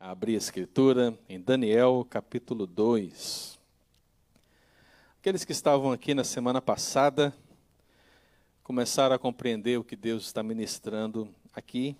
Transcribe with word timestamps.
abrir 0.00 0.34
a 0.34 0.38
escritura 0.38 1.14
em 1.28 1.38
Daniel 1.38 2.06
capítulo 2.08 2.66
2. 2.66 3.60
Aqueles 5.20 5.44
que 5.44 5.52
estavam 5.52 5.92
aqui 5.92 6.14
na 6.14 6.24
semana 6.24 6.62
passada 6.62 7.34
começaram 8.62 9.14
a 9.14 9.18
compreender 9.18 9.78
o 9.78 9.84
que 9.84 9.94
Deus 9.94 10.24
está 10.24 10.42
ministrando 10.42 11.28
aqui 11.52 11.94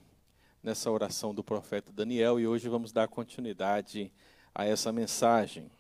nessa 0.63 0.91
oração 0.91 1.35
do 1.35 1.45
profeta 1.45 1.93
Daniel 1.93 2.41
e 2.41 2.47
hoje 2.47 2.71
vamos 2.71 2.91
dar 2.91 3.07
continuidade 3.07 4.11
a 4.55 4.65
essa 4.65 4.91
mensagem. 4.91 5.71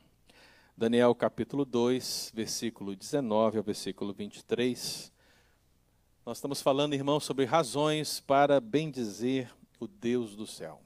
Daniel 0.76 1.14
capítulo 1.14 1.64
2, 1.64 2.32
versículo 2.34 2.94
19 2.94 3.56
ao 3.56 3.64
versículo 3.64 4.12
23. 4.12 5.10
Nós 6.26 6.36
estamos 6.36 6.60
falando, 6.60 6.92
irmãos, 6.92 7.24
sobre 7.24 7.46
razões 7.46 8.20
para 8.20 8.60
bendizer 8.60 9.50
o 9.78 9.88
Deus 9.88 10.36
do 10.36 10.46
céu. 10.46 10.82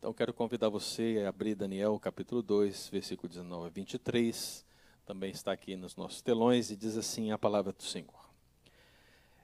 Então 0.00 0.14
quero 0.14 0.32
convidar 0.32 0.70
você 0.70 1.22
a 1.26 1.28
abrir 1.28 1.54
Daniel 1.54 2.00
capítulo 2.00 2.40
2, 2.40 2.88
versículo 2.88 3.28
19 3.28 3.66
a 3.66 3.68
23. 3.68 4.64
Também 5.04 5.30
está 5.30 5.52
aqui 5.52 5.76
nos 5.76 5.94
nossos 5.94 6.22
telões 6.22 6.70
e 6.70 6.76
diz 6.76 6.96
assim 6.96 7.32
a 7.32 7.36
palavra 7.36 7.70
do 7.70 7.82
Senhor. 7.82 8.30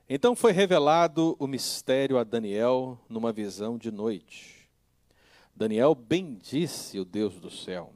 Então 0.09 0.35
foi 0.35 0.53
revelado 0.53 1.37
o 1.39 1.47
mistério 1.47 2.17
a 2.17 2.25
Daniel 2.25 2.99
numa 3.07 3.35
visão 3.35 3.77
de 3.77 3.91
noite. 3.91 4.67
Daniel 5.55 5.95
bendisse 5.95 6.99
o 6.99 7.05
Deus 7.05 7.35
do 7.35 7.51
céu. 7.51 7.93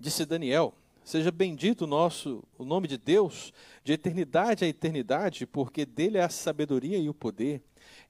Disse 0.00 0.24
Daniel: 0.24 0.72
Seja 1.04 1.30
bendito 1.30 1.82
o 1.82 1.86
nosso 1.86 2.42
o 2.56 2.64
nome 2.64 2.88
de 2.88 2.96
Deus 2.96 3.52
de 3.84 3.92
eternidade 3.92 4.64
a 4.64 4.68
eternidade, 4.68 5.44
porque 5.44 5.84
dele 5.84 6.16
é 6.16 6.22
a 6.22 6.30
sabedoria 6.30 6.96
e 6.96 7.10
o 7.10 7.14
poder. 7.14 7.62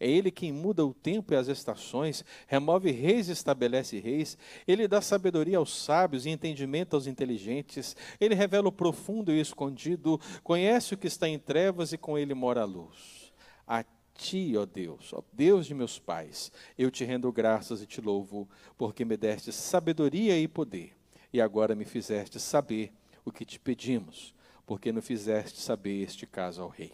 É 0.02 0.10
Ele 0.10 0.32
quem 0.32 0.50
muda 0.50 0.84
o 0.84 0.92
tempo 0.92 1.32
e 1.32 1.36
as 1.36 1.46
estações, 1.46 2.24
remove 2.48 2.90
reis 2.90 3.28
e 3.28 3.32
estabelece 3.32 4.00
reis. 4.00 4.36
Ele 4.66 4.88
dá 4.88 5.00
sabedoria 5.00 5.58
aos 5.58 5.84
sábios 5.84 6.26
e 6.26 6.30
entendimento 6.30 6.94
aos 6.94 7.06
inteligentes. 7.06 7.94
Ele 8.20 8.34
revela 8.34 8.66
o 8.66 8.72
profundo 8.72 9.30
e 9.30 9.38
o 9.38 9.40
escondido, 9.40 10.20
conhece 10.42 10.92
o 10.92 10.96
que 10.98 11.06
está 11.06 11.28
em 11.28 11.38
trevas 11.38 11.92
e 11.92 11.98
com 11.98 12.18
ele 12.18 12.34
mora 12.34 12.62
a 12.62 12.64
luz. 12.64 13.32
A 13.64 13.84
ti, 14.12 14.56
ó 14.56 14.66
Deus, 14.66 15.12
ó 15.12 15.22
Deus 15.32 15.66
de 15.66 15.74
meus 15.74 16.00
pais, 16.00 16.50
eu 16.76 16.90
te 16.90 17.04
rendo 17.04 17.30
graças 17.30 17.80
e 17.80 17.86
te 17.86 18.00
louvo, 18.00 18.48
porque 18.76 19.04
me 19.04 19.16
deste 19.16 19.52
sabedoria 19.52 20.36
e 20.36 20.48
poder, 20.48 20.96
e 21.32 21.40
agora 21.40 21.76
me 21.76 21.84
fizeste 21.84 22.40
saber 22.40 22.92
o 23.24 23.30
que 23.30 23.44
te 23.44 23.60
pedimos, 23.60 24.34
porque 24.66 24.90
não 24.90 25.00
fizeste 25.00 25.60
saber 25.60 26.02
este 26.02 26.26
caso 26.26 26.60
ao 26.60 26.68
rei. 26.68 26.92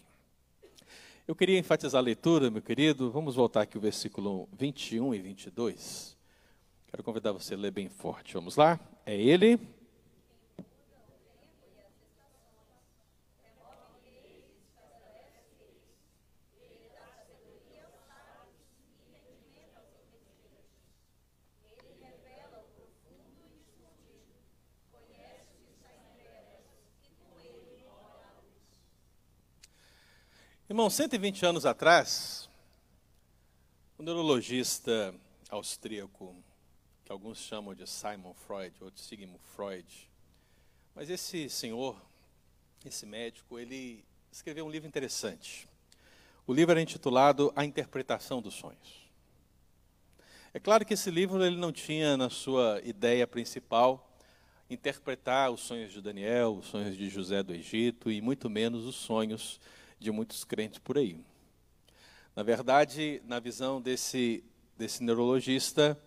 Eu 1.28 1.36
queria 1.36 1.58
enfatizar 1.58 1.98
a 1.98 2.02
leitura, 2.02 2.50
meu 2.50 2.62
querido. 2.62 3.10
Vamos 3.10 3.34
voltar 3.34 3.60
aqui 3.60 3.76
o 3.76 3.80
versículo 3.82 4.48
21 4.58 5.14
e 5.14 5.18
22. 5.18 6.16
Quero 6.86 7.02
convidar 7.02 7.32
você 7.32 7.52
a 7.52 7.56
ler 7.58 7.70
bem 7.70 7.86
forte. 7.86 8.32
Vamos 8.32 8.56
lá? 8.56 8.80
É 9.04 9.14
ele. 9.14 9.60
Irmão, 30.70 30.90
120 30.90 31.46
anos 31.46 31.64
atrás, 31.64 32.46
o 33.96 34.02
neurologista 34.02 35.14
austríaco, 35.48 36.36
que 37.06 37.10
alguns 37.10 37.38
chamam 37.38 37.74
de 37.74 37.86
Simon 37.86 38.34
Freud, 38.34 38.74
outros 38.82 39.06
Sigmund 39.06 39.40
Freud, 39.56 40.10
mas 40.94 41.08
esse 41.08 41.48
senhor, 41.48 41.98
esse 42.84 43.06
médico, 43.06 43.58
ele 43.58 44.04
escreveu 44.30 44.66
um 44.66 44.70
livro 44.70 44.86
interessante. 44.86 45.66
O 46.46 46.52
livro 46.52 46.72
era 46.72 46.82
intitulado 46.82 47.50
A 47.56 47.64
Interpretação 47.64 48.42
dos 48.42 48.52
Sonhos. 48.52 49.08
É 50.52 50.60
claro 50.60 50.84
que 50.84 50.92
esse 50.92 51.10
livro 51.10 51.42
ele 51.42 51.56
não 51.56 51.72
tinha 51.72 52.14
na 52.14 52.28
sua 52.28 52.78
ideia 52.84 53.26
principal 53.26 54.06
interpretar 54.68 55.50
os 55.50 55.62
sonhos 55.62 55.94
de 55.94 56.02
Daniel, 56.02 56.58
os 56.58 56.66
sonhos 56.66 56.94
de 56.94 57.08
José 57.08 57.42
do 57.42 57.54
Egito 57.54 58.10
e 58.12 58.20
muito 58.20 58.50
menos 58.50 58.84
os 58.84 58.96
sonhos 58.96 59.58
de 59.98 60.10
muitos 60.10 60.44
crentes 60.44 60.78
por 60.78 60.98
aí. 60.98 61.18
Na 62.34 62.42
verdade, 62.42 63.20
na 63.24 63.40
visão 63.40 63.80
desse, 63.80 64.44
desse 64.76 65.02
neurologista, 65.02 65.98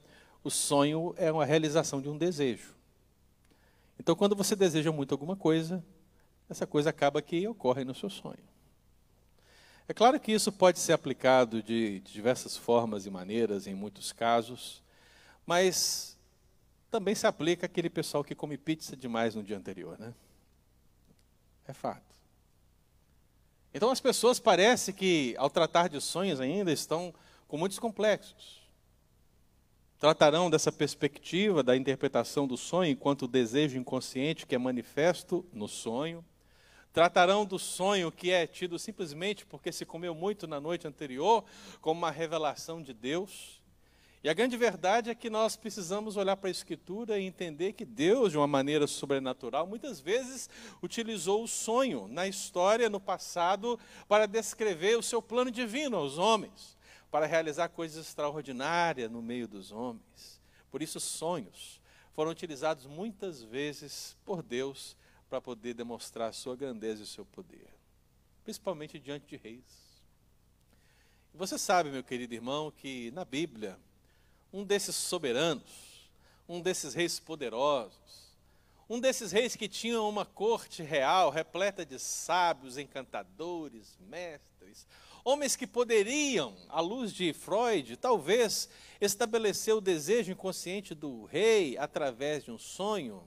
o 0.43 0.49
sonho 0.49 1.13
é 1.17 1.31
uma 1.31 1.45
realização 1.45 2.01
de 2.01 2.09
um 2.09 2.17
desejo. 2.17 2.73
Então, 3.99 4.15
quando 4.15 4.35
você 4.35 4.55
deseja 4.55 4.91
muito 4.91 5.13
alguma 5.13 5.35
coisa, 5.35 5.83
essa 6.49 6.65
coisa 6.65 6.89
acaba 6.89 7.21
que 7.21 7.47
ocorre 7.47 7.83
no 7.83 7.93
seu 7.93 8.09
sonho. 8.09 8.51
É 9.87 9.93
claro 9.93 10.19
que 10.19 10.31
isso 10.31 10.51
pode 10.51 10.79
ser 10.79 10.93
aplicado 10.93 11.61
de, 11.61 11.99
de 11.99 12.13
diversas 12.13 12.55
formas 12.55 13.05
e 13.05 13.09
maneiras, 13.09 13.67
em 13.67 13.73
muitos 13.73 14.11
casos, 14.11 14.81
mas 15.45 16.17
também 16.89 17.13
se 17.13 17.27
aplica 17.27 17.65
aquele 17.65 17.89
pessoal 17.89 18.23
que 18.23 18.35
come 18.35 18.57
pizza 18.57 18.95
demais 18.95 19.35
no 19.35 19.43
dia 19.43 19.57
anterior, 19.57 19.99
né? 19.99 20.13
É 21.67 21.73
fato. 21.73 22.10
Então 23.73 23.89
as 23.89 24.01
pessoas 24.01 24.39
parece 24.39 24.91
que, 24.91 25.35
ao 25.37 25.49
tratar 25.49 25.87
de 25.87 26.01
sonhos 26.01 26.41
ainda, 26.41 26.71
estão 26.71 27.13
com 27.47 27.57
muitos 27.57 27.79
complexos. 27.79 28.61
Tratarão 29.97 30.49
dessa 30.49 30.71
perspectiva 30.71 31.61
da 31.61 31.77
interpretação 31.77 32.47
do 32.47 32.57
sonho 32.57 32.91
enquanto 32.91 33.27
desejo 33.27 33.77
inconsciente 33.77 34.47
que 34.47 34.55
é 34.55 34.57
manifesto 34.57 35.45
no 35.53 35.67
sonho. 35.67 36.25
Tratarão 36.91 37.45
do 37.45 37.57
sonho 37.57 38.11
que 38.11 38.31
é 38.31 38.45
tido 38.45 38.77
simplesmente 38.77 39.45
porque 39.45 39.71
se 39.71 39.85
comeu 39.85 40.13
muito 40.13 40.47
na 40.47 40.59
noite 40.59 40.87
anterior, 40.87 41.45
como 41.79 41.99
uma 41.99 42.11
revelação 42.11 42.81
de 42.81 42.93
Deus. 42.93 43.60
E 44.23 44.29
a 44.29 44.33
grande 44.33 44.55
verdade 44.55 45.09
é 45.09 45.15
que 45.15 45.31
nós 45.31 45.55
precisamos 45.55 46.15
olhar 46.15 46.37
para 46.37 46.47
a 46.47 46.51
Escritura 46.51 47.17
e 47.17 47.23
entender 47.23 47.73
que 47.73 47.83
Deus, 47.83 48.31
de 48.31 48.37
uma 48.37 48.45
maneira 48.45 48.85
sobrenatural, 48.85 49.65
muitas 49.65 49.99
vezes 49.99 50.47
utilizou 50.81 51.43
o 51.43 51.47
sonho 51.47 52.07
na 52.07 52.27
história, 52.27 52.87
no 52.87 52.99
passado, 52.99 53.79
para 54.07 54.27
descrever 54.27 54.95
o 54.95 55.01
seu 55.01 55.23
plano 55.23 55.49
divino 55.49 55.97
aos 55.97 56.19
homens, 56.19 56.77
para 57.09 57.25
realizar 57.25 57.69
coisas 57.69 58.05
extraordinárias 58.05 59.09
no 59.09 59.23
meio 59.23 59.47
dos 59.47 59.71
homens. 59.71 60.39
Por 60.69 60.83
isso, 60.83 60.99
sonhos 60.99 61.81
foram 62.13 62.29
utilizados 62.29 62.85
muitas 62.85 63.41
vezes 63.41 64.15
por 64.23 64.43
Deus 64.43 64.95
para 65.27 65.41
poder 65.41 65.73
demonstrar 65.73 66.29
a 66.29 66.33
sua 66.33 66.55
grandeza 66.55 66.99
e 66.99 67.03
o 67.03 67.07
seu 67.07 67.25
poder, 67.25 67.67
principalmente 68.43 68.99
diante 68.99 69.25
de 69.25 69.35
reis. 69.35 69.63
Você 71.33 71.57
sabe, 71.57 71.89
meu 71.89 72.03
querido 72.03 72.35
irmão, 72.35 72.69
que 72.69 73.09
na 73.11 73.25
Bíblia, 73.25 73.79
um 74.51 74.63
desses 74.63 74.95
soberanos, 74.95 76.09
um 76.47 76.59
desses 76.59 76.93
reis 76.93 77.19
poderosos, 77.19 78.31
um 78.89 78.99
desses 78.99 79.31
reis 79.31 79.55
que 79.55 79.69
tinham 79.69 80.09
uma 80.09 80.25
corte 80.25 80.83
real 80.83 81.29
repleta 81.29 81.85
de 81.85 81.97
sábios, 81.97 82.77
encantadores, 82.77 83.97
mestres, 84.01 84.85
homens 85.23 85.55
que 85.55 85.65
poderiam, 85.65 86.55
à 86.67 86.81
luz 86.81 87.13
de 87.13 87.31
Freud, 87.31 87.95
talvez 87.95 88.67
estabelecer 88.99 89.73
o 89.73 89.79
desejo 89.79 90.33
inconsciente 90.33 90.93
do 90.93 91.23
rei 91.23 91.77
através 91.77 92.43
de 92.43 92.51
um 92.51 92.57
sonho. 92.57 93.23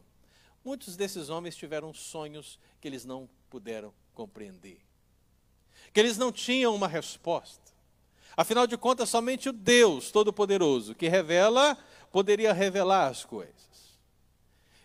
Muitos 0.63 0.97
desses 0.97 1.31
homens 1.31 1.57
tiveram 1.57 1.95
sonhos 1.95 2.59
que 2.81 2.89
eles 2.89 3.05
não 3.05 3.29
puderam 3.49 3.93
compreender, 4.13 4.81
que 5.93 6.01
eles 6.01 6.19
não 6.19 6.31
tinham 6.31 6.75
uma 6.75 6.89
resposta. 6.89 7.74
Afinal 8.37 8.67
de 8.67 8.77
contas, 8.77 9.09
somente 9.09 9.49
o 9.49 9.53
Deus 9.53 10.11
Todo-Poderoso 10.11 10.95
que 10.95 11.09
revela, 11.09 11.79
poderia 12.11 12.53
revelar 12.53 13.09
as 13.09 13.25
coisas. 13.25 13.55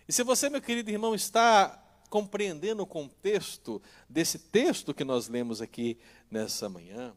E 0.07 0.13
se 0.13 0.23
você, 0.23 0.49
meu 0.49 0.61
querido 0.61 0.89
irmão, 0.89 1.13
está 1.13 1.83
compreendendo 2.09 2.81
o 2.81 2.87
contexto 2.87 3.81
desse 4.07 4.39
texto 4.39 4.93
que 4.93 5.03
nós 5.03 5.27
lemos 5.27 5.61
aqui 5.61 5.97
nessa 6.29 6.67
manhã, 6.67 7.13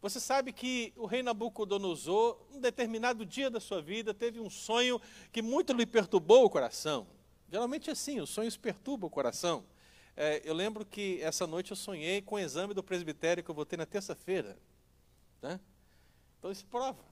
você 0.00 0.18
sabe 0.18 0.52
que 0.52 0.92
o 0.96 1.06
rei 1.06 1.22
Nabucodonosor, 1.22 2.36
um 2.52 2.60
determinado 2.60 3.24
dia 3.24 3.48
da 3.48 3.60
sua 3.60 3.80
vida, 3.80 4.12
teve 4.12 4.40
um 4.40 4.50
sonho 4.50 5.00
que 5.30 5.40
muito 5.40 5.72
lhe 5.72 5.86
perturbou 5.86 6.44
o 6.44 6.50
coração. 6.50 7.06
Geralmente 7.48 7.88
é 7.88 7.92
assim, 7.92 8.20
os 8.20 8.30
sonhos 8.30 8.56
perturbam 8.56 9.06
o 9.06 9.10
coração. 9.10 9.64
É, 10.16 10.42
eu 10.44 10.54
lembro 10.54 10.84
que 10.84 11.20
essa 11.22 11.46
noite 11.46 11.70
eu 11.70 11.76
sonhei 11.76 12.20
com 12.20 12.34
o 12.34 12.38
exame 12.38 12.74
do 12.74 12.82
presbitério 12.82 13.44
que 13.44 13.50
eu 13.50 13.54
vou 13.54 13.64
ter 13.64 13.76
na 13.76 13.86
terça-feira. 13.86 14.58
Né? 15.42 15.60
Então 16.38 16.50
isso 16.50 16.64
prova. 16.66 17.02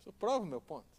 Isso 0.00 0.12
prova 0.12 0.44
o 0.44 0.48
meu 0.48 0.60
ponto. 0.60 0.92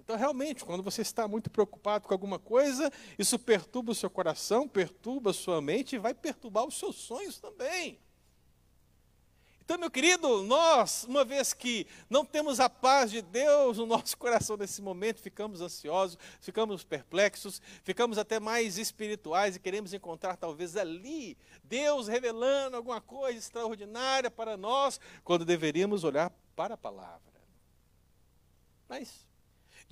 Então, 0.00 0.16
realmente, 0.16 0.64
quando 0.64 0.82
você 0.82 1.00
está 1.00 1.28
muito 1.28 1.48
preocupado 1.48 2.08
com 2.08 2.12
alguma 2.12 2.36
coisa, 2.36 2.90
isso 3.16 3.38
perturba 3.38 3.92
o 3.92 3.94
seu 3.94 4.10
coração, 4.10 4.66
perturba 4.66 5.30
a 5.30 5.32
sua 5.32 5.62
mente 5.62 5.94
e 5.94 5.98
vai 5.98 6.12
perturbar 6.12 6.66
os 6.66 6.76
seus 6.76 6.96
sonhos 6.96 7.38
também. 7.38 8.00
Então, 9.64 9.78
meu 9.78 9.90
querido, 9.90 10.42
nós, 10.42 11.04
uma 11.04 11.24
vez 11.24 11.52
que 11.52 11.86
não 12.10 12.24
temos 12.24 12.58
a 12.58 12.68
paz 12.68 13.12
de 13.12 13.22
Deus 13.22 13.78
no 13.78 13.86
nosso 13.86 14.18
coração 14.18 14.56
nesse 14.56 14.82
momento, 14.82 15.20
ficamos 15.20 15.60
ansiosos, 15.60 16.18
ficamos 16.40 16.82
perplexos, 16.82 17.62
ficamos 17.84 18.18
até 18.18 18.40
mais 18.40 18.76
espirituais 18.76 19.54
e 19.54 19.60
queremos 19.60 19.94
encontrar 19.94 20.36
talvez 20.36 20.76
ali 20.76 21.38
Deus 21.62 22.08
revelando 22.08 22.76
alguma 22.76 23.00
coisa 23.00 23.38
extraordinária 23.38 24.30
para 24.30 24.56
nós, 24.56 24.98
quando 25.22 25.44
deveríamos 25.44 26.02
olhar 26.02 26.32
para 26.56 26.74
a 26.74 26.78
palavra. 26.78 27.20
Mas 28.88 29.31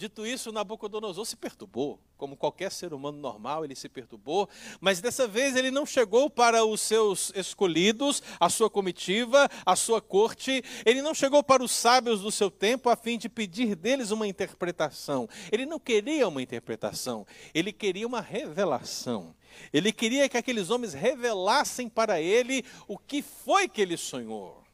Dito 0.01 0.27
isso, 0.27 0.51
Nabucodonosor 0.51 1.27
se 1.27 1.37
perturbou, 1.37 2.01
como 2.17 2.35
qualquer 2.35 2.73
ser 2.73 2.95
humano 2.95 3.19
normal, 3.19 3.67
ele 3.67 3.75
se 3.75 3.87
perturbou, 3.87 4.49
mas 4.81 4.99
dessa 4.99 5.29
vez 5.29 5.55
ele 5.55 5.71
não 5.71 5.85
chegou 5.85 6.31
para 6.31 6.65
os 6.65 6.81
seus 6.81 7.31
escolhidos, 7.37 8.23
a 8.41 8.49
sua 8.49 8.71
comitiva, 8.71 9.47
a 9.67 9.77
sua 9.77 10.01
corte, 10.01 10.65
ele 10.87 11.03
não 11.03 11.13
chegou 11.13 11.43
para 11.43 11.63
os 11.63 11.71
sábios 11.71 12.23
do 12.23 12.31
seu 12.31 12.51
tempo 12.51 12.89
a 12.89 12.97
fim 12.97 13.19
de 13.19 13.29
pedir 13.29 13.77
deles 13.77 14.11
uma 14.11 14.27
interpretação. 14.27 15.29
Ele 15.53 15.67
não 15.67 15.79
queria 15.79 16.27
uma 16.27 16.41
interpretação, 16.41 17.27
ele 17.53 17.71
queria 17.71 18.07
uma 18.07 18.23
revelação. 18.23 19.37
Ele 19.71 19.93
queria 19.93 20.31
que 20.31 20.39
aqueles 20.39 20.71
homens 20.71 20.95
revelassem 20.95 21.91
para 21.91 22.19
ele 22.23 22.65
o 22.89 22.97
que 22.97 23.21
foi 23.21 23.69
que 23.69 23.83
ele 23.83 23.99
sonhou. 23.99 24.65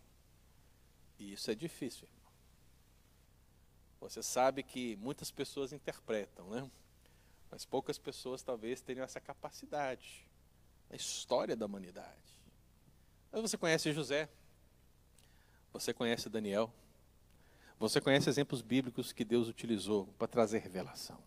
E 1.19 1.33
isso 1.33 1.51
é 1.51 1.55
difícil. 1.57 2.07
Você 4.09 4.23
sabe 4.23 4.63
que 4.63 4.97
muitas 4.97 5.31
pessoas 5.31 5.73
interpretam, 5.73 6.49
né? 6.51 6.71
Mas 7.51 7.65
poucas 7.65 7.99
pessoas 7.99 8.43
talvez 8.43 8.81
tenham 8.81 9.03
essa 9.05 9.21
capacidade. 9.21 10.25
A 10.89 10.95
história 10.95 11.57
da 11.57 11.67
humanidade. 11.67 12.41
Mas 13.33 13.43
você 13.43 13.59
conhece 13.59 13.93
José, 13.93 14.29
você 15.73 15.93
conhece 15.93 16.29
Daniel, 16.29 16.73
você 17.79 18.01
conhece 18.01 18.31
exemplos 18.31 18.63
bíblicos 18.63 19.13
que 19.13 19.25
Deus 19.25 19.49
utilizou 19.49 20.07
para 20.19 20.29
trazer 20.29 20.59
revelação. 20.59 21.19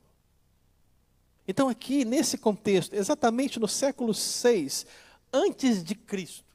Então, 1.47 1.67
aqui, 1.67 2.05
nesse 2.05 2.37
contexto, 2.37 2.93
exatamente 2.93 3.59
no 3.59 3.67
século 3.67 4.13
6 4.13 4.85
antes 5.33 5.83
de 5.83 5.95
Cristo, 5.95 6.48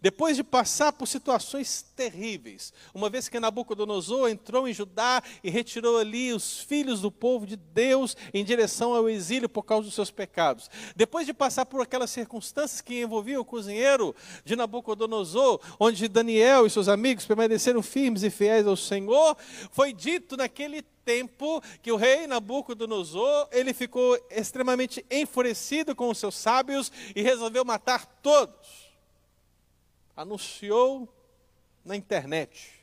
depois 0.00 0.36
de 0.36 0.44
passar 0.44 0.92
por 0.92 1.06
situações 1.06 1.84
terríveis, 1.94 2.72
uma 2.94 3.10
vez 3.10 3.28
que 3.28 3.40
Nabucodonosor 3.40 4.28
entrou 4.28 4.66
em 4.68 4.72
Judá 4.72 5.22
e 5.42 5.50
retirou 5.50 5.98
ali 5.98 6.32
os 6.32 6.60
filhos 6.60 7.00
do 7.00 7.10
povo 7.10 7.46
de 7.46 7.56
Deus 7.56 8.16
em 8.32 8.44
direção 8.44 8.94
ao 8.94 9.08
exílio 9.08 9.48
por 9.48 9.62
causa 9.62 9.86
dos 9.86 9.94
seus 9.94 10.10
pecados. 10.10 10.70
Depois 10.96 11.26
de 11.26 11.34
passar 11.34 11.66
por 11.66 11.80
aquelas 11.80 12.10
circunstâncias 12.10 12.80
que 12.80 13.02
envolviam 13.02 13.40
o 13.40 13.44
cozinheiro 13.44 14.14
de 14.44 14.56
Nabucodonosor, 14.56 15.60
onde 15.78 16.08
Daniel 16.08 16.66
e 16.66 16.70
seus 16.70 16.88
amigos 16.88 17.26
permaneceram 17.26 17.82
firmes 17.82 18.22
e 18.22 18.30
fiéis 18.30 18.66
ao 18.66 18.76
Senhor, 18.76 19.36
foi 19.70 19.92
dito 19.92 20.36
naquele 20.36 20.82
tempo 21.04 21.62
que 21.82 21.90
o 21.90 21.96
rei 21.96 22.26
Nabucodonosor, 22.26 23.48
ele 23.50 23.74
ficou 23.74 24.18
extremamente 24.30 25.04
enfurecido 25.10 25.94
com 25.94 26.08
os 26.08 26.18
seus 26.18 26.34
sábios 26.34 26.90
e 27.14 27.22
resolveu 27.22 27.64
matar 27.64 28.06
todos 28.22 28.81
anunciou 30.16 31.08
na 31.84 31.96
internet. 31.96 32.82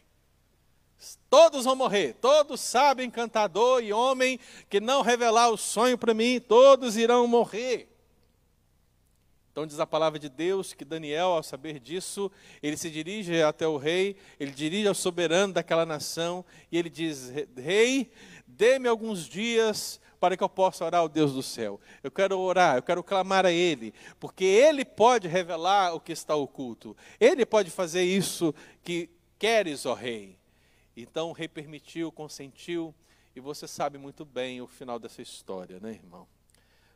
Todos 1.29 1.63
vão 1.63 1.75
morrer, 1.75 2.13
todos 2.19 2.59
sabem, 2.59 3.07
encantador 3.07 3.81
e 3.81 3.93
homem, 3.93 4.39
que 4.69 4.81
não 4.81 5.01
revelar 5.01 5.49
o 5.49 5.57
sonho 5.57 5.97
para 5.97 6.13
mim, 6.13 6.41
todos 6.41 6.97
irão 6.97 7.25
morrer. 7.25 7.87
Então 9.51 9.65
diz 9.65 9.79
a 9.79 9.87
palavra 9.87 10.19
de 10.19 10.29
Deus 10.29 10.73
que 10.73 10.85
Daniel, 10.85 11.27
ao 11.29 11.43
saber 11.43 11.79
disso, 11.79 12.31
ele 12.61 12.77
se 12.77 12.89
dirige 12.89 13.41
até 13.41 13.67
o 13.67 13.77
rei, 13.77 14.15
ele 14.39 14.51
dirige 14.51 14.87
ao 14.87 14.95
soberano 14.95 15.53
daquela 15.53 15.85
nação, 15.85 16.45
e 16.71 16.77
ele 16.77 16.89
diz: 16.89 17.29
Rei, 17.57 18.11
dê-me 18.45 18.87
alguns 18.87 19.27
dias 19.27 19.99
para 20.19 20.35
que 20.35 20.43
eu 20.43 20.49
possa 20.49 20.85
orar 20.85 21.01
ao 21.01 21.09
Deus 21.09 21.33
do 21.33 21.41
céu. 21.41 21.79
Eu 22.03 22.11
quero 22.11 22.37
orar, 22.39 22.77
eu 22.77 22.83
quero 22.83 23.03
clamar 23.03 23.45
a 23.45 23.51
Ele, 23.51 23.93
porque 24.19 24.43
Ele 24.43 24.83
pode 24.83 25.27
revelar 25.27 25.93
o 25.93 25.99
que 25.99 26.11
está 26.11 26.35
oculto. 26.35 26.95
Ele 27.19 27.45
pode 27.45 27.71
fazer 27.71 28.03
isso 28.03 28.53
que 28.83 29.09
queres, 29.37 29.85
ó 29.85 29.93
Rei. 29.93 30.37
Então 30.95 31.29
o 31.29 31.33
rei 31.33 31.47
permitiu, 31.47 32.11
consentiu, 32.11 32.93
e 33.33 33.39
você 33.39 33.67
sabe 33.67 33.97
muito 33.97 34.25
bem 34.25 34.59
o 34.59 34.67
final 34.67 34.99
dessa 34.99 35.21
história, 35.21 35.79
né, 35.79 35.91
irmão? 35.91 36.27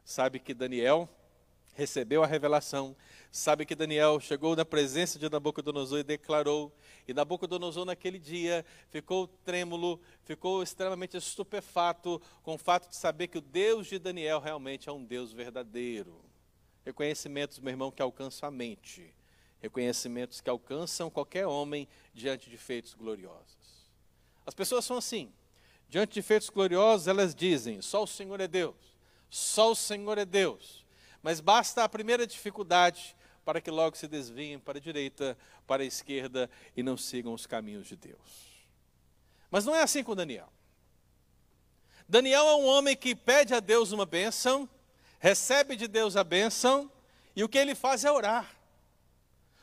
Sabe 0.03 0.39
que 0.39 0.53
Daniel 0.53 1.07
recebeu 1.73 2.23
a 2.23 2.27
revelação, 2.27 2.95
sabe 3.31 3.65
que 3.65 3.75
Daniel 3.75 4.19
chegou 4.19 4.55
na 4.55 4.63
presença 4.63 5.17
de 5.17 5.29
Nabucodonosor 5.29 5.99
e 5.99 6.03
declarou 6.03 6.71
e 7.07 7.13
Nabucodonosor, 7.13 7.85
naquele 7.85 8.17
dia, 8.17 8.65
ficou 8.89 9.27
trêmulo, 9.27 9.99
ficou 10.23 10.63
extremamente 10.63 11.17
estupefato 11.17 12.21
com 12.41 12.55
o 12.55 12.57
fato 12.57 12.89
de 12.89 12.95
saber 12.95 13.27
que 13.27 13.37
o 13.37 13.41
Deus 13.41 13.87
de 13.87 13.99
Daniel 13.99 14.39
realmente 14.39 14.87
é 14.87 14.91
um 14.91 15.03
Deus 15.03 15.33
verdadeiro. 15.33 16.23
Reconhecimentos, 16.85 17.59
meu 17.59 17.71
irmão, 17.71 17.91
que 17.91 18.01
alcançam 18.01 18.47
a 18.47 18.51
mente. 18.51 19.13
Reconhecimentos 19.61 20.39
que 20.39 20.49
alcançam 20.49 21.09
qualquer 21.09 21.45
homem 21.45 21.87
diante 22.13 22.49
de 22.49 22.57
feitos 22.57 22.93
gloriosos. 22.93 23.89
As 24.45 24.53
pessoas 24.53 24.85
são 24.85 24.97
assim. 24.97 25.31
Diante 25.89 26.13
de 26.13 26.21
feitos 26.21 26.49
gloriosos, 26.49 27.07
elas 27.07 27.35
dizem: 27.35 27.81
só 27.81 28.03
o 28.03 28.07
Senhor 28.07 28.39
é 28.39 28.47
Deus. 28.47 28.75
Só 29.29 29.71
o 29.71 29.75
Senhor 29.75 30.17
é 30.17 30.25
Deus. 30.25 30.82
Mas 31.23 31.39
basta 31.39 31.83
a 31.83 31.89
primeira 31.89 32.27
dificuldade 32.27 33.15
para 33.45 33.61
que 33.61 33.71
logo 33.71 33.97
se 33.97 34.07
desviem 34.07 34.59
para 34.59 34.77
a 34.77 34.81
direita, 34.81 35.37
para 35.65 35.81
a 35.81 35.85
esquerda 35.85 36.49
e 36.75 36.83
não 36.83 36.97
sigam 36.97 37.33
os 37.33 37.47
caminhos 37.47 37.87
de 37.87 37.95
Deus. 37.95 38.19
Mas 39.49 39.65
não 39.65 39.73
é 39.73 39.81
assim 39.81 40.03
com 40.03 40.15
Daniel. 40.15 40.51
Daniel 42.07 42.45
é 42.47 42.55
um 42.55 42.65
homem 42.65 42.95
que 42.95 43.15
pede 43.15 43.53
a 43.53 43.61
Deus 43.61 43.91
uma 43.93 44.05
bênção, 44.05 44.69
recebe 45.17 45.77
de 45.77 45.87
Deus 45.87 46.17
a 46.17 46.23
bênção, 46.23 46.91
e 47.35 47.43
o 47.43 47.49
que 47.49 47.57
ele 47.57 47.73
faz 47.73 48.03
é 48.03 48.11
orar. 48.11 48.53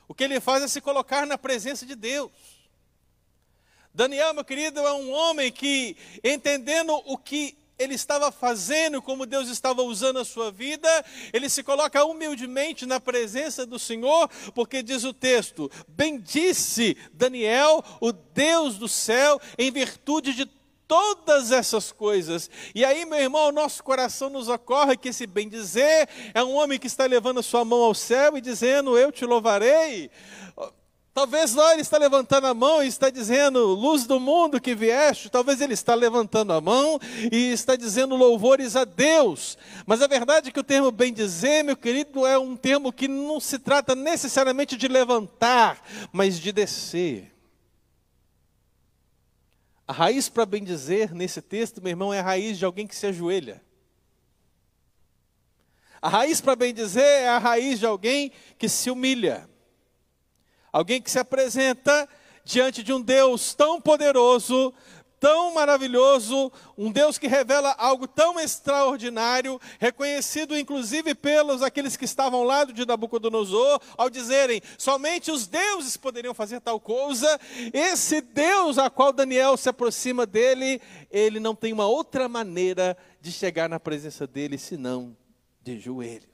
O 0.08 0.14
que 0.14 0.24
ele 0.24 0.40
faz 0.40 0.62
é 0.62 0.68
se 0.68 0.80
colocar 0.80 1.26
na 1.26 1.36
presença 1.36 1.84
de 1.84 1.94
Deus. 1.94 2.32
Daniel, 3.92 4.32
meu 4.32 4.44
querido, 4.44 4.80
é 4.80 4.92
um 4.92 5.12
homem 5.12 5.52
que, 5.52 5.96
entendendo 6.24 6.94
o 7.04 7.18
que 7.18 7.59
ele 7.80 7.94
estava 7.94 8.30
fazendo, 8.30 9.00
como 9.00 9.24
Deus 9.24 9.48
estava 9.48 9.82
usando 9.82 10.18
a 10.18 10.24
sua 10.24 10.52
vida, 10.52 10.88
ele 11.32 11.48
se 11.48 11.62
coloca 11.62 12.04
humildemente 12.04 12.84
na 12.84 13.00
presença 13.00 13.64
do 13.64 13.78
Senhor, 13.78 14.28
porque 14.54 14.82
diz 14.82 15.02
o 15.02 15.14
texto: 15.14 15.70
Bendisse 15.88 16.96
Daniel, 17.10 17.82
o 17.98 18.12
Deus 18.12 18.76
do 18.76 18.86
céu, 18.86 19.40
em 19.56 19.72
virtude 19.72 20.34
de 20.34 20.44
todas 20.86 21.52
essas 21.52 21.90
coisas. 21.90 22.50
E 22.74 22.84
aí, 22.84 23.06
meu 23.06 23.18
irmão, 23.18 23.50
nosso 23.50 23.82
coração 23.82 24.28
nos 24.28 24.48
ocorre 24.48 24.96
que 24.96 25.08
esse 25.08 25.26
bem 25.26 25.48
dizer 25.48 26.06
é 26.34 26.44
um 26.44 26.54
homem 26.56 26.78
que 26.78 26.86
está 26.86 27.06
levando 27.06 27.40
a 27.40 27.42
sua 27.42 27.64
mão 27.64 27.82
ao 27.82 27.94
céu 27.94 28.36
e 28.36 28.42
dizendo: 28.42 28.98
Eu 28.98 29.10
te 29.10 29.24
louvarei. 29.24 30.10
Talvez 31.12 31.54
lá 31.54 31.72
ele 31.72 31.82
está 31.82 31.98
levantando 31.98 32.46
a 32.46 32.54
mão 32.54 32.82
e 32.82 32.86
está 32.86 33.10
dizendo, 33.10 33.66
luz 33.74 34.06
do 34.06 34.20
mundo 34.20 34.60
que 34.60 34.76
vieste. 34.76 35.28
Talvez 35.28 35.60
ele 35.60 35.74
está 35.74 35.94
levantando 35.94 36.52
a 36.52 36.60
mão 36.60 37.00
e 37.32 37.50
está 37.50 37.74
dizendo 37.74 38.14
louvores 38.14 38.76
a 38.76 38.84
Deus. 38.84 39.58
Mas 39.84 40.00
a 40.02 40.06
verdade 40.06 40.48
é 40.48 40.52
que 40.52 40.60
o 40.60 40.64
termo 40.64 40.92
bem 40.92 41.12
dizer, 41.12 41.64
meu 41.64 41.76
querido, 41.76 42.24
é 42.24 42.38
um 42.38 42.56
termo 42.56 42.92
que 42.92 43.08
não 43.08 43.40
se 43.40 43.58
trata 43.58 43.96
necessariamente 43.96 44.76
de 44.76 44.86
levantar, 44.86 45.82
mas 46.12 46.38
de 46.38 46.52
descer. 46.52 47.34
A 49.86 49.92
raiz 49.92 50.28
para 50.28 50.46
bem 50.46 50.62
dizer 50.62 51.12
nesse 51.12 51.42
texto, 51.42 51.82
meu 51.82 51.90
irmão, 51.90 52.14
é 52.14 52.20
a 52.20 52.22
raiz 52.22 52.56
de 52.56 52.64
alguém 52.64 52.86
que 52.86 52.94
se 52.94 53.08
ajoelha. 53.08 53.60
A 56.00 56.08
raiz 56.08 56.40
para 56.40 56.54
bem 56.54 56.72
dizer 56.72 57.02
é 57.02 57.28
a 57.28 57.38
raiz 57.38 57.80
de 57.80 57.86
alguém 57.86 58.30
que 58.56 58.68
se 58.68 58.88
humilha. 58.88 59.50
Alguém 60.72 61.00
que 61.00 61.10
se 61.10 61.18
apresenta 61.18 62.08
diante 62.44 62.82
de 62.82 62.92
um 62.92 63.00
Deus 63.00 63.54
tão 63.54 63.80
poderoso, 63.80 64.72
tão 65.20 65.52
maravilhoso, 65.52 66.50
um 66.76 66.90
Deus 66.90 67.18
que 67.18 67.28
revela 67.28 67.74
algo 67.78 68.08
tão 68.08 68.40
extraordinário, 68.40 69.60
reconhecido 69.78 70.58
inclusive 70.58 71.14
pelos 71.14 71.62
aqueles 71.62 71.96
que 71.96 72.06
estavam 72.06 72.40
ao 72.40 72.46
lado 72.46 72.72
de 72.72 72.86
Nabucodonosor, 72.86 73.80
ao 73.98 74.08
dizerem: 74.08 74.62
somente 74.78 75.30
os 75.30 75.46
deuses 75.46 75.96
poderiam 75.96 76.32
fazer 76.32 76.60
tal 76.60 76.80
coisa. 76.80 77.38
Esse 77.72 78.22
Deus 78.22 78.78
a 78.78 78.88
qual 78.88 79.12
Daniel 79.12 79.56
se 79.58 79.68
aproxima 79.68 80.24
dele, 80.24 80.80
ele 81.10 81.38
não 81.38 81.54
tem 81.54 81.72
uma 81.72 81.86
outra 81.86 82.26
maneira 82.28 82.96
de 83.20 83.30
chegar 83.30 83.68
na 83.68 83.78
presença 83.78 84.26
dele 84.26 84.56
senão 84.56 85.14
de 85.62 85.78
joelhos. 85.78 86.29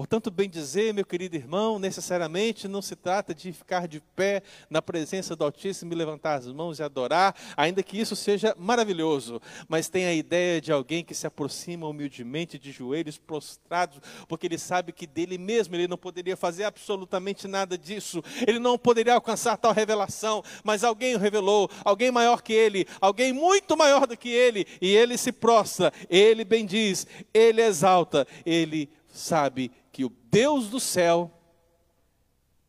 Portanto, 0.00 0.30
bem 0.30 0.48
dizer, 0.48 0.94
meu 0.94 1.04
querido 1.04 1.36
irmão, 1.36 1.78
necessariamente 1.78 2.66
não 2.66 2.80
se 2.80 2.96
trata 2.96 3.34
de 3.34 3.52
ficar 3.52 3.86
de 3.86 4.00
pé 4.16 4.42
na 4.70 4.80
presença 4.80 5.36
do 5.36 5.44
Altíssimo 5.44 5.92
e 5.92 5.94
levantar 5.94 6.36
as 6.36 6.46
mãos 6.46 6.78
e 6.78 6.82
adorar, 6.82 7.36
ainda 7.54 7.82
que 7.82 8.00
isso 8.00 8.16
seja 8.16 8.56
maravilhoso, 8.58 9.42
mas 9.68 9.90
tem 9.90 10.06
a 10.06 10.14
ideia 10.14 10.58
de 10.58 10.72
alguém 10.72 11.04
que 11.04 11.14
se 11.14 11.26
aproxima 11.26 11.86
humildemente 11.86 12.58
de 12.58 12.72
joelhos 12.72 13.18
prostrados, 13.18 14.00
porque 14.26 14.46
ele 14.46 14.56
sabe 14.56 14.90
que 14.90 15.06
dele 15.06 15.36
mesmo 15.36 15.74
ele 15.74 15.86
não 15.86 15.98
poderia 15.98 16.34
fazer 16.34 16.64
absolutamente 16.64 17.46
nada 17.46 17.76
disso, 17.76 18.24
ele 18.48 18.58
não 18.58 18.78
poderia 18.78 19.12
alcançar 19.12 19.58
tal 19.58 19.74
revelação, 19.74 20.42
mas 20.64 20.82
alguém 20.82 21.14
o 21.14 21.18
revelou, 21.18 21.70
alguém 21.84 22.10
maior 22.10 22.40
que 22.40 22.54
ele, 22.54 22.86
alguém 23.02 23.34
muito 23.34 23.76
maior 23.76 24.06
do 24.06 24.16
que 24.16 24.30
ele, 24.30 24.66
e 24.80 24.96
ele 24.96 25.18
se 25.18 25.30
prostra, 25.30 25.92
ele 26.08 26.42
bendiz, 26.42 27.06
ele 27.34 27.60
exalta, 27.60 28.26
ele 28.46 28.88
sabe 29.20 29.70
que 29.92 30.04
o 30.04 30.08
Deus 30.08 30.68
do 30.68 30.80
céu 30.80 31.30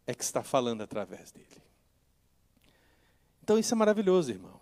é 0.06 0.14
que 0.14 0.24
está 0.24 0.44
falando 0.44 0.82
através 0.82 1.32
dele. 1.32 1.48
Então 3.44 3.58
isso 3.58 3.74
é 3.74 3.78
maravilhoso, 3.78 4.32
irmão. 4.32 4.60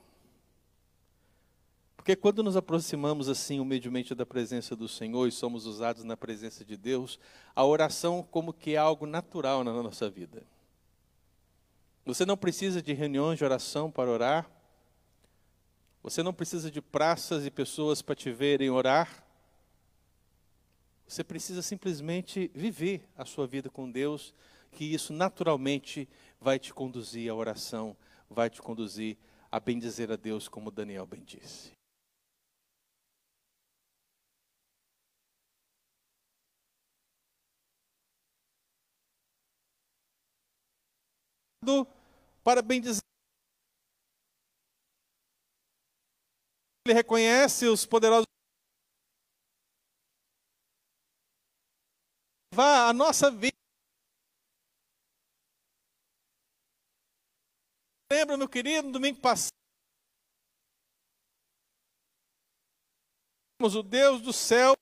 Porque 1.95 2.15
quando 2.15 2.41
nos 2.41 2.55
aproximamos 2.55 3.27
assim 3.29 3.59
humildemente 3.59 4.15
da 4.15 4.25
presença 4.25 4.75
do 4.75 4.87
Senhor 4.87 5.27
e 5.27 5.31
somos 5.31 5.65
usados 5.65 6.03
na 6.03 6.15
presença 6.15 6.63
de 6.63 6.77
Deus, 6.77 7.19
a 7.55 7.65
oração 7.65 8.23
como 8.23 8.53
que 8.53 8.75
é 8.75 8.77
algo 8.77 9.05
natural 9.05 9.63
na 9.63 9.73
nossa 9.73 10.09
vida. 10.09 10.43
Você 12.05 12.25
não 12.25 12.37
precisa 12.37 12.81
de 12.81 12.93
reuniões 12.93 13.37
de 13.37 13.45
oração 13.45 13.91
para 13.91 14.09
orar. 14.09 14.49
Você 16.01 16.23
não 16.23 16.33
precisa 16.33 16.71
de 16.71 16.81
praças 16.81 17.45
e 17.45 17.51
pessoas 17.51 18.01
para 18.01 18.15
te 18.15 18.31
verem 18.31 18.69
orar. 18.69 19.23
Você 21.09 21.23
precisa 21.23 21.63
simplesmente 21.63 22.51
viver 22.53 23.03
a 23.17 23.25
sua 23.25 23.47
vida 23.47 23.67
com 23.67 23.89
Deus, 23.89 24.31
que 24.71 24.85
isso 24.85 25.11
naturalmente 25.11 26.07
vai 26.39 26.59
te 26.59 26.71
conduzir 26.71 27.31
à 27.31 27.33
oração, 27.33 27.97
vai 28.29 28.47
te 28.47 28.61
conduzir 28.61 29.17
a 29.51 29.59
bendizer 29.59 30.11
a 30.11 30.15
Deus, 30.15 30.47
como 30.47 30.69
Daniel 30.69 31.07
bendisse. 31.07 31.71
Para 42.43 42.61
bendizer. 42.61 43.01
Ele 46.85 46.93
reconhece 46.93 47.65
os 47.65 47.83
poderosos 47.83 48.29
levar 52.59 52.89
a 52.89 52.93
nossa 52.93 53.31
vida. 53.31 53.53
Lembra, 58.11 58.35
meu 58.35 58.49
querido, 58.49 58.87
no 58.87 58.93
domingo 58.93 59.21
passado, 59.21 59.53
o 63.61 63.83
Deus 63.83 64.21
do 64.21 64.33
céu 64.33 64.73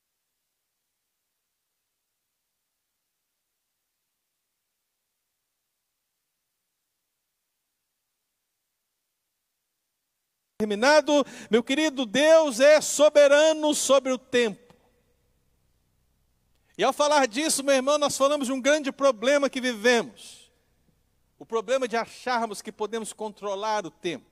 terminado, 10.59 11.23
meu 11.51 11.63
querido, 11.63 12.05
Deus 12.05 12.59
é 12.59 12.81
soberano 12.81 13.75
sobre 13.75 14.11
o 14.11 14.17
tempo. 14.17 14.66
E 16.77 16.83
ao 16.83 16.93
falar 16.93 17.27
disso, 17.27 17.63
meu 17.63 17.73
irmão, 17.73 17.97
nós 17.97 18.15
falamos 18.15 18.47
de 18.47 18.53
um 18.53 18.61
grande 18.61 18.91
problema 18.91 19.49
que 19.49 19.59
vivemos. 19.59 20.51
O 21.39 21.45
problema 21.45 21.87
de 21.87 21.97
acharmos 21.97 22.61
que 22.61 22.71
podemos 22.71 23.11
controlar 23.13 23.85
o 23.85 23.91
tempo. 23.91 24.25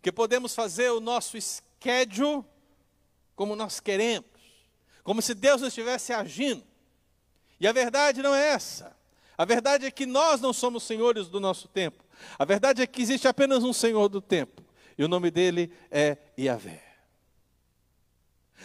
Que 0.00 0.12
podemos 0.12 0.54
fazer 0.54 0.90
o 0.90 1.00
nosso 1.00 1.36
schedule 1.40 2.44
como 3.34 3.56
nós 3.56 3.80
queremos. 3.80 4.28
Como 5.02 5.20
se 5.20 5.34
Deus 5.34 5.60
não 5.60 5.68
estivesse 5.68 6.12
agindo. 6.12 6.62
E 7.58 7.66
a 7.66 7.72
verdade 7.72 8.22
não 8.22 8.34
é 8.34 8.50
essa. 8.50 8.96
A 9.36 9.44
verdade 9.44 9.86
é 9.86 9.90
que 9.90 10.06
nós 10.06 10.40
não 10.40 10.52
somos 10.52 10.84
senhores 10.84 11.28
do 11.28 11.40
nosso 11.40 11.66
tempo. 11.66 12.04
A 12.38 12.44
verdade 12.44 12.82
é 12.82 12.86
que 12.86 13.02
existe 13.02 13.26
apenas 13.26 13.64
um 13.64 13.72
Senhor 13.72 14.08
do 14.08 14.20
tempo. 14.20 14.62
E 14.96 15.04
o 15.04 15.08
nome 15.08 15.30
dele 15.30 15.72
é 15.90 16.16
Yahvé. 16.38 16.87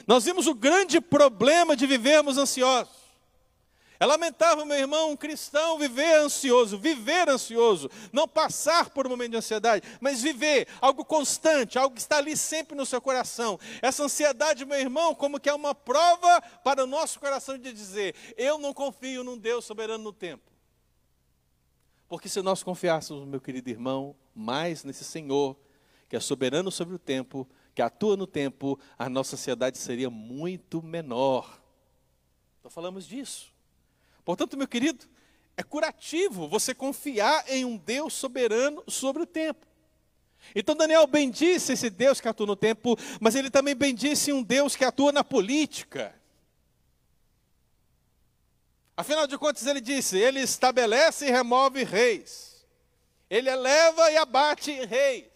Nós 0.07 0.25
vimos 0.25 0.47
o 0.47 0.53
grande 0.53 0.99
problema 0.99 1.75
de 1.75 1.85
vivermos 1.87 2.37
ansiosos. 2.37 3.03
É 3.99 4.05
lamentável, 4.05 4.65
meu 4.65 4.77
irmão, 4.77 5.11
um 5.11 5.15
cristão 5.15 5.79
viver 5.79 6.19
ansioso, 6.19 6.77
viver 6.77 7.29
ansioso, 7.29 7.89
não 8.11 8.27
passar 8.27 8.89
por 8.89 9.07
um 9.07 9.09
momento 9.09 9.31
de 9.31 9.37
ansiedade, 9.37 9.87
mas 10.01 10.21
viver 10.21 10.67
algo 10.81 11.05
constante, 11.05 11.79
algo 11.79 11.95
que 11.95 12.01
está 12.01 12.17
ali 12.17 12.35
sempre 12.35 12.75
no 12.75 12.85
seu 12.85 12.99
coração. 12.99 13.57
Essa 13.81 14.03
ansiedade, 14.03 14.65
meu 14.65 14.77
irmão, 14.77 15.15
como 15.15 15.39
que 15.39 15.47
é 15.47 15.53
uma 15.53 15.73
prova 15.73 16.41
para 16.65 16.83
o 16.83 16.87
nosso 16.87 17.17
coração 17.17 17.57
de 17.57 17.71
dizer: 17.71 18.13
eu 18.35 18.57
não 18.57 18.73
confio 18.73 19.23
num 19.23 19.37
Deus 19.37 19.63
soberano 19.63 20.03
no 20.03 20.11
tempo. 20.11 20.51
Porque 22.09 22.27
se 22.27 22.41
nós 22.41 22.61
confiássemos, 22.61 23.25
meu 23.25 23.39
querido 23.39 23.69
irmão, 23.69 24.15
mais 24.35 24.83
nesse 24.83 25.05
Senhor, 25.05 25.55
que 26.09 26.15
é 26.17 26.19
soberano 26.19 26.69
sobre 26.69 26.93
o 26.93 26.99
tempo, 26.99 27.47
que 27.73 27.81
atua 27.81 28.15
no 28.15 28.27
tempo, 28.27 28.79
a 28.97 29.09
nossa 29.09 29.35
ansiedade 29.35 29.77
seria 29.77 30.09
muito 30.09 30.81
menor. 30.81 31.61
Então 32.59 32.69
falamos 32.69 33.05
disso. 33.05 33.51
Portanto, 34.23 34.55
meu 34.55 34.67
querido, 34.67 35.05
é 35.57 35.63
curativo 35.63 36.47
você 36.47 36.73
confiar 36.73 37.43
em 37.49 37.65
um 37.65 37.77
Deus 37.77 38.13
soberano 38.13 38.83
sobre 38.87 39.23
o 39.23 39.25
tempo. 39.25 39.65
Então 40.55 40.75
Daniel 40.75 41.07
bendisse 41.07 41.73
esse 41.73 41.89
Deus 41.89 42.19
que 42.19 42.27
atua 42.27 42.45
no 42.45 42.55
tempo, 42.55 42.97
mas 43.19 43.35
ele 43.35 43.49
também 43.49 43.75
bendisse 43.75 44.31
um 44.31 44.43
Deus 44.43 44.75
que 44.75 44.83
atua 44.83 45.11
na 45.11 45.23
política. 45.23 46.13
Afinal 48.95 49.25
de 49.25 49.37
contas, 49.37 49.65
ele 49.65 49.81
disse: 49.81 50.17
Ele 50.17 50.39
estabelece 50.39 51.27
e 51.27 51.31
remove 51.31 51.83
reis, 51.83 52.65
ele 53.29 53.49
eleva 53.49 54.11
e 54.11 54.17
abate 54.17 54.71
reis. 54.85 55.32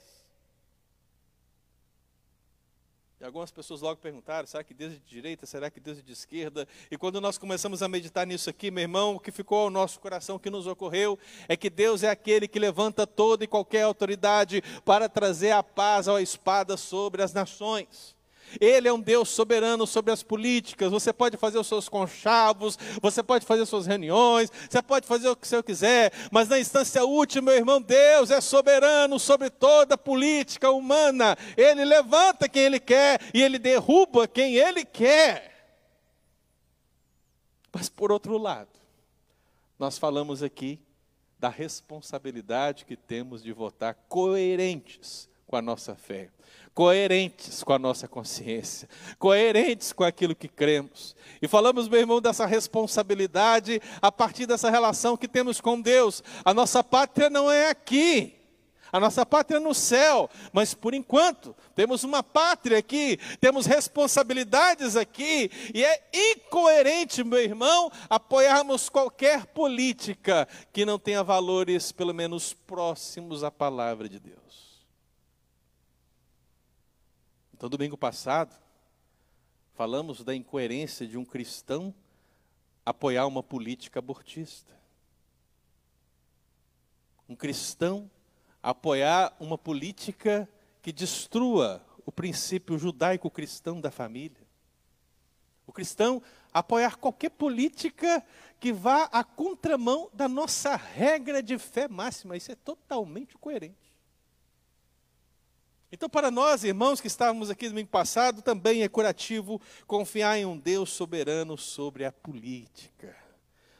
E 3.19 3.25
algumas 3.25 3.49
pessoas 3.49 3.81
logo 3.81 3.99
perguntaram: 3.99 4.47
será 4.47 4.63
que 4.63 4.73
Deus 4.73 4.93
é 4.93 4.95
de 4.97 5.05
direita? 5.05 5.45
Será 5.45 5.71
que 5.71 5.79
Deus 5.79 5.97
é 5.97 6.01
de 6.01 6.11
esquerda? 6.11 6.67
E 6.91 6.97
quando 6.97 7.19
nós 7.19 7.37
começamos 7.37 7.81
a 7.81 7.87
meditar 7.87 8.27
nisso 8.27 8.49
aqui, 8.49 8.69
meu 8.69 8.83
irmão, 8.83 9.15
o 9.15 9.19
que 9.19 9.31
ficou 9.31 9.59
ao 9.59 9.69
nosso 9.69 9.99
coração, 9.99 10.35
o 10.35 10.39
que 10.39 10.49
nos 10.49 10.67
ocorreu, 10.67 11.17
é 11.47 11.57
que 11.57 11.69
Deus 11.69 12.03
é 12.03 12.09
aquele 12.09 12.47
que 12.47 12.59
levanta 12.59 13.07
toda 13.07 13.43
e 13.43 13.47
qualquer 13.47 13.83
autoridade 13.83 14.61
para 14.85 15.09
trazer 15.09 15.51
a 15.51 15.63
paz 15.63 16.07
à 16.07 16.21
espada 16.21 16.77
sobre 16.77 17.23
as 17.23 17.33
nações. 17.33 18.16
Ele 18.59 18.87
é 18.87 18.93
um 18.93 18.99
Deus 18.99 19.29
soberano 19.29 19.85
sobre 19.85 20.11
as 20.11 20.23
políticas. 20.23 20.91
Você 20.91 21.11
pode 21.11 21.37
fazer 21.37 21.57
os 21.57 21.67
seus 21.67 21.89
conchavos, 21.89 22.77
você 23.01 23.21
pode 23.21 23.45
fazer 23.45 23.65
suas 23.65 23.85
reuniões, 23.85 24.51
você 24.69 24.81
pode 24.81 25.05
fazer 25.05 25.29
o 25.29 25.35
que 25.35 25.47
você 25.47 25.61
quiser, 25.61 26.11
mas 26.31 26.47
na 26.47 26.59
instância 26.59 27.03
última, 27.03 27.51
meu 27.51 27.55
irmão, 27.55 27.81
Deus 27.81 28.31
é 28.31 28.41
soberano 28.41 29.19
sobre 29.19 29.49
toda 29.49 29.95
a 29.95 29.97
política 29.97 30.71
humana. 30.71 31.37
Ele 31.55 31.83
levanta 31.83 32.47
quem 32.47 32.63
ele 32.63 32.79
quer 32.79 33.19
e 33.33 33.41
ele 33.41 33.59
derruba 33.59 34.27
quem 34.27 34.55
ele 34.55 34.85
quer. 34.85 35.55
Mas 37.71 37.89
por 37.89 38.11
outro 38.11 38.37
lado, 38.37 38.69
nós 39.77 39.97
falamos 39.97 40.41
aqui 40.41 40.79
da 41.39 41.49
responsabilidade 41.49 42.85
que 42.85 42.95
temos 42.95 43.43
de 43.43 43.51
votar 43.53 43.93
coerentes 44.07 45.29
com 45.47 45.55
a 45.55 45.61
nossa 45.61 45.95
fé 45.95 46.29
coerentes 46.77 47.63
com 47.63 47.73
a 47.73 47.79
nossa 47.79 48.07
consciência, 48.07 48.87
coerentes 49.17 49.91
com 49.91 50.03
aquilo 50.03 50.35
que 50.35 50.47
cremos. 50.47 51.15
E 51.41 51.47
falamos, 51.47 51.87
meu 51.87 51.99
irmão, 51.99 52.21
dessa 52.21 52.45
responsabilidade 52.45 53.81
a 53.99 54.11
partir 54.11 54.45
dessa 54.45 54.69
relação 54.69 55.17
que 55.17 55.27
temos 55.27 55.59
com 55.59 55.81
Deus. 55.81 56.21
A 56.45 56.53
nossa 56.53 56.83
pátria 56.83 57.31
não 57.31 57.51
é 57.51 57.71
aqui. 57.71 58.35
A 58.91 58.99
nossa 58.99 59.25
pátria 59.25 59.57
é 59.57 59.59
no 59.59 59.73
céu, 59.73 60.29
mas 60.53 60.75
por 60.75 60.93
enquanto 60.93 61.55
temos 61.73 62.03
uma 62.03 62.21
pátria 62.21 62.77
aqui, 62.77 63.17
temos 63.41 63.65
responsabilidades 63.65 64.95
aqui, 64.95 65.49
e 65.73 65.83
é 65.83 66.09
incoerente, 66.13 67.23
meu 67.23 67.41
irmão, 67.41 67.91
apoiarmos 68.07 68.87
qualquer 68.87 69.47
política 69.47 70.47
que 70.71 70.85
não 70.85 70.99
tenha 70.99 71.23
valores, 71.23 71.91
pelo 71.91 72.13
menos 72.13 72.53
próximos 72.53 73.43
à 73.43 73.49
palavra 73.49 74.07
de 74.07 74.19
Deus. 74.19 74.66
Então, 77.57 77.67
domingo 77.67 77.97
passado, 77.97 78.55
falamos 79.73 80.23
da 80.23 80.35
incoerência 80.35 81.07
de 81.07 81.17
um 81.17 81.25
cristão 81.25 81.91
apoiar 82.85 83.25
uma 83.25 83.41
política 83.41 83.97
abortista. 83.97 84.71
Um 87.27 87.35
cristão 87.35 88.11
apoiar 88.61 89.35
uma 89.39 89.57
política 89.57 90.47
que 90.83 90.91
destrua 90.91 91.83
o 92.05 92.11
princípio 92.11 92.77
judaico-cristão 92.77 93.81
da 93.81 93.89
família. 93.89 94.45
cristão 95.73 96.21
apoiar 96.53 96.97
qualquer 96.97 97.31
política 97.31 98.23
que 98.59 98.71
vá 98.71 99.05
à 99.05 99.23
contramão 99.23 100.11
da 100.13 100.29
nossa 100.29 100.75
regra 100.75 101.41
de 101.41 101.57
fé 101.57 101.87
máxima. 101.87 102.37
Isso 102.37 102.51
é 102.51 102.55
totalmente 102.55 103.35
coerente. 103.35 103.86
Então, 105.89 106.09
para 106.09 106.29
nós, 106.29 106.65
irmãos 106.65 106.99
que 106.99 107.07
estávamos 107.07 107.49
aqui 107.49 107.65
no 107.65 107.71
domingo 107.71 107.89
passado, 107.89 108.41
também 108.41 108.83
é 108.83 108.89
curativo 108.89 109.61
confiar 109.85 110.37
em 110.37 110.45
um 110.45 110.57
Deus 110.57 110.89
soberano 110.89 111.57
sobre 111.57 112.03
a 112.03 112.11
política, 112.11 113.15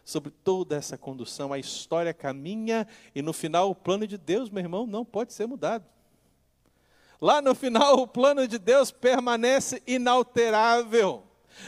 sobre 0.06 0.32
toda 0.32 0.78
essa 0.78 0.98
condução. 0.98 1.52
A 1.52 1.60
história 1.60 2.14
caminha 2.14 2.88
e 3.14 3.22
no 3.22 3.34
final 3.34 3.70
o 3.70 3.76
plano 3.76 4.08
de 4.08 4.18
Deus, 4.18 4.50
meu 4.50 4.64
irmão, 4.64 4.88
não 4.88 5.04
pode 5.04 5.34
ser 5.34 5.48
mudado. 5.48 5.86
Lá 7.20 7.42
no 7.42 7.54
final, 7.54 8.00
o 8.00 8.08
plano 8.08 8.48
de 8.48 8.58
Deus 8.58 8.90
permanece 8.90 9.82
inalterável. 9.86 11.24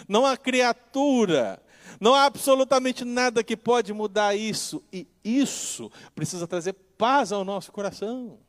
Não 0.08 0.26
há 0.26 0.38
criatura, 0.38 1.62
não 2.00 2.14
há 2.14 2.26
absolutamente 2.26 3.04
nada 3.04 3.44
que 3.44 3.58
pode 3.58 3.92
mudar 3.92 4.36
isso. 4.36 4.82
E 4.94 5.06
isso 5.22 5.92
precisa 6.16 6.48
trazer 6.48 6.74
paz 6.98 7.34
ao 7.34 7.44
nosso 7.44 7.74
coração. 7.74 8.40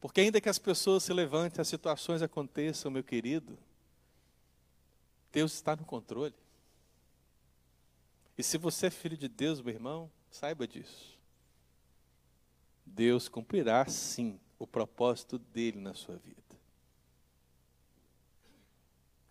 Porque 0.00 0.22
ainda 0.22 0.40
que 0.40 0.48
as 0.48 0.58
pessoas 0.58 1.04
se 1.04 1.12
levantem, 1.12 1.60
as 1.60 1.68
situações 1.68 2.22
aconteçam, 2.22 2.90
meu 2.90 3.04
querido, 3.04 3.58
Deus 5.30 5.52
está 5.52 5.76
no 5.76 5.84
controle. 5.84 6.34
E 8.36 8.42
se 8.42 8.56
você 8.56 8.86
é 8.86 8.90
filho 8.90 9.16
de 9.16 9.28
Deus, 9.28 9.60
meu 9.60 9.74
irmão, 9.74 10.10
saiba 10.30 10.66
disso. 10.66 11.18
Deus 12.86 13.28
cumprirá 13.28 13.86
sim 13.86 14.40
o 14.58 14.66
propósito 14.66 15.38
dele 15.38 15.78
na 15.78 15.94
sua 15.94 16.16
vida. 16.16 16.40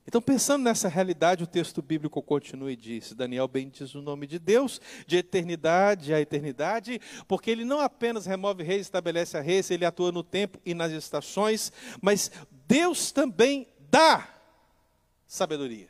Então, 0.09 0.19
pensando 0.19 0.63
nessa 0.63 0.87
realidade, 0.87 1.43
o 1.43 1.47
texto 1.47 1.83
bíblico 1.83 2.19
continua 2.19 2.71
e 2.71 2.75
diz: 2.75 3.13
Daniel 3.13 3.47
bem 3.47 3.69
diz 3.69 3.93
o 3.93 4.01
nome 4.01 4.25
de 4.25 4.39
Deus, 4.39 4.81
de 5.05 5.17
eternidade 5.17 6.11
a 6.11 6.19
eternidade, 6.19 6.99
porque 7.27 7.51
ele 7.51 7.63
não 7.63 7.79
apenas 7.79 8.25
remove 8.25 8.63
reis, 8.63 8.81
estabelece 8.81 9.37
a 9.37 9.41
reis, 9.41 9.69
ele 9.69 9.85
atua 9.85 10.11
no 10.11 10.23
tempo 10.23 10.57
e 10.65 10.73
nas 10.73 10.91
estações, 10.91 11.71
mas 12.01 12.31
Deus 12.67 13.11
também 13.11 13.67
dá 13.87 14.27
sabedoria. 15.27 15.89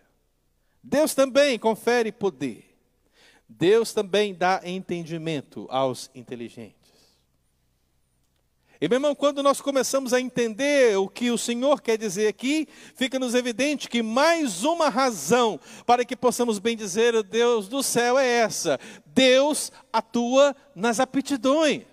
Deus 0.84 1.16
também 1.16 1.58
confere 1.58 2.12
poder. 2.12 2.78
Deus 3.48 3.94
também 3.94 4.36
dá 4.36 4.60
entendimento 4.66 5.66
aos 5.70 6.12
inteligentes. 6.14 6.79
E 8.82 8.88
meu 8.88 8.96
irmão, 8.96 9.14
quando 9.14 9.44
nós 9.44 9.60
começamos 9.60 10.14
a 10.14 10.22
entender 10.22 10.98
o 10.98 11.10
que 11.10 11.30
o 11.32 11.38
Senhor 11.38 11.82
quer 11.82 11.98
dizer 11.98 12.28
aqui, 12.28 12.66
fica-nos 12.96 13.36
evidente 13.36 13.90
que 13.90 14.02
mais 14.02 14.64
uma 14.64 14.88
razão 14.88 15.60
para 15.86 16.06
que 16.06 16.16
possamos 16.16 16.60
bem 16.60 16.78
dizer 16.78 17.14
o 17.14 17.22
Deus 17.22 17.68
do 17.68 17.84
céu 17.84 18.18
é 18.18 18.26
essa: 18.26 18.80
Deus 19.06 19.70
atua 19.92 20.56
nas 20.74 21.02
aptidões. 21.02 21.84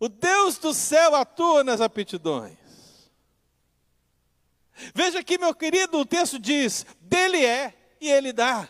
O 0.00 0.08
Deus 0.08 0.56
do 0.56 0.72
céu 0.72 1.14
atua 1.14 1.62
nas 1.62 1.82
aptidões. 1.82 2.56
Veja 4.94 5.18
aqui, 5.18 5.36
meu 5.36 5.54
querido, 5.54 5.98
o 5.98 6.06
texto 6.06 6.38
diz: 6.38 6.86
dele 7.02 7.44
é 7.44 7.74
e 8.00 8.08
ele 8.10 8.32
dá 8.32 8.66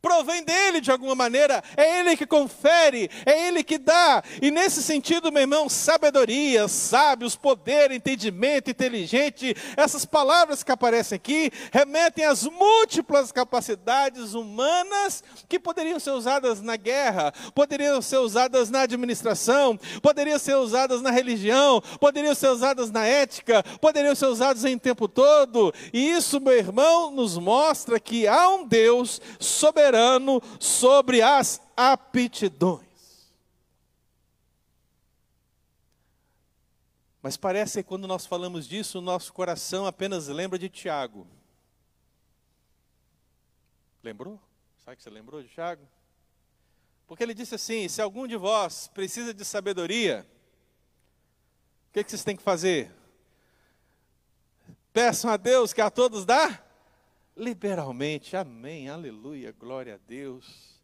provém 0.00 0.42
dele 0.42 0.80
de 0.80 0.90
alguma 0.90 1.14
maneira, 1.14 1.62
é 1.76 2.00
ele 2.00 2.16
que 2.16 2.26
confere, 2.26 3.10
é 3.26 3.48
ele 3.48 3.62
que 3.62 3.78
dá. 3.78 4.22
E 4.40 4.50
nesse 4.50 4.82
sentido, 4.82 5.30
meu 5.30 5.42
irmão, 5.42 5.68
sabedoria, 5.68 6.68
sábios, 6.68 7.36
poder, 7.36 7.90
entendimento, 7.90 8.70
inteligente, 8.70 9.54
essas 9.76 10.04
palavras 10.04 10.62
que 10.62 10.72
aparecem 10.72 11.16
aqui 11.16 11.50
remetem 11.72 12.24
às 12.24 12.44
múltiplas 12.44 13.30
capacidades 13.30 14.34
humanas 14.34 15.22
que 15.48 15.58
poderiam 15.58 16.00
ser 16.00 16.12
usadas 16.12 16.60
na 16.62 16.76
guerra, 16.76 17.32
poderiam 17.54 18.00
ser 18.00 18.18
usadas 18.18 18.70
na 18.70 18.82
administração, 18.82 19.78
poderiam 20.02 20.38
ser 20.38 20.56
usadas 20.56 21.02
na 21.02 21.10
religião, 21.10 21.82
poderiam 21.98 22.34
ser 22.34 22.48
usadas 22.48 22.90
na 22.90 23.04
ética, 23.06 23.62
poderiam 23.80 24.14
ser 24.14 24.26
usadas 24.26 24.64
em 24.64 24.78
tempo 24.78 25.06
todo. 25.06 25.72
E 25.92 26.10
isso, 26.10 26.40
meu 26.40 26.56
irmão, 26.56 27.10
nos 27.10 27.36
mostra 27.36 28.00
que 28.00 28.26
há 28.26 28.48
um 28.48 28.66
Deus 28.66 29.20
soberano 29.38 29.89
soberano 29.90 30.40
sobre 30.60 31.20
as 31.20 31.60
aptidões. 31.76 32.88
Mas 37.22 37.36
parece 37.36 37.82
que 37.82 37.88
quando 37.88 38.06
nós 38.06 38.24
falamos 38.24 38.66
disso, 38.66 38.98
o 38.98 39.02
nosso 39.02 39.32
coração 39.32 39.86
apenas 39.86 40.28
lembra 40.28 40.58
de 40.58 40.68
Tiago. 40.68 41.26
Lembrou? 44.02 44.40
Sabe 44.82 44.96
que 44.96 45.02
você 45.02 45.10
lembrou 45.10 45.42
de 45.42 45.48
Tiago? 45.48 45.86
Porque 47.06 47.22
ele 47.22 47.34
disse 47.34 47.54
assim: 47.54 47.88
se 47.88 48.00
algum 48.00 48.26
de 48.26 48.36
vós 48.36 48.88
precisa 48.88 49.34
de 49.34 49.44
sabedoria, 49.44 50.26
o 51.88 51.92
que, 51.92 52.04
que 52.04 52.10
vocês 52.10 52.24
têm 52.24 52.36
que 52.36 52.42
fazer? 52.42 52.90
Peçam 54.92 55.30
a 55.30 55.36
Deus 55.36 55.72
que 55.72 55.80
a 55.82 55.90
todos 55.90 56.24
dá 56.24 56.69
liberalmente. 57.40 58.36
Amém, 58.36 58.90
aleluia, 58.90 59.50
glória 59.50 59.94
a 59.94 59.98
Deus. 60.06 60.78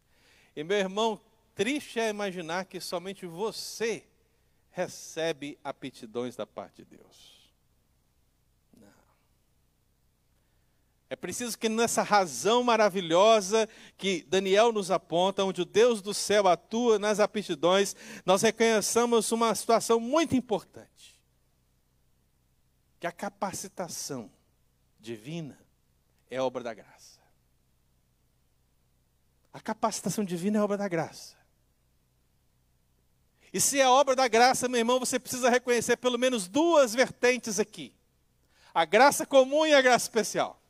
E 0.55 0.63
meu 0.63 0.77
irmão, 0.77 1.21
triste 1.53 1.99
é 1.99 2.09
imaginar 2.09 2.65
que 2.65 2.81
somente 2.81 3.27
você 3.27 4.03
recebe 4.71 5.57
aptidões 5.63 6.35
da 6.35 6.47
parte 6.47 6.83
de 6.83 6.97
Deus. 6.97 7.51
Não. 8.75 8.87
É 11.11 11.15
preciso 11.15 11.57
que 11.57 11.69
nessa 11.69 12.01
razão 12.01 12.63
maravilhosa 12.63 13.69
que 13.95 14.23
Daniel 14.23 14.73
nos 14.73 14.89
aponta, 14.89 15.43
onde 15.43 15.61
o 15.61 15.65
Deus 15.65 16.01
do 16.01 16.13
céu 16.13 16.47
atua 16.47 16.97
nas 16.97 17.19
aptidões, 17.19 17.95
nós 18.25 18.41
reconheçamos 18.41 19.31
uma 19.31 19.53
situação 19.53 19.99
muito 19.99 20.35
importante. 20.35 21.15
Que 22.99 23.05
a 23.05 23.11
capacitação 23.11 24.31
divina 24.99 25.66
é 26.29 26.41
obra 26.41 26.63
da 26.63 26.73
graça. 26.73 27.19
A 29.53 29.59
capacitação 29.59 30.23
divina 30.23 30.59
é 30.59 30.61
obra 30.61 30.77
da 30.77 30.87
graça. 30.87 31.35
E 33.51 33.59
se 33.59 33.79
é 33.79 33.87
obra 33.87 34.15
da 34.15 34.27
graça, 34.27 34.67
meu 34.67 34.79
irmão, 34.79 34.99
você 34.99 35.17
precisa 35.17 35.49
reconhecer 35.49 35.97
pelo 35.97 36.17
menos 36.17 36.47
duas 36.47 36.93
vertentes 36.93 37.59
aqui: 37.59 37.93
a 38.73 38.85
graça 38.85 39.25
comum 39.25 39.65
e 39.65 39.73
a 39.73 39.81
graça 39.81 40.05
especial. 40.05 40.61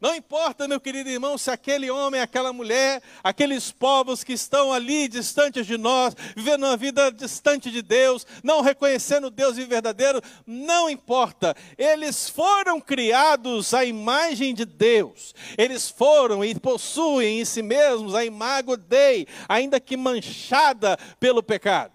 Não 0.00 0.14
importa, 0.14 0.68
meu 0.68 0.80
querido 0.80 1.08
irmão, 1.08 1.38
se 1.38 1.50
aquele 1.50 1.90
homem, 1.90 2.20
aquela 2.20 2.52
mulher, 2.52 3.00
aqueles 3.22 3.70
povos 3.70 4.22
que 4.22 4.32
estão 4.32 4.72
ali 4.72 5.08
distantes 5.08 5.66
de 5.66 5.78
nós, 5.78 6.14
vivendo 6.36 6.64
uma 6.64 6.76
vida 6.76 7.10
distante 7.10 7.70
de 7.70 7.80
Deus, 7.80 8.26
não 8.42 8.60
reconhecendo 8.60 9.30
Deus 9.30 9.56
verdadeiro, 9.56 10.20
não 10.46 10.90
importa. 10.90 11.56
Eles 11.78 12.28
foram 12.28 12.80
criados 12.80 13.72
à 13.72 13.84
imagem 13.84 14.52
de 14.52 14.64
Deus. 14.64 15.34
Eles 15.56 15.88
foram 15.88 16.44
e 16.44 16.54
possuem 16.58 17.40
em 17.40 17.44
si 17.44 17.62
mesmos 17.62 18.14
a 18.14 18.24
imagem 18.24 18.44
Dei, 18.76 19.26
ainda 19.48 19.80
que 19.80 19.96
manchada 19.96 20.98
pelo 21.18 21.42
pecado. 21.42 21.93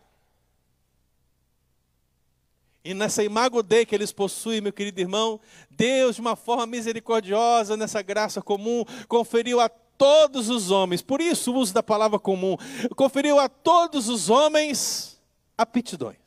E 2.83 2.93
nessa 2.93 3.23
imago 3.23 3.61
Dei 3.61 3.85
que 3.85 3.93
eles 3.93 4.11
possuem, 4.11 4.61
meu 4.61 4.71
querido 4.71 4.99
irmão, 4.99 5.39
Deus, 5.69 6.15
de 6.15 6.21
uma 6.21 6.35
forma 6.35 6.65
misericordiosa, 6.65 7.75
nessa 7.75 8.01
graça 8.01 8.41
comum, 8.41 8.85
conferiu 9.07 9.59
a 9.59 9.67
todos 9.67 10.49
os 10.49 10.71
homens, 10.71 11.01
por 11.01 11.19
isso 11.19 11.51
o 11.51 11.57
uso 11.57 11.73
da 11.73 11.83
palavra 11.83 12.17
comum, 12.17 12.55
conferiu 12.95 13.37
a 13.37 13.49
todos 13.49 14.07
os 14.07 14.29
homens 14.29 15.21
aptidões. 15.57 16.17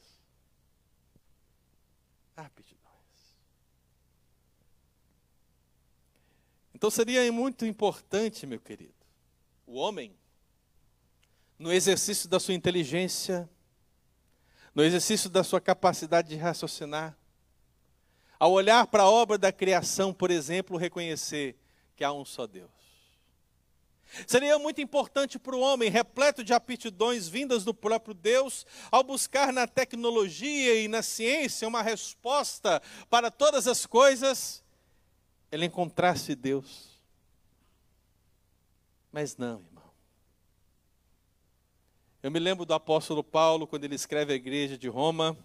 Aptidões. 2.37 2.83
Então 6.75 6.91
seria 6.91 7.33
muito 7.33 7.65
importante, 7.65 8.47
meu 8.47 8.61
querido, 8.61 8.93
o 9.67 9.77
homem, 9.77 10.15
no 11.59 11.73
exercício 11.73 12.29
da 12.29 12.39
sua 12.39 12.53
inteligência, 12.53 13.49
no 14.75 14.83
exercício 14.83 15.29
da 15.29 15.45
sua 15.45 15.61
capacidade 15.61 16.29
de 16.29 16.37
raciocinar. 16.37 17.17
Ao 18.39 18.51
olhar 18.51 18.87
para 18.87 19.05
a 19.05 19.11
obra 19.11 19.39
da 19.39 19.53
criação, 19.53 20.13
por 20.13 20.31
exemplo, 20.31 20.77
reconhecer 20.77 21.57
que 21.95 22.03
há 22.03 22.13
um 22.13 22.25
só 22.25 22.47
Deus. 22.47 22.71
Seria 24.27 24.59
muito 24.59 24.81
importante 24.81 25.39
para 25.39 25.57
o 25.57 25.61
homem, 25.61 25.89
repleto 25.89 26.45
de 26.45 26.53
aptidões 26.53 27.29
vindas 27.29 27.65
do 27.65 27.73
próprio 27.73 28.13
Deus, 28.13 28.67
ao 28.91 29.03
buscar 29.03 29.53
na 29.53 29.67
tecnologia 29.67 30.75
e 30.75 30.89
na 30.89 31.03
ciência 31.03 31.67
uma 31.67 31.83
resposta 31.83 32.83
para 33.09 33.31
todas 33.31 33.67
as 33.67 33.87
coisas, 33.87 34.63
ele 35.51 35.67
encontrasse 35.67 36.35
Deus. 36.35 37.01
Mas 39.11 39.37
não, 39.37 39.63
eu 42.23 42.31
me 42.31 42.39
lembro 42.39 42.65
do 42.65 42.73
apóstolo 42.73 43.25
Paulo, 43.25 43.67
quando 43.67 43.83
ele 43.83 43.97
escreve 43.97 44.33
à 44.33 44.37
igreja 44.37 44.79
de 44.79 44.89
Roma, 44.89 45.37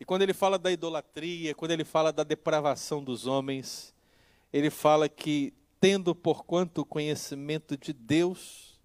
E 0.00 0.04
quando 0.04 0.22
ele 0.22 0.34
fala 0.34 0.58
da 0.58 0.72
idolatria, 0.72 1.54
quando 1.54 1.70
ele 1.70 1.84
fala 1.84 2.12
da 2.12 2.24
depravação 2.24 3.02
dos 3.02 3.26
homens, 3.26 3.94
ele 4.52 4.68
fala 4.68 5.08
que, 5.08 5.54
tendo 5.80 6.14
por 6.14 6.44
quanto 6.44 6.84
conhecimento 6.84 7.76
de 7.76 7.92
Deus, 7.92 8.76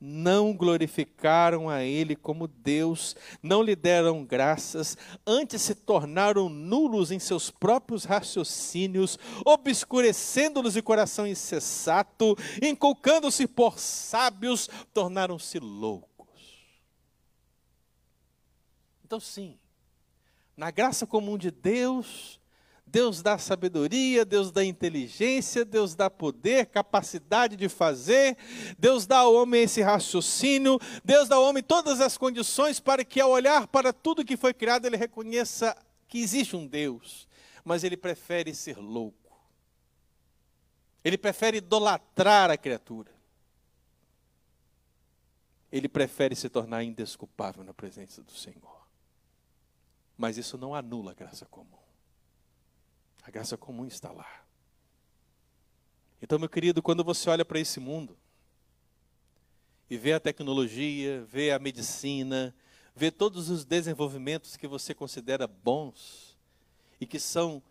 não 0.00 0.54
glorificaram 0.54 1.68
a 1.68 1.82
Ele 1.82 2.16
como 2.16 2.48
Deus, 2.48 3.14
não 3.42 3.62
lhe 3.62 3.76
deram 3.76 4.24
graças, 4.24 4.96
antes 5.26 5.60
se 5.60 5.74
tornaram 5.74 6.48
nulos 6.48 7.10
em 7.10 7.18
seus 7.18 7.50
próprios 7.50 8.04
raciocínios, 8.04 9.18
obscurecendo-nos 9.44 10.74
de 10.74 10.82
coração 10.82 11.26
insensato, 11.26 12.36
inculcando-se 12.62 13.46
por 13.46 13.78
sábios, 13.78 14.70
tornaram-se 14.94 15.58
loucos. 15.58 16.17
Então, 19.08 19.18
sim, 19.18 19.58
na 20.54 20.70
graça 20.70 21.06
comum 21.06 21.38
de 21.38 21.50
Deus, 21.50 22.38
Deus 22.86 23.22
dá 23.22 23.38
sabedoria, 23.38 24.22
Deus 24.22 24.52
dá 24.52 24.62
inteligência, 24.62 25.64
Deus 25.64 25.94
dá 25.94 26.10
poder, 26.10 26.66
capacidade 26.66 27.56
de 27.56 27.70
fazer, 27.70 28.36
Deus 28.78 29.06
dá 29.06 29.20
ao 29.20 29.32
homem 29.32 29.62
esse 29.62 29.80
raciocínio, 29.80 30.78
Deus 31.02 31.26
dá 31.26 31.36
ao 31.36 31.44
homem 31.44 31.62
todas 31.62 32.02
as 32.02 32.18
condições 32.18 32.80
para 32.80 33.02
que, 33.02 33.18
ao 33.18 33.30
olhar 33.30 33.66
para 33.66 33.94
tudo 33.94 34.22
que 34.22 34.36
foi 34.36 34.52
criado, 34.52 34.84
ele 34.84 34.98
reconheça 34.98 35.74
que 36.06 36.18
existe 36.18 36.54
um 36.54 36.66
Deus, 36.66 37.26
mas 37.64 37.84
ele 37.84 37.96
prefere 37.96 38.54
ser 38.54 38.76
louco. 38.76 39.40
Ele 41.02 41.16
prefere 41.16 41.56
idolatrar 41.56 42.50
a 42.50 42.58
criatura. 42.58 43.10
Ele 45.72 45.88
prefere 45.88 46.36
se 46.36 46.50
tornar 46.50 46.84
indesculpável 46.84 47.64
na 47.64 47.72
presença 47.72 48.22
do 48.22 48.32
Senhor. 48.32 48.77
Mas 50.18 50.36
isso 50.36 50.58
não 50.58 50.74
anula 50.74 51.12
a 51.12 51.14
graça 51.14 51.46
comum. 51.46 51.78
A 53.22 53.30
graça 53.30 53.56
comum 53.56 53.86
está 53.86 54.10
lá. 54.10 54.44
Então, 56.20 56.38
meu 56.38 56.48
querido, 56.48 56.82
quando 56.82 57.04
você 57.04 57.30
olha 57.30 57.44
para 57.44 57.60
esse 57.60 57.78
mundo 57.78 58.18
e 59.88 59.96
vê 59.96 60.12
a 60.12 60.20
tecnologia, 60.20 61.24
vê 61.24 61.52
a 61.52 61.58
medicina, 61.60 62.52
vê 62.96 63.12
todos 63.12 63.48
os 63.48 63.64
desenvolvimentos 63.64 64.56
que 64.56 64.66
você 64.66 64.92
considera 64.92 65.46
bons 65.46 66.36
e 67.00 67.06
que 67.06 67.20
são 67.20 67.62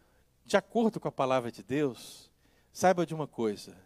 de 0.46 0.56
acordo 0.56 0.98
com 0.98 1.10
a 1.10 1.12
palavra 1.12 1.52
de 1.52 1.62
Deus, 1.62 2.32
saiba 2.72 3.06
de 3.06 3.14
uma 3.14 3.28
coisa: 3.28 3.78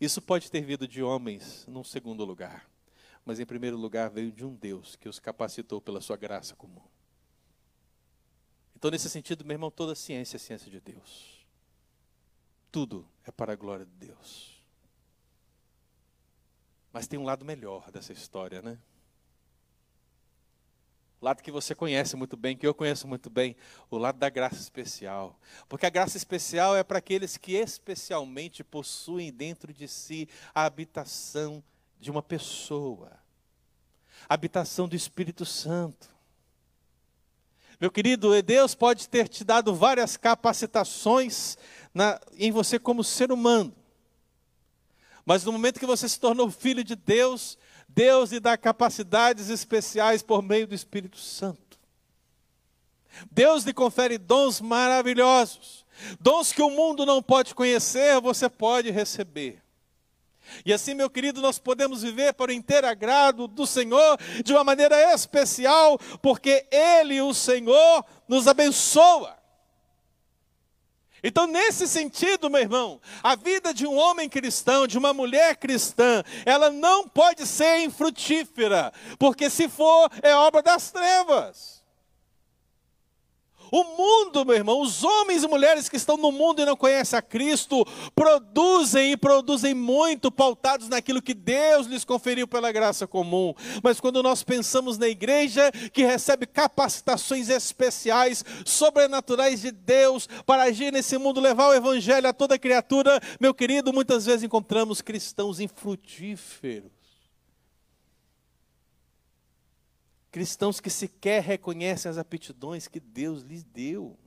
isso 0.00 0.22
pode 0.22 0.50
ter 0.50 0.62
vindo 0.62 0.88
de 0.88 1.02
homens 1.02 1.66
num 1.68 1.84
segundo 1.84 2.24
lugar, 2.24 2.66
mas 3.26 3.38
em 3.38 3.44
primeiro 3.44 3.76
lugar 3.76 4.08
veio 4.08 4.32
de 4.32 4.46
um 4.46 4.54
Deus 4.54 4.96
que 4.96 5.08
os 5.08 5.18
capacitou 5.18 5.82
pela 5.82 6.00
sua 6.00 6.16
graça 6.16 6.56
comum. 6.56 6.80
Então, 8.78 8.92
nesse 8.92 9.10
sentido, 9.10 9.44
meu 9.44 9.56
irmão, 9.56 9.72
toda 9.72 9.92
ciência 9.92 10.36
é 10.36 10.38
ciência 10.38 10.70
de 10.70 10.78
Deus. 10.78 11.44
Tudo 12.70 13.04
é 13.24 13.30
para 13.32 13.52
a 13.52 13.56
glória 13.56 13.84
de 13.84 13.90
Deus. 13.90 14.62
Mas 16.92 17.08
tem 17.08 17.18
um 17.18 17.24
lado 17.24 17.44
melhor 17.44 17.90
dessa 17.90 18.12
história, 18.12 18.62
né? 18.62 18.78
O 21.20 21.24
lado 21.24 21.42
que 21.42 21.50
você 21.50 21.74
conhece 21.74 22.14
muito 22.14 22.36
bem, 22.36 22.56
que 22.56 22.64
eu 22.64 22.72
conheço 22.72 23.08
muito 23.08 23.28
bem, 23.28 23.56
o 23.90 23.98
lado 23.98 24.16
da 24.16 24.30
graça 24.30 24.60
especial. 24.60 25.36
Porque 25.68 25.84
a 25.84 25.90
graça 25.90 26.16
especial 26.16 26.76
é 26.76 26.84
para 26.84 26.98
aqueles 26.98 27.36
que 27.36 27.54
especialmente 27.54 28.62
possuem 28.62 29.32
dentro 29.32 29.72
de 29.72 29.88
si 29.88 30.28
a 30.54 30.64
habitação 30.64 31.64
de 31.98 32.12
uma 32.12 32.22
pessoa, 32.22 33.18
a 34.28 34.34
habitação 34.34 34.86
do 34.86 34.94
Espírito 34.94 35.44
Santo. 35.44 36.16
Meu 37.80 37.90
querido, 37.90 38.42
Deus 38.42 38.74
pode 38.74 39.08
ter 39.08 39.28
te 39.28 39.44
dado 39.44 39.74
várias 39.74 40.16
capacitações 40.16 41.56
na, 41.94 42.20
em 42.36 42.50
você 42.50 42.78
como 42.78 43.04
ser 43.04 43.30
humano. 43.30 43.72
Mas 45.24 45.44
no 45.44 45.52
momento 45.52 45.78
que 45.78 45.86
você 45.86 46.08
se 46.08 46.18
tornou 46.18 46.50
filho 46.50 46.82
de 46.82 46.96
Deus, 46.96 47.56
Deus 47.88 48.32
lhe 48.32 48.40
dá 48.40 48.56
capacidades 48.56 49.48
especiais 49.48 50.22
por 50.22 50.42
meio 50.42 50.66
do 50.66 50.74
Espírito 50.74 51.18
Santo. 51.18 51.78
Deus 53.30 53.64
lhe 53.64 53.72
confere 53.72 54.18
dons 54.18 54.60
maravilhosos. 54.60 55.86
Dons 56.20 56.52
que 56.52 56.62
o 56.62 56.70
mundo 56.70 57.04
não 57.04 57.22
pode 57.22 57.54
conhecer, 57.54 58.20
você 58.20 58.48
pode 58.48 58.90
receber. 58.90 59.62
E 60.64 60.72
assim, 60.72 60.94
meu 60.94 61.10
querido, 61.10 61.40
nós 61.40 61.58
podemos 61.58 62.02
viver 62.02 62.34
para 62.34 62.50
o 62.50 62.54
inteiro 62.54 62.86
agrado 62.86 63.48
do 63.48 63.66
Senhor 63.66 64.18
de 64.44 64.52
uma 64.52 64.64
maneira 64.64 65.14
especial, 65.14 65.98
porque 66.22 66.66
Ele, 66.70 67.20
o 67.20 67.34
Senhor, 67.34 68.04
nos 68.28 68.46
abençoa. 68.46 69.38
Então, 71.22 71.46
nesse 71.46 71.88
sentido, 71.88 72.48
meu 72.48 72.60
irmão, 72.60 73.00
a 73.22 73.34
vida 73.34 73.74
de 73.74 73.86
um 73.86 73.96
homem 73.96 74.28
cristão, 74.28 74.86
de 74.86 74.96
uma 74.96 75.12
mulher 75.12 75.56
cristã, 75.56 76.22
ela 76.46 76.70
não 76.70 77.08
pode 77.08 77.44
ser 77.46 77.80
infrutífera, 77.80 78.92
porque 79.18 79.50
se 79.50 79.68
for, 79.68 80.10
é 80.22 80.34
obra 80.34 80.62
das 80.62 80.90
trevas. 80.90 81.77
O 83.70 83.84
mundo, 83.84 84.44
meu 84.44 84.54
irmão, 84.54 84.80
os 84.80 85.04
homens 85.04 85.42
e 85.42 85.48
mulheres 85.48 85.88
que 85.88 85.96
estão 85.96 86.16
no 86.16 86.32
mundo 86.32 86.62
e 86.62 86.64
não 86.64 86.76
conhecem 86.76 87.18
a 87.18 87.22
Cristo, 87.22 87.84
produzem 88.14 89.12
e 89.12 89.16
produzem 89.16 89.74
muito 89.74 90.30
pautados 90.30 90.88
naquilo 90.88 91.22
que 91.22 91.34
Deus 91.34 91.86
lhes 91.86 92.04
conferiu 92.04 92.46
pela 92.46 92.72
graça 92.72 93.06
comum. 93.06 93.54
Mas 93.82 94.00
quando 94.00 94.22
nós 94.22 94.42
pensamos 94.42 94.98
na 94.98 95.08
igreja 95.08 95.70
que 95.92 96.04
recebe 96.04 96.46
capacitações 96.46 97.48
especiais, 97.48 98.44
sobrenaturais 98.64 99.60
de 99.60 99.70
Deus 99.70 100.28
para 100.46 100.64
agir 100.64 100.92
nesse 100.92 101.18
mundo, 101.18 101.40
levar 101.40 101.68
o 101.68 101.74
evangelho 101.74 102.28
a 102.28 102.32
toda 102.32 102.58
criatura, 102.58 103.20
meu 103.40 103.54
querido, 103.54 103.92
muitas 103.92 104.26
vezes 104.26 104.42
encontramos 104.42 105.00
cristãos 105.00 105.60
infrutíferos 105.60 106.97
Cristãos 110.30 110.80
que 110.80 110.90
sequer 110.90 111.42
reconhecem 111.42 112.10
as 112.10 112.18
aptidões 112.18 112.86
que 112.86 113.00
Deus 113.00 113.42
lhes 113.42 113.64
deu. 113.64 114.18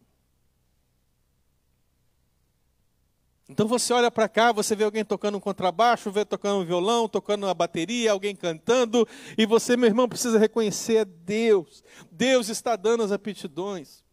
Então 3.51 3.67
você 3.67 3.91
olha 3.91 4.09
para 4.09 4.29
cá, 4.29 4.53
você 4.53 4.73
vê 4.77 4.85
alguém 4.85 5.03
tocando 5.03 5.37
um 5.37 5.41
contrabaixo, 5.41 6.09
vê 6.09 6.23
tocando 6.23 6.61
um 6.61 6.65
violão, 6.65 7.09
tocando 7.09 7.45
uma 7.45 7.53
bateria, 7.53 8.13
alguém 8.13 8.33
cantando, 8.33 9.05
e 9.37 9.45
você, 9.45 9.75
meu 9.75 9.87
irmão, 9.87 10.07
precisa 10.07 10.39
reconhecer 10.39 10.99
a 10.99 11.03
Deus. 11.03 11.83
Deus 12.09 12.47
está 12.47 12.77
dando 12.77 13.03
as 13.03 13.11
aptidões. 13.11 14.05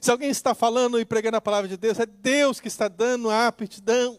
Se 0.00 0.10
alguém 0.10 0.30
está 0.30 0.54
falando 0.54 0.98
e 0.98 1.04
pregando 1.04 1.36
a 1.36 1.42
palavra 1.42 1.68
de 1.68 1.76
Deus, 1.76 2.00
é 2.00 2.06
Deus 2.06 2.58
que 2.58 2.68
está 2.68 2.88
dando 2.88 3.28
a 3.28 3.48
aptidão. 3.48 4.18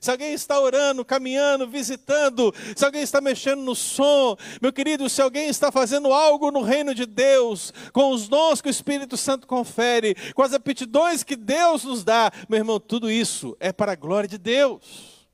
Se 0.00 0.10
alguém 0.10 0.32
está 0.32 0.60
orando, 0.60 1.04
caminhando, 1.04 1.68
visitando, 1.68 2.54
se 2.76 2.84
alguém 2.84 3.02
está 3.02 3.20
mexendo 3.20 3.62
no 3.62 3.74
som, 3.74 4.36
meu 4.60 4.72
querido, 4.72 5.08
se 5.08 5.22
alguém 5.22 5.48
está 5.48 5.70
fazendo 5.72 6.12
algo 6.12 6.50
no 6.50 6.62
reino 6.62 6.94
de 6.94 7.06
Deus, 7.06 7.72
com 7.92 8.10
os 8.10 8.28
dons 8.28 8.60
que 8.60 8.68
o 8.68 8.70
Espírito 8.70 9.16
Santo 9.16 9.46
confere, 9.46 10.14
com 10.34 10.42
as 10.42 10.52
aptidões 10.52 11.22
que 11.22 11.36
Deus 11.36 11.84
nos 11.84 12.04
dá, 12.04 12.30
meu 12.48 12.58
irmão, 12.58 12.78
tudo 12.80 13.10
isso 13.10 13.56
é 13.60 13.72
para 13.72 13.92
a 13.92 13.96
glória 13.96 14.28
de 14.28 14.38
Deus. 14.38 15.28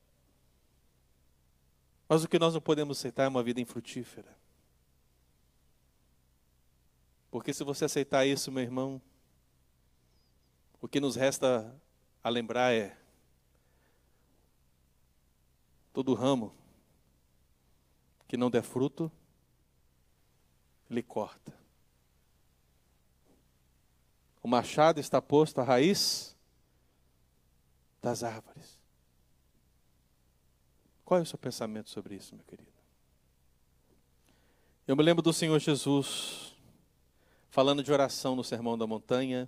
Mas 2.08 2.22
o 2.24 2.28
que 2.28 2.38
nós 2.38 2.52
não 2.52 2.60
podemos 2.60 2.98
aceitar 2.98 3.24
é 3.24 3.28
uma 3.28 3.42
vida 3.42 3.60
infrutífera. 3.60 4.36
Porque 7.30 7.54
se 7.54 7.64
você 7.64 7.86
aceitar 7.86 8.26
isso, 8.26 8.52
meu 8.52 8.62
irmão, 8.62 9.00
o 10.82 10.86
que 10.86 11.00
nos 11.00 11.16
resta 11.16 11.74
a 12.22 12.28
lembrar 12.28 12.74
é 12.74 12.94
Todo 15.92 16.14
ramo 16.14 16.54
que 18.26 18.36
não 18.36 18.50
der 18.50 18.62
fruto, 18.62 19.12
ele 20.88 21.02
corta. 21.02 21.52
O 24.42 24.48
machado 24.48 24.98
está 24.98 25.20
posto 25.20 25.60
à 25.60 25.64
raiz 25.64 26.34
das 28.00 28.22
árvores. 28.22 28.80
Qual 31.04 31.20
é 31.20 31.22
o 31.22 31.26
seu 31.26 31.38
pensamento 31.38 31.90
sobre 31.90 32.14
isso, 32.14 32.34
meu 32.34 32.44
querido? 32.44 32.72
Eu 34.88 34.96
me 34.96 35.02
lembro 35.02 35.22
do 35.22 35.32
Senhor 35.32 35.58
Jesus 35.58 36.56
falando 37.50 37.82
de 37.82 37.92
oração 37.92 38.34
no 38.34 38.42
Sermão 38.42 38.78
da 38.78 38.86
Montanha. 38.86 39.46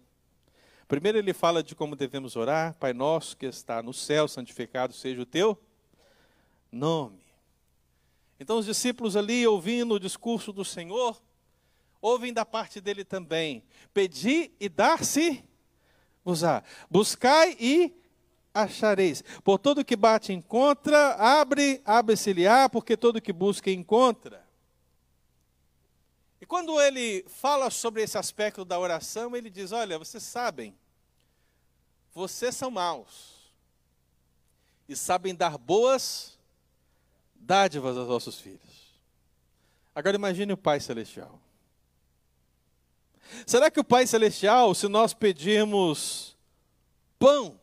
Primeiro 0.86 1.16
ele 1.16 1.32
fala 1.32 1.62
de 1.62 1.74
como 1.74 1.96
devemos 1.96 2.36
orar, 2.36 2.74
Pai 2.74 2.92
nosso 2.92 3.34
que 3.34 3.46
está 3.46 3.82
no 3.82 3.94
céu, 3.94 4.28
santificado 4.28 4.92
seja 4.92 5.22
o 5.22 5.26
teu 5.26 5.58
nome. 6.74 7.24
Então 8.38 8.58
os 8.58 8.66
discípulos 8.66 9.16
ali, 9.16 9.46
ouvindo 9.46 9.94
o 9.94 10.00
discurso 10.00 10.52
do 10.52 10.64
Senhor, 10.64 11.22
ouvem 12.00 12.32
da 12.32 12.44
parte 12.44 12.80
dele 12.80 13.04
também: 13.04 13.64
Pedi 13.92 14.50
e 14.58 14.68
dar-se 14.68 15.44
usar. 16.24 16.64
Buscai 16.90 17.56
e 17.58 17.94
achareis. 18.52 19.22
Por 19.42 19.58
todo 19.58 19.84
que 19.84 19.96
bate 19.96 20.32
encontra, 20.32 21.14
abre, 21.14 21.80
abre-se-lhe-á, 21.84 22.68
porque 22.68 22.96
todo 22.96 23.20
que 23.20 23.32
busca 23.32 23.70
encontra. 23.70 24.44
E 26.40 26.46
quando 26.46 26.78
ele 26.80 27.24
fala 27.28 27.70
sobre 27.70 28.02
esse 28.02 28.18
aspecto 28.18 28.64
da 28.64 28.78
oração, 28.78 29.34
ele 29.34 29.48
diz: 29.48 29.72
Olha, 29.72 29.98
vocês 29.98 30.22
sabem, 30.22 30.76
vocês 32.12 32.54
são 32.54 32.70
maus 32.70 33.34
e 34.88 34.94
sabem 34.94 35.34
dar 35.34 35.56
boas 35.56 36.33
dádivas 37.44 37.96
aos 37.96 38.06
vossos 38.06 38.40
filhos. 38.40 38.60
Agora 39.94 40.16
imagine 40.16 40.52
o 40.52 40.56
Pai 40.56 40.80
Celestial. 40.80 41.38
Será 43.46 43.70
que 43.70 43.80
o 43.80 43.84
Pai 43.84 44.06
Celestial, 44.06 44.74
se 44.74 44.88
nós 44.88 45.14
pedirmos 45.14 46.36
pão, 47.18 47.58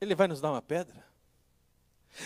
Ele 0.00 0.14
vai 0.14 0.26
nos 0.28 0.40
dar 0.40 0.50
uma 0.52 0.62
pedra? 0.62 1.04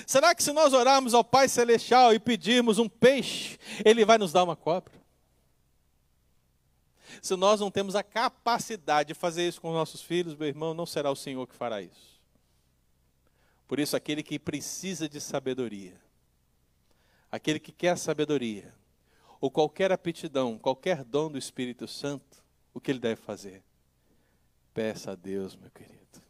Será 0.06 0.34
que 0.34 0.42
se 0.42 0.52
nós 0.52 0.72
orarmos 0.72 1.14
ao 1.14 1.24
Pai 1.24 1.48
Celestial 1.48 2.14
e 2.14 2.20
pedirmos 2.20 2.78
um 2.78 2.88
peixe, 2.88 3.58
Ele 3.84 4.04
vai 4.04 4.18
nos 4.18 4.32
dar 4.32 4.44
uma 4.44 4.56
cobra? 4.56 4.94
Se 7.20 7.34
nós 7.36 7.60
não 7.60 7.70
temos 7.70 7.96
a 7.96 8.02
capacidade 8.02 9.08
de 9.08 9.14
fazer 9.14 9.48
isso 9.48 9.60
com 9.60 9.72
nossos 9.72 10.00
filhos, 10.00 10.36
meu 10.36 10.46
irmão, 10.46 10.72
não 10.72 10.86
será 10.86 11.10
o 11.10 11.16
Senhor 11.16 11.46
que 11.46 11.56
fará 11.56 11.82
isso. 11.82 12.19
Por 13.70 13.78
isso, 13.78 13.96
aquele 13.96 14.20
que 14.20 14.36
precisa 14.36 15.08
de 15.08 15.20
sabedoria, 15.20 15.94
aquele 17.30 17.60
que 17.60 17.70
quer 17.70 17.96
sabedoria, 17.96 18.74
ou 19.40 19.48
qualquer 19.48 19.92
aptidão, 19.92 20.58
qualquer 20.58 21.04
dom 21.04 21.30
do 21.30 21.38
Espírito 21.38 21.86
Santo, 21.86 22.42
o 22.74 22.80
que 22.80 22.90
ele 22.90 22.98
deve 22.98 23.20
fazer? 23.20 23.62
Peça 24.74 25.12
a 25.12 25.14
Deus, 25.14 25.54
meu 25.54 25.70
querido. 25.70 26.20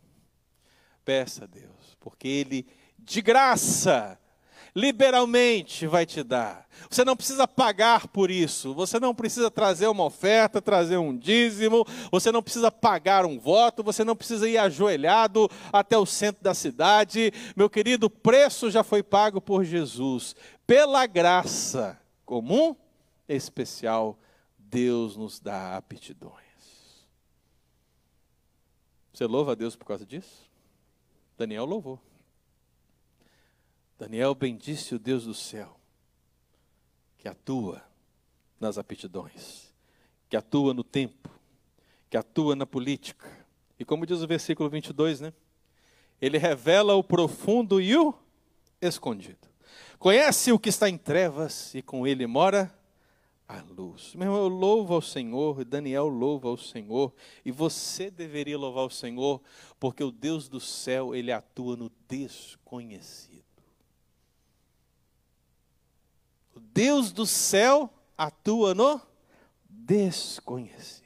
Peça 1.03 1.45
a 1.45 1.47
Deus, 1.47 1.97
porque 1.99 2.29
Ele 2.29 2.67
de 2.99 3.23
graça, 3.23 4.21
liberalmente 4.75 5.87
vai 5.87 6.07
te 6.07 6.23
dar. 6.23 6.67
Você 6.89 7.05
não 7.05 7.17
precisa 7.17 7.47
pagar 7.47 8.09
por 8.09 8.31
isso. 8.31 8.73
Você 8.75 8.99
não 8.99 9.15
precisa 9.15 9.51
trazer 9.51 9.87
uma 9.89 10.05
oferta, 10.05 10.63
trazer 10.63 10.97
um 10.97 11.17
dízimo. 11.17 11.87
Você 12.11 12.33
não 12.33 12.43
precisa 12.43 12.71
pagar 12.71 13.27
um 13.27 13.39
voto. 13.39 13.83
Você 13.83 14.05
não 14.05 14.17
precisa 14.17 14.49
ir 14.49 14.59
ajoelhado 14.59 15.49
até 15.73 15.99
o 15.99 16.07
centro 16.07 16.43
da 16.43 16.55
cidade. 16.55 17.33
Meu 17.55 17.69
querido, 17.69 18.07
o 18.07 18.11
preço 18.11 18.71
já 18.71 18.83
foi 18.83 19.03
pago 19.03 19.41
por 19.41 19.65
Jesus. 19.65 20.35
Pela 20.67 21.07
graça 21.07 22.01
comum 22.25 22.77
especial, 23.29 24.19
Deus 24.59 25.17
nos 25.17 25.41
dá 25.41 25.77
aptidões. 25.77 26.41
Você 29.13 29.27
louva 29.27 29.53
a 29.53 29.55
Deus 29.55 29.77
por 29.77 29.85
causa 29.85 30.07
disso? 30.07 30.49
Daniel 31.37 31.65
louvou. 31.65 32.10
Daniel 34.01 34.35
bendisse 34.35 34.95
o 34.95 34.99
Deus 34.99 35.27
do 35.27 35.35
céu, 35.35 35.79
que 37.19 37.29
atua 37.29 37.83
nas 38.59 38.79
aptidões, 38.79 39.75
que 40.27 40.39
atua 40.39 40.73
no 40.73 40.83
tempo, 40.83 41.29
que 42.09 42.17
atua 42.17 42.57
na 42.57 42.65
política. 42.65 43.29
E 43.79 43.85
como 43.85 44.07
diz 44.07 44.23
o 44.23 44.27
versículo 44.27 44.71
22, 44.71 45.21
né? 45.21 45.35
Ele 46.19 46.39
revela 46.39 46.95
o 46.95 47.05
profundo 47.05 47.79
e 47.79 47.95
o 47.95 48.15
escondido. 48.81 49.47
Conhece 49.99 50.51
o 50.51 50.59
que 50.59 50.71
está 50.71 50.89
em 50.89 50.97
trevas 50.97 51.75
e 51.75 51.83
com 51.83 52.07
ele 52.07 52.27
mora 52.27 52.75
a 53.47 53.61
luz. 53.61 54.15
Meu 54.15 54.29
irmão, 54.29 54.43
eu 54.45 54.49
louvo 54.49 54.95
ao 54.95 55.03
Senhor, 55.03 55.63
Daniel 55.63 56.09
louva 56.09 56.49
ao 56.49 56.57
Senhor, 56.57 57.13
e 57.45 57.53
você 57.53 58.11
deveria 58.11 58.57
louvar 58.57 58.87
o 58.87 58.91
Senhor, 58.91 59.43
porque 59.79 60.03
o 60.03 60.11
Deus 60.11 60.49
do 60.49 60.59
céu, 60.59 61.15
ele 61.15 61.31
atua 61.31 61.77
no 61.77 61.93
desconhecido. 62.09 63.30
Deus 66.81 67.13
do 67.13 67.27
céu 67.27 67.93
atua 68.17 68.75
no 68.75 68.99
desconhecido. 69.69 71.05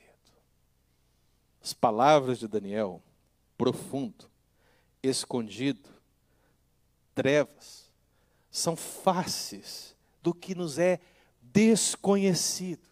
As 1.61 1.73
palavras 1.73 2.39
de 2.39 2.47
Daniel, 2.47 3.03
profundo, 3.59 4.31
escondido, 5.03 5.91
trevas, 7.13 7.91
são 8.53 8.77
faces 8.77 9.97
do 10.23 10.33
que 10.33 10.55
nos 10.55 10.79
é 10.79 11.01
desconhecido. 11.43 12.89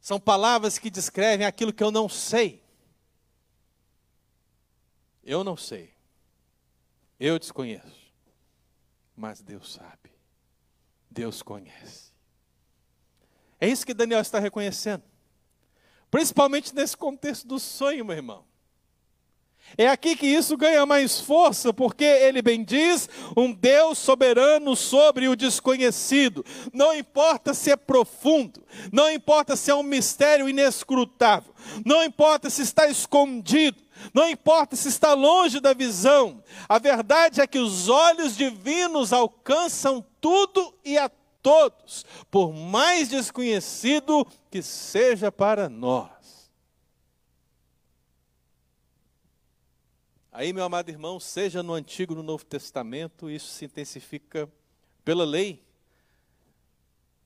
São 0.00 0.20
palavras 0.20 0.78
que 0.78 0.88
descrevem 0.88 1.48
aquilo 1.48 1.72
que 1.72 1.82
eu 1.82 1.90
não 1.90 2.08
sei. 2.08 2.62
Eu 5.24 5.42
não 5.42 5.56
sei. 5.56 5.92
Eu 7.18 7.40
desconheço. 7.40 8.12
Mas 9.16 9.42
Deus 9.42 9.72
sabe. 9.72 10.07
Deus 11.18 11.42
conhece. 11.42 12.12
É 13.60 13.68
isso 13.68 13.84
que 13.84 13.92
Daniel 13.92 14.20
está 14.20 14.38
reconhecendo. 14.38 15.02
Principalmente 16.08 16.72
nesse 16.72 16.96
contexto 16.96 17.44
do 17.44 17.58
sonho, 17.58 18.04
meu 18.04 18.14
irmão. 18.14 18.44
É 19.76 19.88
aqui 19.88 20.14
que 20.14 20.26
isso 20.26 20.56
ganha 20.56 20.86
mais 20.86 21.18
força, 21.18 21.74
porque 21.74 22.04
ele 22.04 22.40
bendiz 22.40 23.08
um 23.36 23.52
Deus 23.52 23.98
soberano 23.98 24.76
sobre 24.76 25.28
o 25.28 25.34
desconhecido. 25.34 26.44
Não 26.72 26.94
importa 26.94 27.52
se 27.52 27.72
é 27.72 27.76
profundo, 27.76 28.64
não 28.92 29.10
importa 29.10 29.56
se 29.56 29.72
é 29.72 29.74
um 29.74 29.82
mistério 29.82 30.48
inescrutável, 30.48 31.52
não 31.84 32.02
importa 32.04 32.48
se 32.48 32.62
está 32.62 32.86
escondido, 32.88 33.82
não 34.12 34.28
importa 34.28 34.76
se 34.76 34.88
está 34.88 35.14
longe 35.14 35.60
da 35.60 35.72
visão. 35.72 36.42
A 36.68 36.78
verdade 36.78 37.40
é 37.40 37.46
que 37.46 37.58
os 37.58 37.88
olhos 37.88 38.36
divinos 38.36 39.12
alcançam 39.12 40.04
tudo 40.20 40.74
e 40.84 40.98
a 40.98 41.08
todos, 41.42 42.04
por 42.30 42.52
mais 42.52 43.08
desconhecido 43.08 44.26
que 44.50 44.62
seja 44.62 45.30
para 45.30 45.68
nós. 45.68 46.18
Aí, 50.30 50.52
meu 50.52 50.62
amado 50.62 50.88
irmão, 50.88 51.18
seja 51.18 51.62
no 51.62 51.74
Antigo 51.74 52.12
ou 52.12 52.18
no 52.18 52.22
Novo 52.22 52.44
Testamento, 52.44 53.28
isso 53.28 53.48
se 53.48 53.64
intensifica 53.64 54.48
pela 55.04 55.24
lei. 55.24 55.64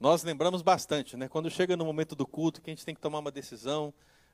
Nós 0.01 0.25
lembramos 0.25 0.63
bastante, 0.63 1.17
né? 1.17 1.29
Quando 1.29 1.51
chega 1.51 1.77
no 1.77 1.85
momento 1.85 2.17
do 2.17 2.27
culto, 2.27 2.63
que 2.63 2.71
a 2.71 2.73
gente 2.73 2.87
tem 2.87 2.95
que 2.95 3.01
tomar 3.01 3.19
uma 3.19 3.31
decisão, 3.31 3.93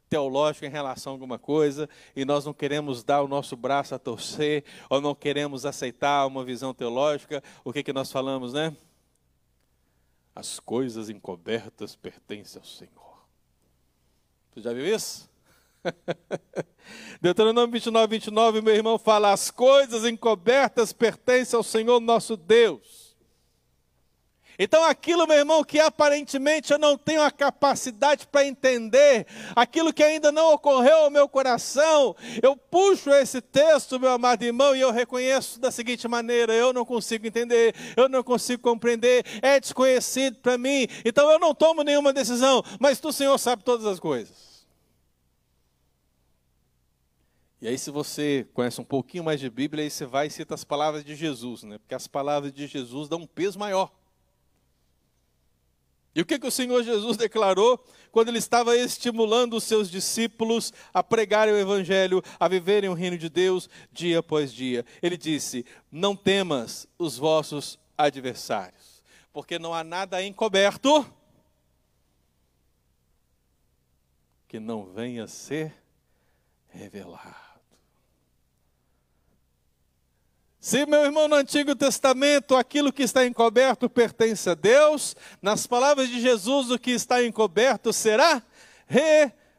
teológico 0.09 0.65
em 0.65 0.71
relação 0.71 1.13
a 1.13 1.15
alguma 1.15 1.39
coisa 1.39 1.89
e 2.17 2.25
nós 2.25 2.45
não 2.45 2.55
queremos 2.55 3.03
dar 3.05 3.23
o 3.23 3.29
nosso 3.29 3.57
braço 3.57 3.95
a 3.95 3.99
torcer 3.99 4.65
ou 4.89 5.01
não 5.01 5.15
queremos 5.15 5.67
aceitar 5.67 6.27
uma 6.27 6.45
visão 6.45 6.73
teológica, 6.73 7.43
o 7.65 7.73
que, 7.73 7.83
que 7.83 7.93
nós 7.93 8.11
falamos, 8.11 8.53
né? 8.53 8.75
As 10.35 10.61
coisas 10.61 11.11
encobertas 11.11 11.97
pertencem 11.97 12.61
ao 12.61 12.67
Senhor. 12.67 13.27
Você 14.53 14.61
já 14.63 14.73
viu 14.73 14.87
isso? 14.87 15.29
Deuteronômio 17.21 17.73
29, 17.73 18.07
29, 18.17 18.61
meu 18.61 18.75
irmão 18.75 18.99
fala: 18.99 19.33
As 19.33 19.51
coisas 19.51 20.05
encobertas 20.05 20.93
pertencem 20.93 21.57
ao 21.57 21.63
Senhor 21.63 22.01
nosso 22.01 22.37
Deus. 22.37 22.98
Então, 24.59 24.83
aquilo, 24.83 25.25
meu 25.25 25.37
irmão, 25.37 25.63
que 25.63 25.79
aparentemente 25.79 26.73
eu 26.73 26.79
não 26.79 26.99
tenho 26.99 27.23
a 27.23 27.31
capacidade 27.31 28.27
para 28.27 28.45
entender, 28.45 29.25
aquilo 29.55 29.93
que 29.93 30.03
ainda 30.03 30.33
não 30.33 30.53
ocorreu 30.53 30.97
ao 31.05 31.11
meu 31.11 31.29
coração, 31.29 32.17
eu 32.43 32.57
puxo 32.57 33.11
esse 33.11 33.41
texto, 33.41 34.01
meu 34.01 34.11
amado 34.11 34.43
irmão, 34.43 34.75
e 34.75 34.81
eu 34.81 34.91
reconheço 34.91 35.61
da 35.61 35.71
seguinte 35.71 36.09
maneira: 36.09 36.53
eu 36.53 36.73
não 36.73 36.85
consigo 36.85 37.25
entender, 37.25 37.73
eu 37.97 38.09
não 38.09 38.25
consigo 38.25 38.61
compreender, 38.61 39.25
é 39.41 39.61
desconhecido 39.61 40.39
para 40.41 40.59
mim, 40.59 40.89
então 41.05 41.31
eu 41.31 41.39
não 41.39 41.55
tomo 41.55 41.85
nenhuma 41.85 42.13
decisão, 42.13 42.61
mas 42.81 42.99
tu, 42.99 43.13
Senhor, 43.13 43.39
sabe 43.39 43.63
todas 43.63 43.87
as 43.87 44.01
coisas. 44.01 44.49
E 47.61 47.67
aí, 47.67 47.77
se 47.77 47.91
você 47.91 48.47
conhece 48.55 48.81
um 48.81 48.85
pouquinho 48.85 49.25
mais 49.25 49.39
de 49.41 49.51
Bíblia, 49.51 49.83
aí 49.85 49.91
você 49.91 50.07
vai 50.07 50.29
e 50.29 50.31
cita 50.31 50.55
as 50.55 50.63
palavras 50.63 51.05
de 51.05 51.15
Jesus, 51.17 51.65
né? 51.65 51.79
Porque 51.79 51.95
as 51.95 52.07
palavras 52.07 52.53
de 52.53 52.69
Jesus 52.69 53.09
dão 53.09 53.21
um 53.21 53.27
peso 53.27 53.59
maior. 53.59 53.98
E 56.19 56.21
o 56.21 56.27
que, 56.27 56.37
que 56.37 56.49
o 56.49 56.51
Senhor 56.51 56.83
Jesus 56.83 57.17
declarou 57.17 57.79
quando 58.11 58.27
ele 58.27 58.39
estava 58.39 58.77
estimulando 58.77 59.55
os 59.55 59.63
seus 59.63 59.89
discípulos 59.89 60.73
a 60.93 61.01
pregarem 61.01 61.55
o 61.55 61.57
Evangelho, 61.57 62.21
a 62.41 62.49
viverem 62.49 62.91
o 62.91 62.93
reino 62.93 63.17
de 63.17 63.29
Deus 63.29 63.71
dia 63.93 64.19
após 64.19 64.53
dia? 64.53 64.85
Ele 65.01 65.17
disse: 65.17 65.65
Não 65.93 66.17
temas 66.17 66.89
os 66.99 67.17
vossos 67.17 67.79
adversários, 67.97 69.01
porque 69.33 69.61
não 69.61 69.73
há 69.73 69.85
nada 69.85 70.21
encoberto 70.21 71.07
que 74.49 74.59
não 74.59 74.87
venha 74.87 75.23
a 75.23 75.29
ser 75.29 75.73
revelado. 76.67 77.48
Se, 80.61 80.85
meu 80.87 81.05
irmão, 81.05 81.29
no 81.29 81.37
Antigo 81.37 81.75
Testamento 81.77 82.57
aquilo 82.57 82.93
que 82.93 83.05
está 83.05 83.25
encoberto 83.25 83.89
pertence 83.89 84.51
a 84.51 84.55
Deus, 84.55 85.15
nas 85.41 85.67
palavras 85.67 86.09
de 86.09 86.21
Jesus, 86.21 86.71
o 86.71 86.79
que 86.79 86.91
está 86.91 87.25
encoberto 87.25 87.93
será 87.93 88.43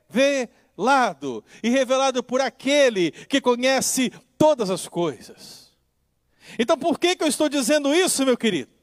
revelado 0.08 1.44
e 1.64 1.70
revelado 1.70 2.22
por 2.22 2.42
aquele 2.42 3.12
que 3.12 3.40
conhece 3.40 4.12
todas 4.38 4.70
as 4.70 4.88
coisas. 4.88 5.72
Então, 6.58 6.78
por 6.78 7.00
que, 7.00 7.16
que 7.16 7.24
eu 7.24 7.28
estou 7.28 7.48
dizendo 7.48 7.94
isso, 7.94 8.26
meu 8.26 8.36
querido? 8.36 8.79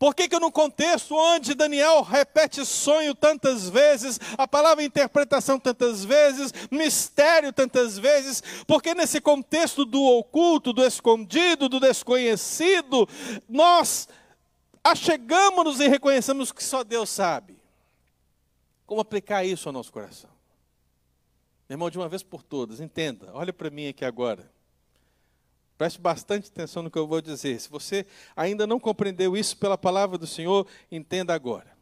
Por 0.00 0.14
que, 0.14 0.30
que 0.30 0.38
num 0.38 0.50
contexto 0.50 1.14
onde 1.14 1.52
Daniel 1.52 2.00
repete 2.00 2.64
sonho 2.64 3.14
tantas 3.14 3.68
vezes, 3.68 4.18
a 4.38 4.48
palavra 4.48 4.82
interpretação 4.82 5.60
tantas 5.60 6.06
vezes, 6.06 6.54
mistério 6.70 7.52
tantas 7.52 7.98
vezes, 7.98 8.42
porque 8.66 8.94
nesse 8.94 9.20
contexto 9.20 9.84
do 9.84 10.02
oculto, 10.02 10.72
do 10.72 10.82
escondido, 10.82 11.68
do 11.68 11.78
desconhecido, 11.78 13.06
nós 13.46 14.08
achegamos-nos 14.82 15.80
e 15.80 15.88
reconhecemos 15.88 16.50
que 16.50 16.64
só 16.64 16.82
Deus 16.82 17.10
sabe. 17.10 17.58
Como 18.86 19.02
aplicar 19.02 19.44
isso 19.44 19.68
ao 19.68 19.72
nosso 19.74 19.92
coração? 19.92 20.30
Meu 21.68 21.74
irmão, 21.74 21.90
de 21.90 21.98
uma 21.98 22.08
vez 22.08 22.22
por 22.22 22.42
todas, 22.42 22.80
entenda, 22.80 23.28
olha 23.34 23.52
para 23.52 23.68
mim 23.68 23.88
aqui 23.88 24.06
agora. 24.06 24.50
Preste 25.80 25.98
bastante 25.98 26.50
atenção 26.50 26.82
no 26.82 26.90
que 26.90 26.98
eu 26.98 27.06
vou 27.06 27.22
dizer. 27.22 27.58
Se 27.58 27.70
você 27.70 28.04
ainda 28.36 28.66
não 28.66 28.78
compreendeu 28.78 29.34
isso 29.34 29.56
pela 29.56 29.78
palavra 29.78 30.18
do 30.18 30.26
Senhor, 30.26 30.66
entenda 30.92 31.32
agora. 31.32 31.74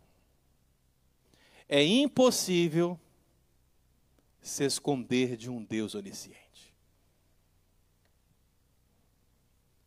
É 1.69 1.83
impossível 1.83 2.97
se 4.41 4.65
esconder 4.65 5.37
de 5.37 5.51
um 5.51 5.65
Deus 5.65 5.97
onisciente. 5.97 6.73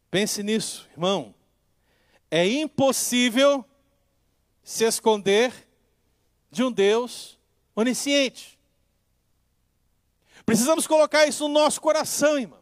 Pense 0.09 0.43
nisso, 0.43 0.89
irmão. 0.91 1.33
É 2.29 2.45
impossível 2.45 3.63
se 4.61 4.83
esconder 4.83 5.53
de 6.51 6.61
um 6.61 6.69
Deus 6.69 7.39
onisciente. 7.73 8.59
Precisamos 10.45 10.85
colocar 10.85 11.25
isso 11.25 11.47
no 11.47 11.53
nosso 11.53 11.79
coração, 11.79 12.37
irmão. 12.37 12.60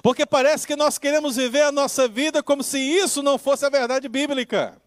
Porque 0.00 0.24
parece 0.24 0.66
que 0.66 0.76
nós 0.76 0.96
queremos 0.96 1.36
viver 1.36 1.62
a 1.62 1.72
nossa 1.72 2.08
vida 2.08 2.42
como 2.42 2.62
se 2.62 2.78
isso 2.78 3.22
não 3.22 3.36
fosse 3.36 3.66
a 3.66 3.70
verdade 3.70 4.08
bíblica. 4.08 4.80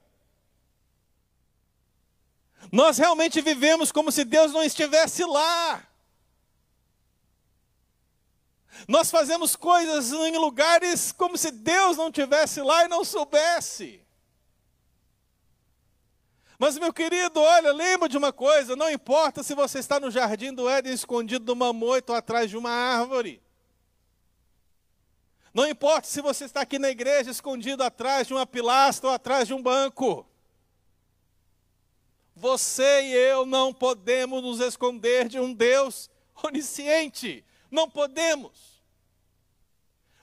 Nós 2.71 2.97
realmente 2.97 3.41
vivemos 3.41 3.91
como 3.91 4.11
se 4.11 4.23
Deus 4.23 4.51
não 4.51 4.63
estivesse 4.63 5.23
lá. 5.23 5.85
Nós 8.87 9.09
fazemos 9.09 9.55
coisas 9.55 10.11
em 10.11 10.37
lugares 10.37 11.11
como 11.11 11.37
se 11.37 11.51
Deus 11.51 11.97
não 11.97 12.07
estivesse 12.07 12.61
lá 12.61 12.85
e 12.85 12.87
não 12.87 13.03
soubesse. 13.03 14.05
Mas, 16.57 16.77
meu 16.77 16.93
querido, 16.93 17.41
olha, 17.41 17.71
lembra 17.73 18.07
de 18.07 18.17
uma 18.17 18.31
coisa: 18.31 18.75
não 18.75 18.89
importa 18.89 19.43
se 19.43 19.53
você 19.53 19.79
está 19.79 19.99
no 19.99 20.11
jardim 20.11 20.53
do 20.53 20.69
Éden 20.69 20.93
escondido 20.93 21.45
numa 21.45 21.73
moita 21.73 22.13
ou 22.13 22.17
atrás 22.17 22.49
de 22.49 22.57
uma 22.57 22.71
árvore. 22.71 23.41
Não 25.55 25.65
importa 25.65 26.05
se 26.05 26.21
você 26.21 26.43
está 26.43 26.59
aqui 26.59 26.77
na 26.77 26.89
igreja 26.89 27.31
escondido 27.31 27.81
atrás 27.81 28.27
de 28.27 28.33
uma 28.33 28.45
pilastra 28.45 29.07
ou 29.07 29.15
atrás 29.15 29.47
de 29.47 29.53
um 29.53 29.63
banco. 29.63 30.27
Você 32.35 33.03
e 33.03 33.13
eu 33.13 33.45
não 33.45 33.73
podemos 33.73 34.43
nos 34.43 34.59
esconder 34.59 35.29
de 35.29 35.39
um 35.39 35.53
Deus 35.53 36.09
onisciente. 36.43 37.41
Não 37.71 37.89
podemos. 37.89 38.83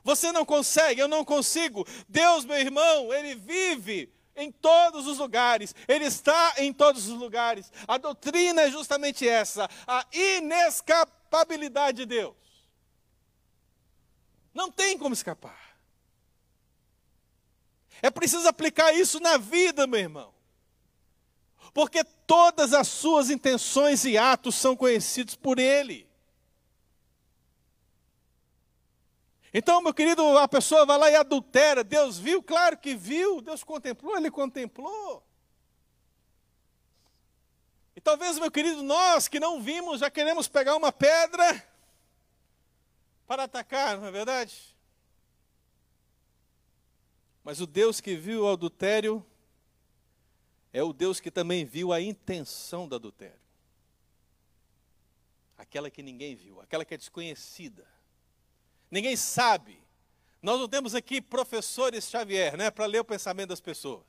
Você 0.05 0.31
não 0.33 0.45
consegue, 0.45 1.01
eu 1.01 1.09
não 1.09 1.25
consigo. 1.25 1.87
Deus, 2.07 2.45
meu 2.45 2.59
irmão, 2.59 3.11
ele 3.11 3.35
vive 3.35 4.12
em 4.37 4.53
todos 4.53 5.07
os 5.07 5.16
lugares, 5.16 5.75
ele 5.88 6.05
está 6.05 6.57
em 6.59 6.75
todos 6.75 7.09
os 7.09 7.18
lugares. 7.18 7.73
A 7.88 7.97
doutrina 7.97 8.61
é 8.61 8.71
justamente 8.71 9.27
essa, 9.27 9.66
a 9.87 10.05
inescapabilidade 10.12 12.05
de 12.05 12.07
Deus. 12.07 12.41
Não 14.53 14.71
tem 14.71 14.99
como 14.99 15.15
escapar. 15.15 15.77
É 18.03 18.11
preciso 18.11 18.47
aplicar 18.49 18.93
isso 18.93 19.21
na 19.21 19.37
vida, 19.38 19.87
meu 19.87 20.01
irmão. 20.01 20.35
Porque 21.73 22.05
todas 22.27 22.73
as 22.73 22.88
suas 22.88 23.31
intenções 23.31 24.05
e 24.05 24.19
atos 24.19 24.55
são 24.55 24.77
conhecidos 24.77 25.35
por 25.35 25.59
Ele. 25.59 26.11
Então, 29.55 29.83
meu 29.83 29.93
querido, 29.93 30.38
a 30.38 30.49
pessoa 30.49 30.85
vai 30.85 30.99
lá 30.99 31.11
e 31.11 31.17
adultera. 31.17 31.85
Deus 31.85 32.19
viu? 32.19 32.43
Claro 32.43 32.77
que 32.77 32.95
viu. 32.95 33.41
Deus 33.41 33.62
contemplou, 33.62 34.17
Ele 34.17 34.31
contemplou. 34.31 35.23
E 37.95 38.01
talvez, 38.01 38.38
meu 38.38 38.51
querido, 38.51 38.83
nós 38.83 39.29
que 39.29 39.38
não 39.38 39.61
vimos, 39.61 40.01
já 40.01 40.11
queremos 40.11 40.49
pegar 40.49 40.75
uma 40.75 40.91
pedra 40.91 41.72
para 43.27 43.45
atacar, 43.45 43.99
não 43.99 44.07
é 44.07 44.11
verdade? 44.11 44.75
Mas 47.45 47.61
o 47.61 47.67
Deus 47.67 48.01
que 48.01 48.15
viu 48.15 48.45
o 48.45 48.49
adultério 48.49 49.25
é 50.73 50.83
o 50.83 50.93
Deus 50.93 51.21
que 51.21 51.31
também 51.31 51.65
viu 51.65 51.93
a 51.93 52.01
intenção 52.01 52.89
do 52.89 52.95
adultério. 52.95 53.41
Aquela 55.59 55.91
que 55.91 56.03
ninguém 56.03 56.35
viu, 56.35 56.61
aquela 56.61 56.85
que 56.85 56.95
é 56.95 56.97
desconhecida. 56.97 57.87
Ninguém 58.91 59.17
sabe. 59.17 59.83
Nós 60.41 60.59
não 60.59 60.69
temos 60.69 60.95
aqui 60.95 61.21
professores 61.21 62.09
Xavier, 62.09 62.57
né, 62.57 62.71
para 62.71 62.87
ler 62.87 63.01
o 63.01 63.05
pensamento 63.05 63.51
das 63.51 63.61
pessoas. 63.61 64.05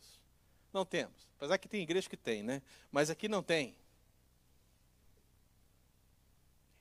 Não 0.71 0.85
temos. 0.85 1.27
Apesar 1.37 1.57
que 1.57 1.67
tem 1.67 1.81
igreja 1.81 2.09
que 2.09 2.17
tem, 2.17 2.41
né? 2.41 2.61
Mas 2.91 3.09
aqui 3.09 3.27
não 3.27 3.43
tem. 3.43 3.75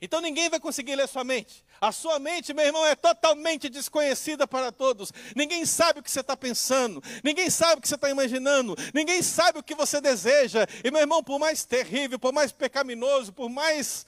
Então 0.05 0.21
ninguém 0.21 0.51
vai 0.51 0.59
conseguir 0.59 0.97
ler 0.97 1.07
sua 1.07 1.23
mente. 1.23 1.65
A 1.81 1.93
sua 1.93 2.19
mente, 2.19 2.53
meu 2.53 2.65
irmão, 2.65 2.85
é 2.85 2.97
totalmente 2.97 3.69
desconhecida 3.69 4.49
para 4.49 4.73
todos. 4.73 5.13
Ninguém 5.37 5.65
sabe 5.65 6.01
o 6.01 6.03
que 6.03 6.11
você 6.11 6.19
está 6.19 6.37
pensando. 6.37 7.01
Ninguém 7.23 7.49
sabe 7.49 7.79
o 7.79 7.81
que 7.81 7.87
você 7.89 7.95
está 7.95 8.11
imaginando. 8.11 8.75
Ninguém 8.93 9.23
sabe 9.23 9.61
o 9.61 9.63
que 9.63 9.77
você 9.77 10.01
deseja. 10.01 10.67
E, 10.83 10.91
meu 10.91 11.01
irmão, 11.01 11.23
por 11.23 11.39
mais 11.39 11.65
terrível, 11.65 12.19
por 12.19 12.33
mais 12.33 12.51
pecaminoso, 12.51 13.33
por 13.33 13.49
mais 13.49 14.05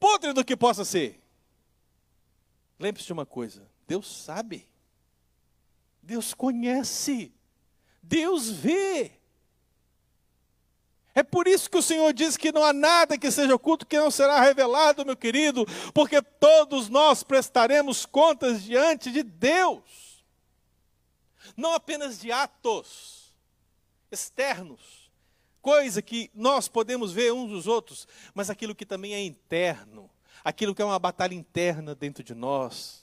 podre 0.00 0.32
do 0.32 0.42
que 0.42 0.56
possa 0.56 0.82
ser, 0.82 1.22
lembre-se 2.80 3.06
de 3.06 3.12
uma 3.12 3.26
coisa: 3.26 3.68
Deus 3.86 4.24
sabe. 4.24 4.66
Deus 6.02 6.32
conhece. 6.32 7.34
Deus 8.02 8.48
vê. 8.48 9.12
É 11.14 11.22
por 11.22 11.46
isso 11.46 11.68
que 11.68 11.76
o 11.76 11.82
Senhor 11.82 12.12
diz 12.12 12.36
que 12.36 12.52
não 12.52 12.64
há 12.64 12.72
nada 12.72 13.18
que 13.18 13.30
seja 13.30 13.54
oculto 13.54 13.84
que 13.84 13.98
não 13.98 14.10
será 14.10 14.40
revelado, 14.40 15.04
meu 15.04 15.16
querido, 15.16 15.66
porque 15.92 16.22
todos 16.22 16.88
nós 16.88 17.22
prestaremos 17.22 18.06
contas 18.06 18.62
diante 18.62 19.10
de 19.10 19.22
Deus. 19.22 20.24
Não 21.56 21.74
apenas 21.74 22.18
de 22.18 22.32
atos 22.32 23.34
externos, 24.10 25.10
coisa 25.60 26.00
que 26.00 26.30
nós 26.34 26.66
podemos 26.66 27.12
ver 27.12 27.32
uns 27.32 27.50
dos 27.50 27.66
outros, 27.66 28.08
mas 28.34 28.48
aquilo 28.48 28.74
que 28.74 28.86
também 28.86 29.14
é 29.14 29.22
interno, 29.22 30.10
aquilo 30.42 30.74
que 30.74 30.80
é 30.80 30.84
uma 30.84 30.98
batalha 30.98 31.34
interna 31.34 31.94
dentro 31.94 32.24
de 32.24 32.34
nós. 32.34 33.02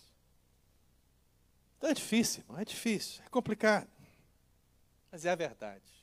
Então 1.77 1.91
é 1.91 1.93
difícil, 1.93 2.43
é 2.57 2.65
difícil, 2.65 3.21
é 3.23 3.29
complicado, 3.29 3.87
mas 5.11 5.25
é 5.25 5.29
a 5.29 5.35
verdade. 5.35 5.98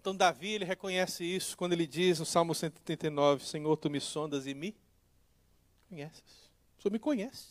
Então 0.00 0.14
Davi, 0.14 0.52
ele 0.52 0.64
reconhece 0.64 1.24
isso 1.24 1.56
quando 1.56 1.72
ele 1.72 1.86
diz 1.86 2.20
no 2.20 2.24
Salmo 2.24 2.54
139, 2.54 3.44
Senhor, 3.44 3.76
tu 3.76 3.90
me 3.90 4.00
sondas 4.00 4.46
e 4.46 4.54
me 4.54 4.76
conheces. 5.88 6.22
O 6.78 6.82
Senhor 6.82 6.92
me 6.92 6.98
conhece. 7.00 7.48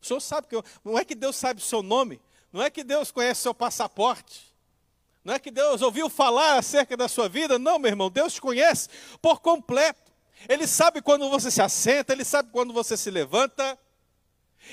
O 0.00 0.06
Senhor 0.06 0.20
sabe 0.20 0.46
que 0.46 0.56
eu, 0.56 0.64
não 0.82 0.98
é 0.98 1.04
que 1.04 1.14
Deus 1.14 1.36
sabe 1.36 1.60
o 1.60 1.64
seu 1.64 1.82
nome, 1.82 2.20
não 2.50 2.62
é 2.62 2.70
que 2.70 2.82
Deus 2.82 3.10
conhece 3.10 3.40
o 3.40 3.42
seu 3.42 3.54
passaporte, 3.54 4.54
não 5.22 5.34
é 5.34 5.38
que 5.38 5.50
Deus 5.50 5.82
ouviu 5.82 6.08
falar 6.08 6.56
acerca 6.56 6.96
da 6.96 7.06
sua 7.06 7.28
vida, 7.28 7.58
não, 7.58 7.78
meu 7.78 7.90
irmão, 7.90 8.10
Deus 8.10 8.32
te 8.32 8.40
conhece 8.40 8.88
por 9.20 9.40
completo. 9.40 10.10
Ele 10.48 10.66
sabe 10.66 11.02
quando 11.02 11.28
você 11.28 11.50
se 11.50 11.60
assenta, 11.60 12.14
ele 12.14 12.24
sabe 12.24 12.50
quando 12.50 12.72
você 12.72 12.96
se 12.96 13.10
levanta, 13.10 13.78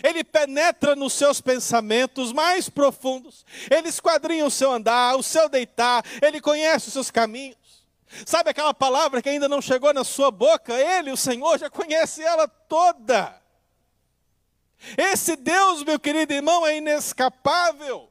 ele 0.03 0.23
penetra 0.23 0.95
nos 0.95 1.13
seus 1.13 1.41
pensamentos 1.41 2.31
mais 2.31 2.69
profundos, 2.69 3.45
ele 3.69 3.89
esquadrinha 3.89 4.45
o 4.45 4.51
seu 4.51 4.71
andar, 4.71 5.15
o 5.15 5.23
seu 5.23 5.47
deitar, 5.49 6.03
ele 6.21 6.41
conhece 6.41 6.88
os 6.88 6.93
seus 6.93 7.12
caminhos. 7.12 7.58
Sabe 8.25 8.49
aquela 8.49 8.73
palavra 8.73 9.21
que 9.21 9.29
ainda 9.29 9.49
não 9.49 9.62
chegou 9.62 9.93
na 9.93 10.03
sua 10.03 10.31
boca? 10.31 10.73
Ele, 10.73 11.12
o 11.12 11.17
Senhor, 11.17 11.58
já 11.58 11.69
conhece 11.69 12.21
ela 12.21 12.47
toda. 12.47 13.41
Esse 14.97 15.36
Deus, 15.36 15.84
meu 15.84 15.99
querido 15.99 16.34
irmão, 16.34 16.65
é 16.65 16.77
inescapável. 16.77 18.10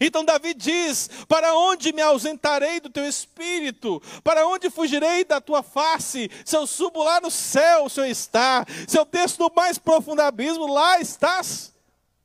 Então 0.00 0.24
Davi 0.24 0.54
diz: 0.54 1.08
Para 1.28 1.54
onde 1.54 1.92
me 1.92 2.02
ausentarei 2.02 2.80
do 2.80 2.90
teu 2.90 3.06
espírito? 3.06 4.02
Para 4.22 4.46
onde 4.46 4.70
fugirei 4.70 5.24
da 5.24 5.40
tua 5.40 5.62
face? 5.62 6.30
Se 6.44 6.56
eu 6.56 6.66
subo 6.66 7.02
lá 7.02 7.20
no 7.20 7.30
céu, 7.30 7.84
o 7.84 7.90
Senhor 7.90 8.06
está. 8.06 8.64
Se 8.88 8.98
eu 8.98 9.04
desço 9.04 9.40
no 9.40 9.52
mais 9.54 9.78
profundo 9.78 10.20
abismo, 10.20 10.66
lá 10.66 11.00
estás 11.00 11.74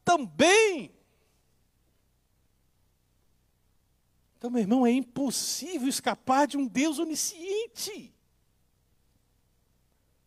também. 0.03 0.91
Então, 4.37 4.49
meu 4.49 4.61
irmão, 4.61 4.87
é 4.87 4.91
impossível 4.91 5.89
escapar 5.89 6.47
de 6.47 6.57
um 6.57 6.65
Deus 6.65 6.97
onisciente. 6.97 8.13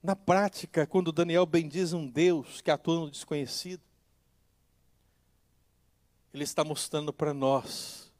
Na 0.02 0.14
prática, 0.14 0.86
quando 0.86 1.11
Daniel 1.11 1.46
bendiz 1.46 1.94
um 1.94 2.07
Deus 2.07 2.61
que 2.61 2.70
atua 2.70 3.00
no 3.00 3.11
desconhecido, 3.11 3.82
Ele 6.33 6.45
está 6.45 6.64
mostrando 6.64 7.12
para 7.12 7.35
nós 7.35 8.11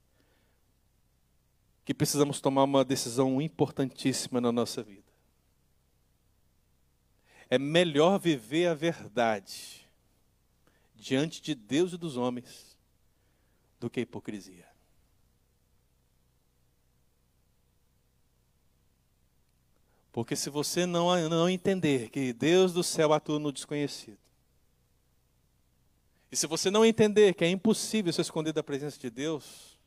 que 1.85 1.95
precisamos 1.95 2.41
tomar 2.41 2.65
uma 2.65 2.85
decisão 2.85 3.41
importantíssima 3.41 4.41
na 4.41 4.53
nossa 4.53 4.83
vida. 4.83 5.11
É 7.51 7.59
melhor 7.59 8.19
viver 8.19 8.67
a 8.67 8.75
verdade 8.75 9.89
diante 10.95 11.43
de 11.43 11.55
Deus 11.55 11.93
e 11.93 11.99
dos 11.99 12.17
homens 12.17 12.77
do 13.81 13.91
que 13.91 14.01
a 14.01 14.03
hipocrisia. 14.03 14.73
Porque 20.13 20.37
se 20.37 20.51
você 20.51 20.87
não, 20.87 21.29
não 21.29 21.49
entender 21.49 22.11
que 22.11 22.33
Deus 22.33 22.73
do 22.73 22.85
céu 22.85 23.13
atua 23.13 23.39
no 23.39 23.51
desconhecido, 23.51 24.22
e 26.33 26.37
se 26.37 26.47
você 26.47 26.71
não 26.71 26.83
entender 26.83 27.35
que 27.35 27.45
é 27.45 27.51
impossível 27.51 28.11
se 28.11 28.23
esconder 28.23 28.55
da 28.55 28.63
presença 28.63 28.99
de 28.99 29.11
Deus, 29.11 29.79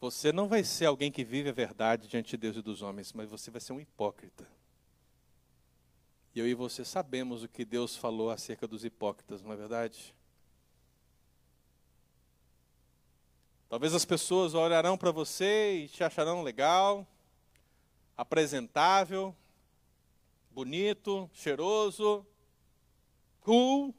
você 0.00 0.32
não 0.32 0.46
vai 0.46 0.62
ser 0.62 0.86
alguém 0.86 1.10
que 1.10 1.24
vive 1.24 1.48
a 1.48 1.52
verdade 1.52 2.06
diante 2.06 2.30
de 2.30 2.36
Deus 2.36 2.56
e 2.56 2.62
dos 2.62 2.80
homens, 2.80 3.12
mas 3.12 3.28
você 3.28 3.50
vai 3.50 3.60
ser 3.60 3.72
um 3.72 3.80
hipócrita. 3.80 4.46
E 6.32 6.38
eu 6.38 6.46
e 6.46 6.54
você 6.54 6.84
sabemos 6.84 7.42
o 7.42 7.48
que 7.48 7.64
Deus 7.64 7.96
falou 7.96 8.30
acerca 8.30 8.68
dos 8.68 8.84
hipócritas, 8.84 9.42
não 9.42 9.52
é 9.52 9.56
verdade? 9.56 10.14
Talvez 13.68 13.94
as 13.94 14.04
pessoas 14.04 14.54
olharão 14.54 14.96
para 14.96 15.10
você 15.10 15.84
e 15.84 15.88
te 15.88 16.04
acharão 16.04 16.44
legal, 16.44 17.04
apresentável, 18.16 19.34
bonito, 20.52 21.28
cheiroso, 21.32 22.24
cool. 23.40 23.92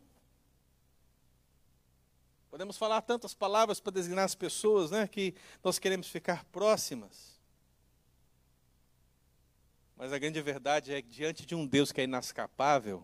Podemos 2.54 2.78
falar 2.78 3.02
tantas 3.02 3.34
palavras 3.34 3.80
para 3.80 3.94
designar 3.94 4.26
as 4.26 4.36
pessoas, 4.36 4.92
né, 4.92 5.08
que 5.08 5.34
nós 5.64 5.80
queremos 5.80 6.08
ficar 6.08 6.46
próximas. 6.46 7.42
Mas 9.98 10.14
a 10.14 10.20
grande 10.20 10.40
verdade 10.40 10.94
é 10.94 11.02
que 11.02 11.10
diante 11.10 11.48
de 11.48 11.56
um 11.56 11.66
Deus 11.66 11.92
que 11.92 12.00
é 12.00 12.04
inescapável, 12.04 13.04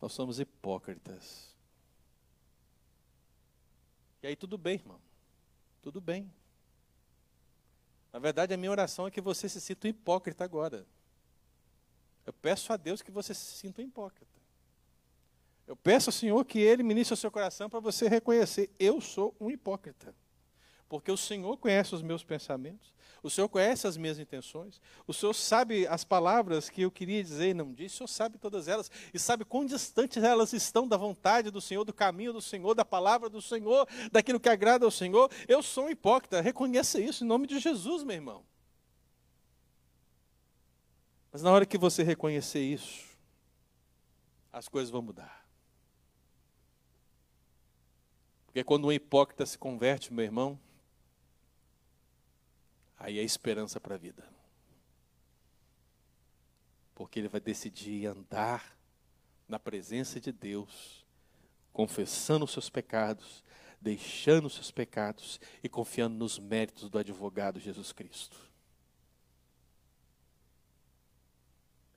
nós 0.00 0.14
somos 0.14 0.40
hipócritas. 0.40 1.54
E 4.22 4.28
aí 4.28 4.34
tudo 4.34 4.56
bem, 4.56 4.76
irmão. 4.76 5.00
Tudo 5.82 6.00
bem. 6.00 6.32
Na 8.14 8.18
verdade, 8.18 8.54
a 8.54 8.56
minha 8.56 8.70
oração 8.70 9.06
é 9.06 9.10
que 9.10 9.20
você 9.20 9.46
se 9.46 9.60
sinta 9.60 9.86
um 9.86 9.90
hipócrita 9.90 10.42
agora. 10.42 10.86
Eu 12.24 12.32
peço 12.32 12.72
a 12.72 12.78
Deus 12.78 13.02
que 13.02 13.10
você 13.10 13.34
se 13.34 13.58
sinta 13.58 13.82
um 13.82 13.84
hipócrita. 13.84 14.41
Eu 15.72 15.76
peço 15.76 16.10
ao 16.10 16.12
Senhor 16.12 16.44
que 16.44 16.58
Ele 16.58 16.82
ministre 16.82 17.14
o 17.14 17.16
seu 17.16 17.30
coração 17.30 17.70
para 17.70 17.80
você 17.80 18.06
reconhecer: 18.06 18.70
eu 18.78 19.00
sou 19.00 19.34
um 19.40 19.50
hipócrita. 19.50 20.14
Porque 20.86 21.10
o 21.10 21.16
Senhor 21.16 21.56
conhece 21.56 21.94
os 21.94 22.02
meus 22.02 22.22
pensamentos, 22.22 22.92
o 23.22 23.30
Senhor 23.30 23.48
conhece 23.48 23.86
as 23.86 23.96
minhas 23.96 24.18
intenções, 24.18 24.82
o 25.06 25.14
Senhor 25.14 25.32
sabe 25.32 25.86
as 25.86 26.04
palavras 26.04 26.68
que 26.68 26.82
eu 26.82 26.90
queria 26.90 27.24
dizer 27.24 27.48
e 27.48 27.54
não 27.54 27.72
disse, 27.72 27.94
o 27.94 27.96
Senhor 27.96 28.08
sabe 28.08 28.36
todas 28.36 28.68
elas, 28.68 28.90
e 29.14 29.18
sabe 29.18 29.46
quão 29.46 29.64
distantes 29.64 30.22
elas 30.22 30.52
estão 30.52 30.86
da 30.86 30.98
vontade 30.98 31.50
do 31.50 31.62
Senhor, 31.62 31.84
do 31.84 31.94
caminho 31.94 32.34
do 32.34 32.42
Senhor, 32.42 32.74
da 32.74 32.84
palavra 32.84 33.30
do 33.30 33.40
Senhor, 33.40 33.88
daquilo 34.12 34.38
que 34.38 34.50
agrada 34.50 34.84
ao 34.84 34.90
Senhor. 34.90 35.30
Eu 35.48 35.62
sou 35.62 35.86
um 35.86 35.88
hipócrita, 35.88 36.42
reconheça 36.42 37.00
isso 37.00 37.24
em 37.24 37.26
nome 37.26 37.46
de 37.46 37.58
Jesus, 37.58 38.04
meu 38.04 38.16
irmão. 38.16 38.44
Mas 41.32 41.42
na 41.42 41.50
hora 41.50 41.64
que 41.64 41.78
você 41.78 42.02
reconhecer 42.02 42.60
isso, 42.60 43.08
as 44.52 44.68
coisas 44.68 44.90
vão 44.90 45.00
mudar. 45.00 45.41
Porque 48.52 48.62
quando 48.62 48.86
um 48.86 48.92
hipócrita 48.92 49.46
se 49.46 49.56
converte, 49.56 50.12
meu 50.12 50.22
irmão, 50.22 50.60
aí 52.98 53.18
é 53.18 53.22
esperança 53.22 53.80
para 53.80 53.94
a 53.94 53.98
vida. 53.98 54.28
Porque 56.94 57.18
ele 57.18 57.28
vai 57.28 57.40
decidir 57.40 58.04
andar 58.04 58.76
na 59.48 59.58
presença 59.58 60.20
de 60.20 60.30
Deus, 60.30 61.02
confessando 61.72 62.44
os 62.44 62.50
seus 62.50 62.68
pecados, 62.68 63.42
deixando 63.80 64.48
os 64.48 64.54
seus 64.54 64.70
pecados 64.70 65.40
e 65.64 65.68
confiando 65.68 66.14
nos 66.14 66.38
méritos 66.38 66.90
do 66.90 66.98
advogado 66.98 67.58
Jesus 67.58 67.90
Cristo. 67.90 68.36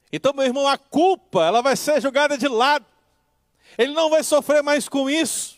Então, 0.10 0.32
meu 0.32 0.46
irmão, 0.46 0.66
a 0.70 0.78
culpa, 0.78 1.44
ela 1.44 1.62
vai 1.62 1.76
ser 1.76 2.02
jogada 2.02 2.38
de 2.38 2.48
lado. 2.48 2.86
Ele 3.78 3.92
não 3.92 4.10
vai 4.10 4.24
sofrer 4.24 4.64
mais 4.64 4.88
com 4.88 5.10
isso. 5.10 5.55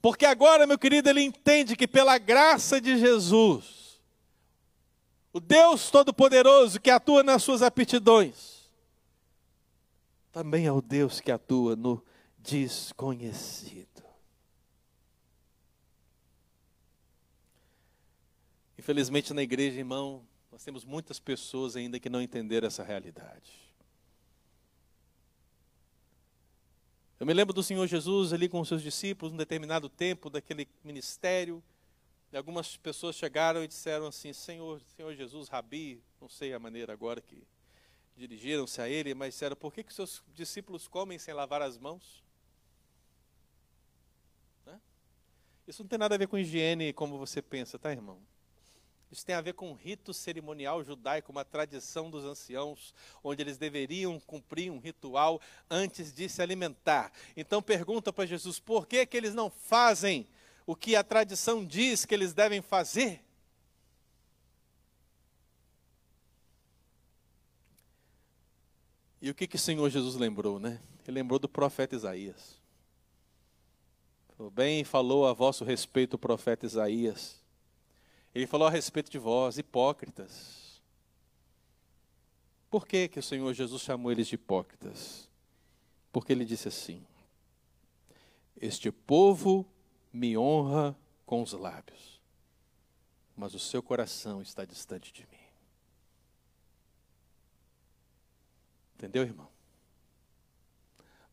Porque 0.00 0.24
agora, 0.24 0.66
meu 0.66 0.78
querido, 0.78 1.08
ele 1.08 1.22
entende 1.22 1.74
que 1.74 1.88
pela 1.88 2.18
graça 2.18 2.80
de 2.80 2.98
Jesus, 2.98 4.00
o 5.32 5.40
Deus 5.40 5.90
Todo-Poderoso 5.90 6.80
que 6.80 6.90
atua 6.90 7.22
nas 7.22 7.42
suas 7.42 7.62
aptidões, 7.62 8.70
também 10.32 10.66
é 10.66 10.72
o 10.72 10.80
Deus 10.80 11.20
que 11.20 11.32
atua 11.32 11.74
no 11.74 12.04
desconhecido. 12.38 13.88
Infelizmente, 18.78 19.34
na 19.34 19.42
igreja, 19.42 19.78
irmão, 19.78 20.26
nós 20.50 20.64
temos 20.64 20.84
muitas 20.84 21.18
pessoas 21.18 21.76
ainda 21.76 22.00
que 22.00 22.08
não 22.08 22.22
entenderam 22.22 22.66
essa 22.66 22.82
realidade. 22.82 23.69
Eu 27.20 27.26
me 27.26 27.34
lembro 27.34 27.52
do 27.52 27.62
Senhor 27.62 27.86
Jesus 27.86 28.32
ali 28.32 28.48
com 28.48 28.58
os 28.60 28.66
seus 28.66 28.82
discípulos, 28.82 29.34
um 29.34 29.36
determinado 29.36 29.90
tempo 29.90 30.30
daquele 30.30 30.66
ministério. 30.82 31.62
E 32.32 32.36
algumas 32.36 32.78
pessoas 32.78 33.14
chegaram 33.14 33.62
e 33.62 33.68
disseram 33.68 34.06
assim: 34.06 34.32
Senhor, 34.32 34.80
Senhor 34.96 35.14
Jesus, 35.14 35.46
Rabi, 35.46 36.02
não 36.18 36.30
sei 36.30 36.54
a 36.54 36.58
maneira 36.58 36.94
agora 36.94 37.20
que 37.20 37.46
dirigiram-se 38.16 38.80
a 38.80 38.88
ele, 38.88 39.12
mas 39.12 39.34
disseram: 39.34 39.54
Por 39.54 39.70
que, 39.70 39.84
que 39.84 39.92
seus 39.92 40.22
discípulos 40.34 40.88
comem 40.88 41.18
sem 41.18 41.34
lavar 41.34 41.60
as 41.60 41.76
mãos? 41.76 42.24
Né? 44.64 44.80
Isso 45.68 45.82
não 45.82 45.88
tem 45.88 45.98
nada 45.98 46.14
a 46.14 46.18
ver 46.18 46.26
com 46.26 46.38
higiene 46.38 46.90
como 46.90 47.18
você 47.18 47.42
pensa, 47.42 47.78
tá, 47.78 47.92
irmão? 47.92 48.18
Isso 49.10 49.26
tem 49.26 49.34
a 49.34 49.40
ver 49.40 49.54
com 49.54 49.70
um 49.70 49.74
rito 49.74 50.14
cerimonial 50.14 50.84
judaico, 50.84 51.32
uma 51.32 51.44
tradição 51.44 52.10
dos 52.10 52.24
anciãos, 52.24 52.94
onde 53.24 53.42
eles 53.42 53.58
deveriam 53.58 54.20
cumprir 54.20 54.70
um 54.70 54.78
ritual 54.78 55.40
antes 55.68 56.12
de 56.12 56.28
se 56.28 56.40
alimentar. 56.40 57.12
Então 57.36 57.60
pergunta 57.60 58.12
para 58.12 58.26
Jesus: 58.26 58.60
por 58.60 58.86
que, 58.86 59.04
que 59.04 59.16
eles 59.16 59.34
não 59.34 59.50
fazem 59.50 60.28
o 60.70 60.76
que 60.76 60.94
a 60.94 61.02
tradição 61.02 61.64
diz 61.64 62.04
que 62.04 62.14
eles 62.14 62.32
devem 62.32 62.62
fazer. 62.62 63.20
E 69.20 69.28
o 69.28 69.34
que, 69.34 69.48
que 69.48 69.56
o 69.56 69.58
Senhor 69.58 69.90
Jesus 69.90 70.14
lembrou, 70.14 70.60
né? 70.60 70.80
Ele 71.04 71.16
lembrou 71.16 71.40
do 71.40 71.48
profeta 71.48 71.96
Isaías. 71.96 72.56
Bem 74.52 74.84
falou 74.84 75.26
a 75.26 75.32
vosso 75.32 75.64
respeito 75.64 76.14
o 76.14 76.18
profeta 76.18 76.64
Isaías. 76.64 77.39
Ele 78.34 78.46
falou 78.46 78.68
a 78.68 78.70
respeito 78.70 79.10
de 79.10 79.18
vós, 79.18 79.58
hipócritas. 79.58 80.80
Por 82.70 82.86
que, 82.86 83.08
que 83.08 83.18
o 83.18 83.22
Senhor 83.22 83.52
Jesus 83.52 83.82
chamou 83.82 84.12
eles 84.12 84.28
de 84.28 84.36
hipócritas? 84.36 85.28
Porque 86.12 86.32
ele 86.32 86.44
disse 86.44 86.68
assim: 86.68 87.04
Este 88.56 88.92
povo 88.92 89.66
me 90.12 90.38
honra 90.38 90.96
com 91.26 91.42
os 91.42 91.52
lábios, 91.52 92.20
mas 93.36 93.54
o 93.54 93.58
seu 93.58 93.82
coração 93.82 94.40
está 94.40 94.64
distante 94.64 95.12
de 95.12 95.22
mim. 95.22 95.40
Entendeu, 98.94 99.22
irmão? 99.22 99.48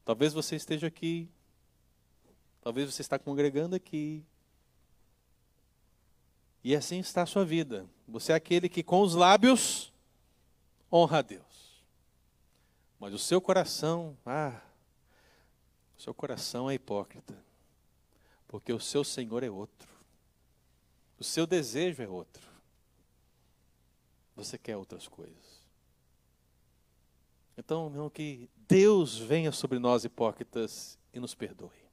Talvez 0.04 0.34
você 0.34 0.56
esteja 0.56 0.88
aqui, 0.88 1.30
talvez 2.62 2.92
você 2.92 3.02
está 3.02 3.20
congregando 3.20 3.76
aqui, 3.76 4.26
e 6.64 6.76
assim 6.76 7.00
está 7.00 7.24
a 7.24 7.26
sua 7.26 7.46
vida. 7.46 7.86
Você 8.08 8.32
é 8.32 8.36
aquele 8.36 8.68
que 8.70 8.84
com 8.84 9.02
os 9.02 9.14
lábios 9.14 9.94
honra 10.92 11.20
a 11.20 11.22
Deus. 11.22 11.84
Mas 13.00 13.14
o 13.14 13.20
seu 13.20 13.40
coração, 13.40 14.18
ah, 14.26 14.60
o 15.98 16.02
seu 16.02 16.14
coração 16.14 16.70
é 16.70 16.74
hipócrita. 16.74 17.38
Porque 18.48 18.72
o 18.72 18.80
seu 18.80 19.04
Senhor 19.04 19.44
é 19.44 19.50
outro. 19.50 19.88
O 21.20 21.24
seu 21.24 21.46
desejo 21.46 22.02
é 22.02 22.08
outro. 22.08 22.48
Você 24.36 24.58
quer 24.58 24.78
outras 24.78 25.08
coisas. 25.08 25.58
Então, 27.58 27.90
meu, 27.90 28.10
que 28.10 28.50
Deus 28.68 29.18
venha 29.18 29.52
sobre 29.52 29.80
nós 29.80 30.06
hipócritas 30.06 30.98
e 31.12 31.20
nos 31.20 31.34
perdoe. 31.34 31.88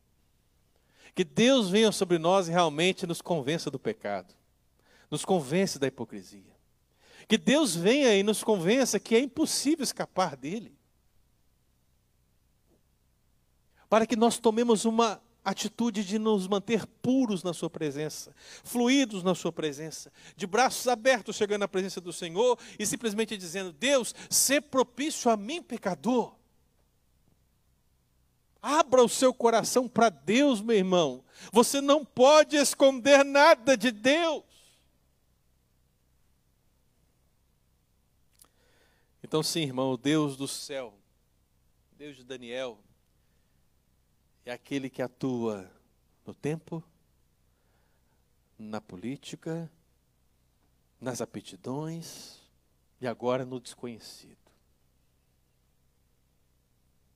Que 1.15 1.25
Deus 1.25 1.71
venha 1.71 1.91
sobre 1.91 2.19
nós 2.19 2.49
e 2.49 2.51
realmente 2.51 3.07
nos 3.07 3.23
convença 3.23 3.71
do 3.71 3.79
pecado. 3.79 4.35
Nos 5.11 5.25
convença 5.25 5.79
da 5.79 5.87
hipocrisia. 5.87 6.55
Que 7.27 7.39
Deus 7.39 7.75
venha 7.75 8.15
e 8.15 8.23
nos 8.23 8.43
convença 8.43 9.01
que 9.01 9.15
é 9.15 9.21
impossível 9.21 9.83
escapar 9.83 10.37
dele. 10.37 10.77
Para 13.89 14.07
que 14.07 14.17
nós 14.17 14.39
tomemos 14.39 14.85
uma 14.85 15.23
atitude 15.45 16.05
de 16.05 16.19
nos 16.19 16.49
manter 16.49 16.87
puros 16.87 17.43
na 17.43 17.53
Sua 17.53 17.69
presença, 17.69 18.35
fluidos 18.65 19.23
na 19.23 19.35
Sua 19.35 19.53
presença, 19.53 20.11
de 20.35 20.47
braços 20.47 20.89
abertos 20.89 21.37
chegando 21.37 21.61
na 21.61 21.69
presença 21.69 22.01
do 22.01 22.13
Senhor 22.13 22.59
e 22.79 22.87
simplesmente 22.87 23.37
dizendo: 23.37 23.73
Deus, 23.73 24.15
ser 24.31 24.63
propício 24.63 25.31
a 25.31 25.37
mim, 25.37 25.63
pecador. 25.63 26.35
Abra 28.61 29.05
o 29.05 29.09
seu 29.11 29.35
coração 29.35 29.87
para 29.87 30.09
Deus, 30.09 30.63
meu 30.63 30.75
irmão. 30.75 31.23
Você 31.53 31.83
não 31.83 32.03
pode 32.03 32.57
esconder 32.57 33.23
nada 33.23 33.77
de 33.77 33.91
Deus. 33.91 34.43
Então, 39.25 39.43
sim, 39.43 39.63
irmão, 39.63 39.91
o 39.91 39.97
Deus 39.97 40.37
do 40.37 40.47
céu, 40.47 40.93
Deus 41.97 42.15
de 42.15 42.23
Daniel, 42.23 42.79
é 44.45 44.53
aquele 44.53 44.91
que 44.91 45.01
atua 45.01 45.73
no 46.27 46.35
tempo, 46.35 46.85
na 48.59 48.83
política, 48.83 49.73
nas 51.01 51.23
aptidões 51.23 52.39
e 53.01 53.07
agora 53.07 53.47
no 53.47 53.59
desconhecido. 53.59 54.37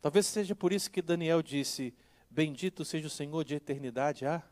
Talvez 0.01 0.25
seja 0.25 0.57
por 0.57 0.73
isso 0.73 0.91
que 0.91 1.03
Daniel 1.03 1.43
disse: 1.43 1.95
Bendito 2.31 2.87
seja 2.87 3.07
o 3.07 3.11
Senhor 3.11 3.45
de 3.45 3.55
eternidade 3.55 4.25
a, 4.25 4.43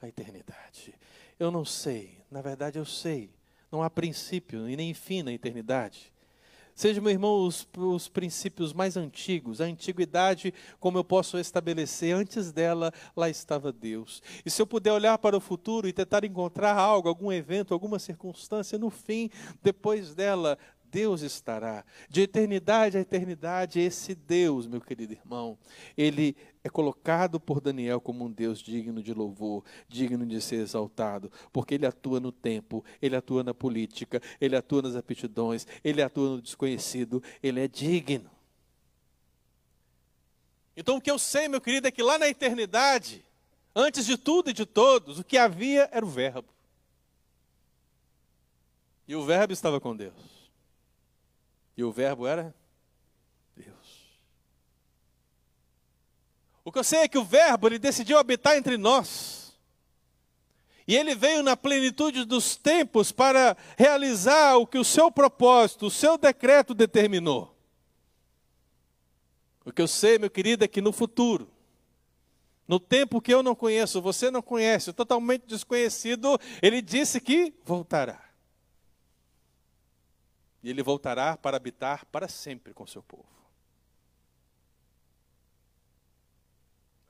a 0.00 0.08
eternidade. 0.08 0.98
Eu 1.38 1.50
não 1.50 1.66
sei, 1.66 2.24
na 2.30 2.40
verdade 2.40 2.78
eu 2.78 2.86
sei, 2.86 3.30
não 3.70 3.82
há 3.82 3.90
princípio 3.90 4.66
e 4.70 4.74
nem 4.74 4.94
fim 4.94 5.22
na 5.22 5.34
eternidade. 5.34 6.11
Seja, 6.74 7.00
meu 7.00 7.10
irmão, 7.10 7.46
os, 7.46 7.68
os, 7.76 8.08
princípios 8.08 8.72
mais 8.72 8.96
antigos, 8.96 9.60
a 9.60 9.64
antiguidade, 9.64 10.54
como 10.80 10.98
eu 10.98 11.04
posso 11.04 11.38
estabelecer, 11.38 12.14
antes 12.14 12.50
dela, 12.50 12.92
lá 13.16 13.28
estava 13.28 13.70
Deus. 13.70 14.22
E 14.44 14.50
se 14.50 14.60
eu 14.60 14.66
puder 14.66 14.92
olhar 14.92 15.18
para 15.18 15.36
o 15.36 15.40
futuro 15.40 15.86
e 15.86 15.92
tentar 15.92 16.24
encontrar 16.24 16.74
algo, 16.74 17.08
algum 17.08 17.30
evento, 17.30 17.74
alguma 17.74 17.98
circunstância, 17.98 18.78
no 18.78 18.90
fim, 18.90 19.28
depois 19.62 20.14
dela, 20.14 20.58
Deus 20.92 21.22
estará. 21.22 21.84
De 22.06 22.20
eternidade 22.20 22.98
a 22.98 23.00
eternidade, 23.00 23.80
esse 23.80 24.14
Deus, 24.14 24.66
meu 24.66 24.80
querido 24.80 25.14
irmão, 25.14 25.58
ele 25.96 26.36
é 26.62 26.68
colocado 26.68 27.40
por 27.40 27.62
Daniel 27.62 27.98
como 27.98 28.26
um 28.26 28.30
Deus 28.30 28.58
digno 28.58 29.02
de 29.02 29.14
louvor, 29.14 29.64
digno 29.88 30.26
de 30.26 30.38
ser 30.40 30.56
exaltado, 30.56 31.32
porque 31.50 31.74
ele 31.74 31.86
atua 31.86 32.20
no 32.20 32.30
tempo, 32.30 32.84
ele 33.00 33.16
atua 33.16 33.42
na 33.42 33.54
política, 33.54 34.20
ele 34.38 34.54
atua 34.54 34.82
nas 34.82 34.94
aptidões, 34.94 35.66
ele 35.82 36.02
atua 36.02 36.36
no 36.36 36.42
desconhecido, 36.42 37.22
ele 37.42 37.58
é 37.58 37.66
digno. 37.66 38.30
Então 40.76 40.96
o 40.96 41.00
que 41.00 41.10
eu 41.10 41.18
sei, 41.18 41.48
meu 41.48 41.60
querido, 41.60 41.88
é 41.88 41.90
que 41.90 42.02
lá 42.02 42.18
na 42.18 42.28
eternidade, 42.28 43.24
antes 43.74 44.04
de 44.04 44.18
tudo 44.18 44.50
e 44.50 44.52
de 44.52 44.66
todos, 44.66 45.18
o 45.18 45.24
que 45.24 45.38
havia 45.38 45.88
era 45.90 46.04
o 46.04 46.08
Verbo. 46.08 46.52
E 49.08 49.16
o 49.16 49.24
Verbo 49.24 49.54
estava 49.54 49.80
com 49.80 49.96
Deus. 49.96 50.31
E 51.76 51.84
o 51.84 51.90
Verbo 51.92 52.26
era 52.26 52.54
Deus. 53.56 54.20
O 56.64 56.70
que 56.70 56.78
eu 56.78 56.84
sei 56.84 57.00
é 57.00 57.08
que 57.08 57.18
o 57.18 57.24
Verbo 57.24 57.66
ele 57.66 57.78
decidiu 57.78 58.18
habitar 58.18 58.56
entre 58.56 58.76
nós. 58.76 59.42
E 60.86 60.96
ele 60.96 61.14
veio 61.14 61.42
na 61.42 61.56
plenitude 61.56 62.24
dos 62.24 62.56
tempos 62.56 63.12
para 63.12 63.56
realizar 63.76 64.56
o 64.56 64.66
que 64.66 64.78
o 64.78 64.84
seu 64.84 65.10
propósito, 65.10 65.86
o 65.86 65.90
seu 65.90 66.18
decreto 66.18 66.74
determinou. 66.74 67.56
O 69.64 69.72
que 69.72 69.80
eu 69.80 69.88
sei, 69.88 70.18
meu 70.18 70.28
querido, 70.28 70.64
é 70.64 70.68
que 70.68 70.80
no 70.80 70.92
futuro, 70.92 71.48
no 72.66 72.80
tempo 72.80 73.20
que 73.20 73.32
eu 73.32 73.42
não 73.42 73.54
conheço, 73.54 74.02
você 74.02 74.30
não 74.30 74.42
conhece, 74.42 74.92
totalmente 74.92 75.46
desconhecido, 75.46 76.38
ele 76.60 76.82
disse 76.82 77.20
que 77.20 77.54
voltará. 77.64 78.21
E 80.62 80.70
ele 80.70 80.82
voltará 80.82 81.36
para 81.36 81.56
habitar 81.56 82.06
para 82.06 82.28
sempre 82.28 82.72
com 82.72 82.86
seu 82.86 83.02
povo. 83.02 83.26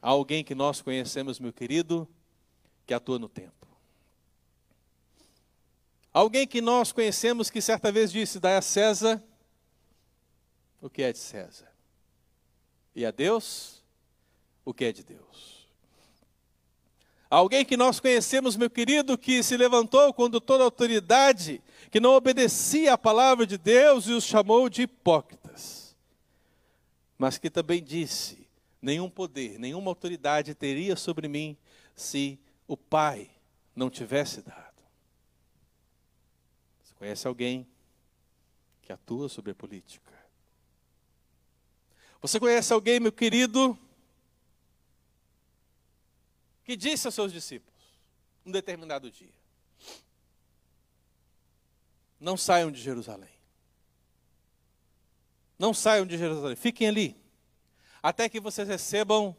Há 0.01 0.09
alguém 0.09 0.43
que 0.43 0.55
nós 0.55 0.81
conhecemos, 0.81 1.39
meu 1.39 1.53
querido, 1.53 2.09
que 2.87 2.95
atua 2.95 3.19
no 3.19 3.29
tempo. 3.29 3.67
Alguém 6.13 6.47
que 6.47 6.61
nós 6.61 6.93
conhecemos 6.93 7.49
que 7.49 7.61
certa 7.61 7.93
vez 7.93 8.11
disse: 8.11 8.41
Dai 8.41 8.57
a 8.57 8.63
César 8.63 9.23
o 10.81 10.91
que 10.91 11.03
é 11.03 11.13
de 11.13 11.19
César, 11.19 11.73
e 12.95 13.07
a 13.07 13.13
Deus 13.13 13.83
o 14.65 14.75
que 14.75 14.85
é 14.85 14.93
de 14.93 15.05
Deus. 15.05 15.69
Alguém 17.31 17.65
que 17.65 17.77
nós 17.77 17.99
conhecemos, 17.99 18.57
meu 18.57 18.69
querido, 18.69 19.17
que 19.17 19.43
se 19.43 19.57
levantou 19.57 20.13
quando 20.13 20.41
toda 20.41 20.65
autoridade 20.65 21.63
que 21.93 22.01
não 22.01 22.14
obedecia 22.14 22.95
à 22.95 22.99
palavra 22.99 23.47
de 23.47 23.59
Deus 23.59 24.07
e 24.07 24.12
os 24.12 24.24
chamou 24.24 24.70
de 24.70 24.80
hipócritas. 24.80 25.95
Mas 27.18 27.36
que 27.36 27.51
também 27.51 27.84
disse: 27.84 28.49
nenhum 28.80 29.11
poder, 29.11 29.59
nenhuma 29.59 29.90
autoridade 29.90 30.55
teria 30.55 30.97
sobre 30.97 31.28
mim 31.28 31.55
se 31.95 32.40
o 32.66 32.78
Pai 32.78 33.30
não 33.76 33.90
tivesse 33.90 34.40
dado. 34.40 34.82
Você 36.82 36.95
conhece 36.95 37.26
alguém 37.28 37.68
que 38.80 38.90
atua 38.90 39.28
sobre 39.28 39.53
a 39.53 39.55
política? 39.55 40.11
Você 42.22 42.40
conhece 42.40 42.72
alguém, 42.72 43.01
meu 43.01 43.12
querido, 43.12 43.78
que 46.64 46.74
disse 46.74 47.07
aos 47.07 47.14
seus 47.14 47.30
discípulos, 47.30 47.82
um 48.47 48.51
determinado 48.51 49.11
dia: 49.11 49.41
não 52.23 52.37
saiam 52.37 52.70
de 52.70 52.81
Jerusalém. 52.81 53.29
Não 55.59 55.75
saiam 55.75 56.07
de 56.07 56.16
Jerusalém, 56.16 56.57
fiquem 56.57 56.89
ali, 56.89 57.16
até 58.03 58.29
que 58.29 58.41
vocês 58.41 58.66
recebam 58.66 59.37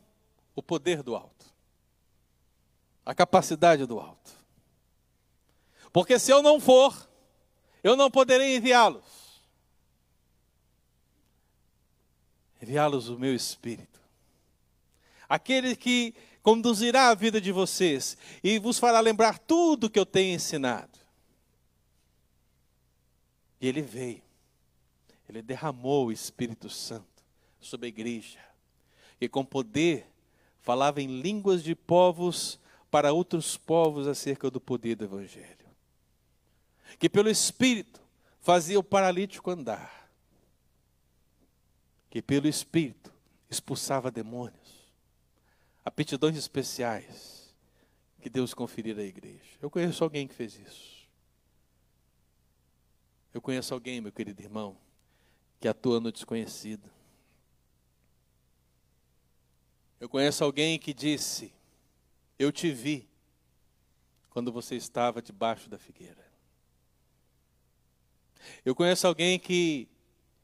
o 0.55 0.61
poder 0.61 1.01
do 1.01 1.15
alto, 1.15 1.45
a 3.05 3.15
capacidade 3.15 3.85
do 3.85 3.99
alto. 3.99 4.31
Porque 5.91 6.19
se 6.19 6.31
eu 6.31 6.41
não 6.41 6.59
for, 6.59 7.09
eu 7.83 7.95
não 7.95 8.11
poderei 8.11 8.55
enviá-los. 8.57 9.41
Enviá-los 12.61 13.09
o 13.09 13.19
meu 13.19 13.35
espírito. 13.35 13.99
Aquele 15.27 15.75
que 15.75 16.15
conduzirá 16.41 17.09
a 17.09 17.15
vida 17.15 17.39
de 17.39 17.51
vocês 17.51 18.17
e 18.43 18.59
vos 18.59 18.79
fará 18.79 18.99
lembrar 18.99 19.39
tudo 19.39 19.89
que 19.89 19.99
eu 19.99 20.05
tenho 20.05 20.35
ensinado. 20.35 21.02
E 23.63 23.67
ele 23.67 23.81
veio. 23.81 24.21
Ele 25.29 25.41
derramou 25.41 26.07
o 26.07 26.11
Espírito 26.11 26.69
Santo 26.69 27.23
sobre 27.61 27.85
a 27.85 27.87
igreja. 27.87 28.39
E 29.21 29.29
com 29.29 29.45
poder 29.45 30.05
falava 30.59 31.01
em 31.01 31.21
línguas 31.21 31.63
de 31.63 31.73
povos 31.73 32.59
para 32.91 33.13
outros 33.13 33.55
povos 33.55 34.05
acerca 34.05 34.51
do 34.51 34.59
poder 34.59 34.95
do 34.95 35.05
Evangelho. 35.05 35.65
Que 36.99 37.07
pelo 37.07 37.29
Espírito 37.29 38.01
fazia 38.41 38.77
o 38.77 38.83
paralítico 38.83 39.49
andar. 39.49 40.11
Que 42.09 42.21
pelo 42.21 42.49
Espírito 42.49 43.13
expulsava 43.49 44.11
demônios. 44.11 44.91
Aptidões 45.85 46.35
especiais 46.35 47.55
que 48.21 48.29
Deus 48.29 48.53
conferira 48.53 49.01
à 49.01 49.05
igreja. 49.05 49.57
Eu 49.61 49.69
conheço 49.69 50.03
alguém 50.03 50.27
que 50.27 50.35
fez 50.35 50.59
isso. 50.59 50.92
Eu 53.33 53.41
conheço 53.41 53.73
alguém, 53.73 53.99
meu 53.99 54.11
querido 54.11 54.41
irmão, 54.41 54.77
que 55.59 55.67
atua 55.67 55.99
no 55.99 56.11
desconhecido. 56.11 56.89
Eu 59.99 60.07
conheço 60.07 60.43
alguém 60.43 60.77
que 60.77 60.93
disse: 60.93 61.53
Eu 62.37 62.51
te 62.51 62.71
vi 62.71 63.09
quando 64.29 64.51
você 64.51 64.75
estava 64.75 65.21
debaixo 65.21 65.69
da 65.69 65.79
figueira. 65.79 66.23
Eu 68.65 68.75
conheço 68.75 69.07
alguém 69.07 69.39
que, 69.39 69.87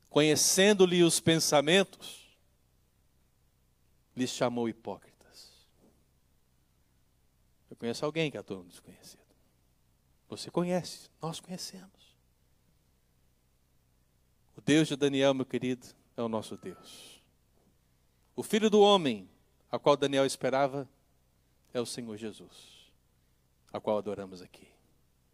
conhecendo-lhe 0.10 1.04
os 1.04 1.20
pensamentos, 1.20 2.30
lhes 4.16 4.30
chamou 4.30 4.70
hipócritas. 4.70 5.52
Eu 7.70 7.76
conheço 7.76 8.06
alguém 8.06 8.32
que 8.32 8.38
atua 8.38 8.58
no 8.58 8.70
desconhecido. 8.70 9.20
Você 10.30 10.50
conhece, 10.50 11.10
nós 11.22 11.40
conhecemos. 11.40 11.99
O 14.60 14.62
Deus 14.62 14.90
de 14.90 14.98
Daniel, 14.98 15.34
meu 15.34 15.46
querido, 15.46 15.88
é 16.18 16.22
o 16.22 16.28
nosso 16.28 16.58
Deus. 16.58 17.24
O 18.36 18.44
filho 18.44 18.70
do 18.70 18.82
homem, 18.82 19.30
a 19.72 19.80
qual 19.80 19.96
Daniel 19.96 20.26
esperava, 20.26 20.86
é 21.74 21.80
o 21.80 21.86
Senhor 21.86 22.18
Jesus, 22.18 22.92
a 23.72 23.80
qual 23.80 23.98
adoramos 23.98 24.42
aqui, 24.42 24.68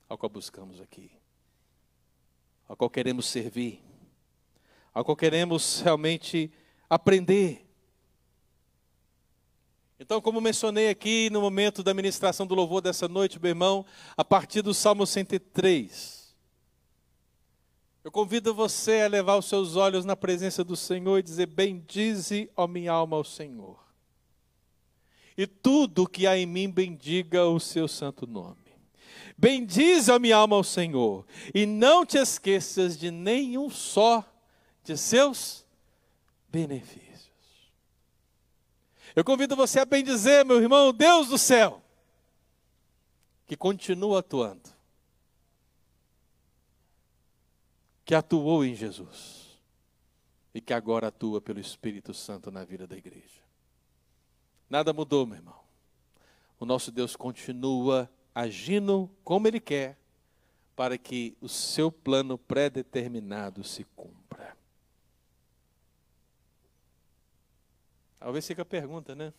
a 0.07 0.15
qual 0.15 0.29
buscamos 0.29 0.79
aqui, 0.79 1.09
a 2.69 2.75
qual 2.75 2.87
queremos 2.87 3.25
servir, 3.25 3.81
a 4.93 5.03
qual 5.03 5.17
queremos 5.17 5.81
realmente 5.81 6.51
aprender. 6.87 7.67
Então, 9.99 10.21
como 10.21 10.39
mencionei 10.39 10.87
aqui 10.87 11.31
no 11.31 11.41
momento 11.41 11.81
da 11.81 11.95
ministração 11.95 12.45
do 12.45 12.53
louvor 12.53 12.79
dessa 12.79 13.07
noite, 13.07 13.41
meu 13.41 13.49
irmão, 13.49 13.87
a 14.15 14.23
partir 14.23 14.61
do 14.61 14.71
Salmo 14.71 15.07
103, 15.07 16.24
eu 18.05 18.11
convido 18.11 18.53
você 18.53 19.01
a 19.01 19.07
levar 19.07 19.35
os 19.35 19.47
seus 19.47 19.75
olhos 19.75 20.05
na 20.05 20.15
presença 20.15 20.63
do 20.63 20.75
Senhor 20.75 21.17
e 21.17 21.23
dizer: 21.23 21.47
Bendize, 21.47 22.51
ó 22.55 22.67
minha 22.67 22.91
alma, 22.91 23.17
ao 23.17 23.23
Senhor. 23.23 23.83
E 25.35 25.47
tudo 25.47 26.07
que 26.07 26.27
há 26.27 26.37
em 26.37 26.45
mim 26.45 26.69
bendiga 26.69 27.47
o 27.47 27.59
seu 27.59 27.87
santo 27.87 28.27
nome. 28.27 28.77
Bendize, 29.35 30.11
ó 30.11 30.19
minha 30.19 30.37
alma, 30.37 30.55
ao 30.55 30.63
Senhor, 30.63 31.25
e 31.51 31.65
não 31.65 32.05
te 32.05 32.19
esqueças 32.19 32.95
de 32.95 33.09
nenhum 33.09 33.71
só 33.71 34.23
de 34.83 34.95
seus 34.95 35.65
benefícios. 36.47 37.31
Eu 39.15 39.25
convido 39.25 39.55
você 39.55 39.79
a 39.79 39.85
bendizer, 39.85 40.45
meu 40.45 40.61
irmão, 40.61 40.93
Deus 40.93 41.29
do 41.29 41.39
céu, 41.39 41.81
que 43.47 43.57
continua 43.57 44.19
atuando, 44.19 44.74
que 48.05 48.13
atuou 48.13 48.63
em 48.63 48.75
Jesus 48.75 49.59
e 50.53 50.61
que 50.61 50.73
agora 50.73 51.07
atua 51.07 51.41
pelo 51.41 51.59
Espírito 51.59 52.13
Santo 52.13 52.51
na 52.51 52.63
vida 52.63 52.85
da 52.85 52.95
igreja. 52.95 53.43
Nada 54.69 54.93
mudou, 54.93 55.25
meu 55.25 55.35
irmão. 55.37 55.59
O 56.59 56.65
nosso 56.65 56.91
Deus 56.91 57.15
continua 57.15 58.09
agindo 58.33 59.09
como 59.23 59.47
Ele 59.47 59.59
quer, 59.59 59.97
para 60.75 60.97
que 60.97 61.35
o 61.41 61.49
seu 61.49 61.91
plano 61.91 62.37
pré-determinado 62.37 63.63
se 63.63 63.83
cumpra. 63.95 64.55
Talvez 68.19 68.45
fique 68.45 68.61
a 68.61 68.65
pergunta, 68.65 69.15
né? 69.15 69.33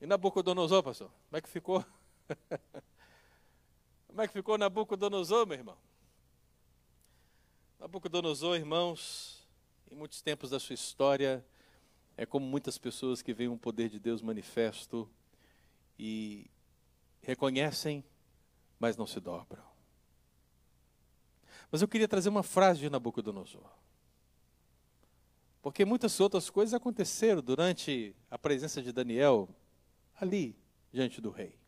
E 0.00 0.06
Nabucodonosor, 0.06 0.82
pastor? 0.82 1.10
Como 1.28 1.38
é 1.38 1.40
que 1.40 1.48
ficou? 1.48 1.84
Como 4.08 4.22
é 4.22 4.26
que 4.26 4.32
ficou 4.32 4.56
Nabucodonosor, 4.56 5.46
meu 5.46 5.58
irmão? 5.58 5.76
Nabucodonosor, 7.84 8.56
irmãos, 8.56 9.46
em 9.90 9.94
muitos 9.94 10.22
tempos 10.22 10.48
da 10.48 10.58
sua 10.58 10.72
história, 10.72 11.44
é 12.16 12.24
como 12.24 12.46
muitas 12.46 12.78
pessoas 12.78 13.20
que 13.20 13.34
veem 13.34 13.50
o 13.50 13.58
poder 13.58 13.90
de 13.90 14.00
Deus 14.00 14.22
manifesto 14.22 15.06
e 15.98 16.50
reconhecem, 17.20 18.02
mas 18.80 18.96
não 18.96 19.06
se 19.06 19.20
dobram. 19.20 19.62
Mas 21.70 21.82
eu 21.82 21.86
queria 21.86 22.08
trazer 22.08 22.30
uma 22.30 22.42
frase 22.42 22.80
de 22.80 22.88
Nabucodonosor. 22.88 23.70
Porque 25.60 25.84
muitas 25.84 26.18
outras 26.20 26.48
coisas 26.48 26.72
aconteceram 26.72 27.42
durante 27.42 28.16
a 28.30 28.38
presença 28.38 28.80
de 28.80 28.92
Daniel 28.92 29.46
ali 30.18 30.56
diante 30.90 31.20
do 31.20 31.28
rei. 31.28 31.58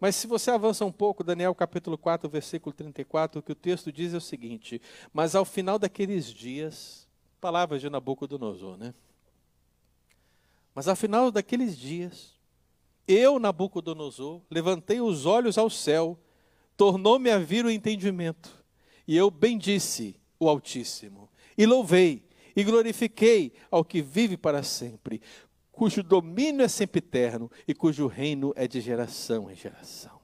Mas 0.00 0.16
se 0.16 0.26
você 0.26 0.50
avança 0.50 0.84
um 0.84 0.92
pouco, 0.92 1.24
Daniel 1.24 1.54
capítulo 1.54 1.96
4, 1.98 2.28
versículo 2.28 2.72
34, 2.72 3.40
o 3.40 3.42
que 3.42 3.52
o 3.52 3.54
texto 3.54 3.92
diz 3.92 4.14
é 4.14 4.16
o 4.16 4.20
seguinte: 4.20 4.80
Mas 5.12 5.34
ao 5.34 5.44
final 5.44 5.78
daqueles 5.78 6.26
dias, 6.26 7.08
palavras 7.40 7.80
de 7.80 7.88
Nabucodonosor, 7.88 8.76
né? 8.76 8.94
Mas 10.74 10.88
ao 10.88 10.96
final 10.96 11.30
daqueles 11.30 11.76
dias, 11.76 12.38
eu, 13.06 13.38
Nabucodonosor, 13.38 14.42
levantei 14.50 15.00
os 15.00 15.26
olhos 15.26 15.58
ao 15.58 15.70
céu, 15.70 16.18
tornou-me 16.76 17.30
a 17.30 17.38
vir 17.38 17.64
o 17.64 17.70
entendimento, 17.70 18.64
e 19.06 19.16
eu 19.16 19.30
bendisse 19.30 20.20
o 20.38 20.48
Altíssimo, 20.48 21.28
e 21.56 21.66
louvei 21.66 22.28
e 22.58 22.64
glorifiquei 22.64 23.52
ao 23.70 23.84
que 23.84 24.02
vive 24.02 24.36
para 24.36 24.64
sempre, 24.64 25.22
cujo 25.78 26.02
domínio 26.02 26.64
é 26.64 26.66
sempre 26.66 26.98
eterno 26.98 27.48
e 27.66 27.72
cujo 27.72 28.08
reino 28.08 28.52
é 28.56 28.66
de 28.66 28.80
geração 28.80 29.48
em 29.48 29.54
geração. 29.54 30.20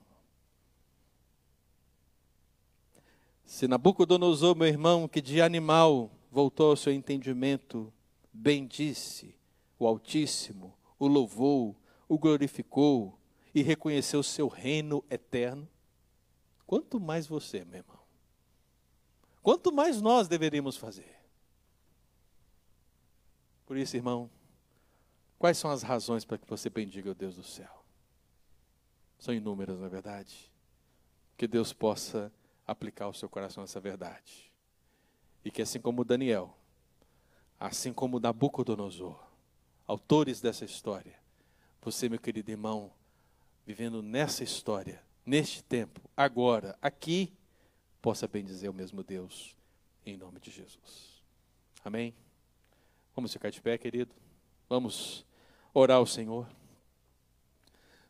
Se 3.44 3.68
Nabucodonosor, 3.68 4.56
meu 4.56 4.66
irmão, 4.66 5.06
que 5.06 5.20
de 5.20 5.40
animal 5.40 6.10
voltou 6.28 6.70
ao 6.70 6.76
seu 6.76 6.92
entendimento, 6.92 7.92
bendisse 8.32 9.36
o 9.78 9.86
Altíssimo, 9.86 10.76
o 10.98 11.06
louvou, 11.06 11.76
o 12.08 12.18
glorificou 12.18 13.16
e 13.54 13.62
reconheceu 13.62 14.18
o 14.18 14.24
seu 14.24 14.48
reino 14.48 15.04
eterno, 15.08 15.68
quanto 16.66 16.98
mais 16.98 17.28
você, 17.28 17.64
meu 17.64 17.76
irmão. 17.76 18.00
Quanto 19.40 19.72
mais 19.72 20.02
nós 20.02 20.26
deveríamos 20.26 20.76
fazer. 20.76 21.14
Por 23.64 23.76
isso, 23.76 23.96
irmão, 23.96 24.28
quais 25.44 25.58
são 25.58 25.70
as 25.70 25.82
razões 25.82 26.24
para 26.24 26.38
que 26.38 26.48
você 26.48 26.70
bendiga 26.70 27.10
o 27.10 27.14
Deus 27.14 27.36
do 27.36 27.42
céu? 27.42 27.84
São 29.18 29.34
inúmeras, 29.34 29.78
na 29.78 29.84
é 29.84 29.88
verdade. 29.90 30.50
Que 31.36 31.46
Deus 31.46 31.70
possa 31.70 32.32
aplicar 32.66 33.04
ao 33.04 33.12
seu 33.12 33.28
coração 33.28 33.62
essa 33.62 33.78
verdade. 33.78 34.50
E 35.44 35.50
que 35.50 35.60
assim 35.60 35.78
como 35.78 36.02
Daniel, 36.02 36.56
assim 37.60 37.92
como 37.92 38.18
Nabucodonosor, 38.18 39.22
autores 39.86 40.40
dessa 40.40 40.64
história, 40.64 41.18
você, 41.82 42.08
meu 42.08 42.18
querido 42.18 42.50
irmão, 42.50 42.90
vivendo 43.66 44.00
nessa 44.00 44.42
história, 44.42 45.04
neste 45.26 45.62
tempo, 45.62 46.00
agora, 46.16 46.74
aqui, 46.80 47.30
possa 48.00 48.26
bendizer 48.26 48.70
o 48.70 48.74
mesmo 48.74 49.04
Deus, 49.04 49.54
em 50.06 50.16
nome 50.16 50.40
de 50.40 50.50
Jesus. 50.50 51.22
Amém? 51.84 52.14
Vamos 53.14 53.30
ficar 53.30 53.50
de 53.50 53.60
pé, 53.60 53.76
querido. 53.76 54.14
Vamos 54.70 55.26
orar 55.74 55.96
ao 55.98 56.06
Senhor. 56.06 56.48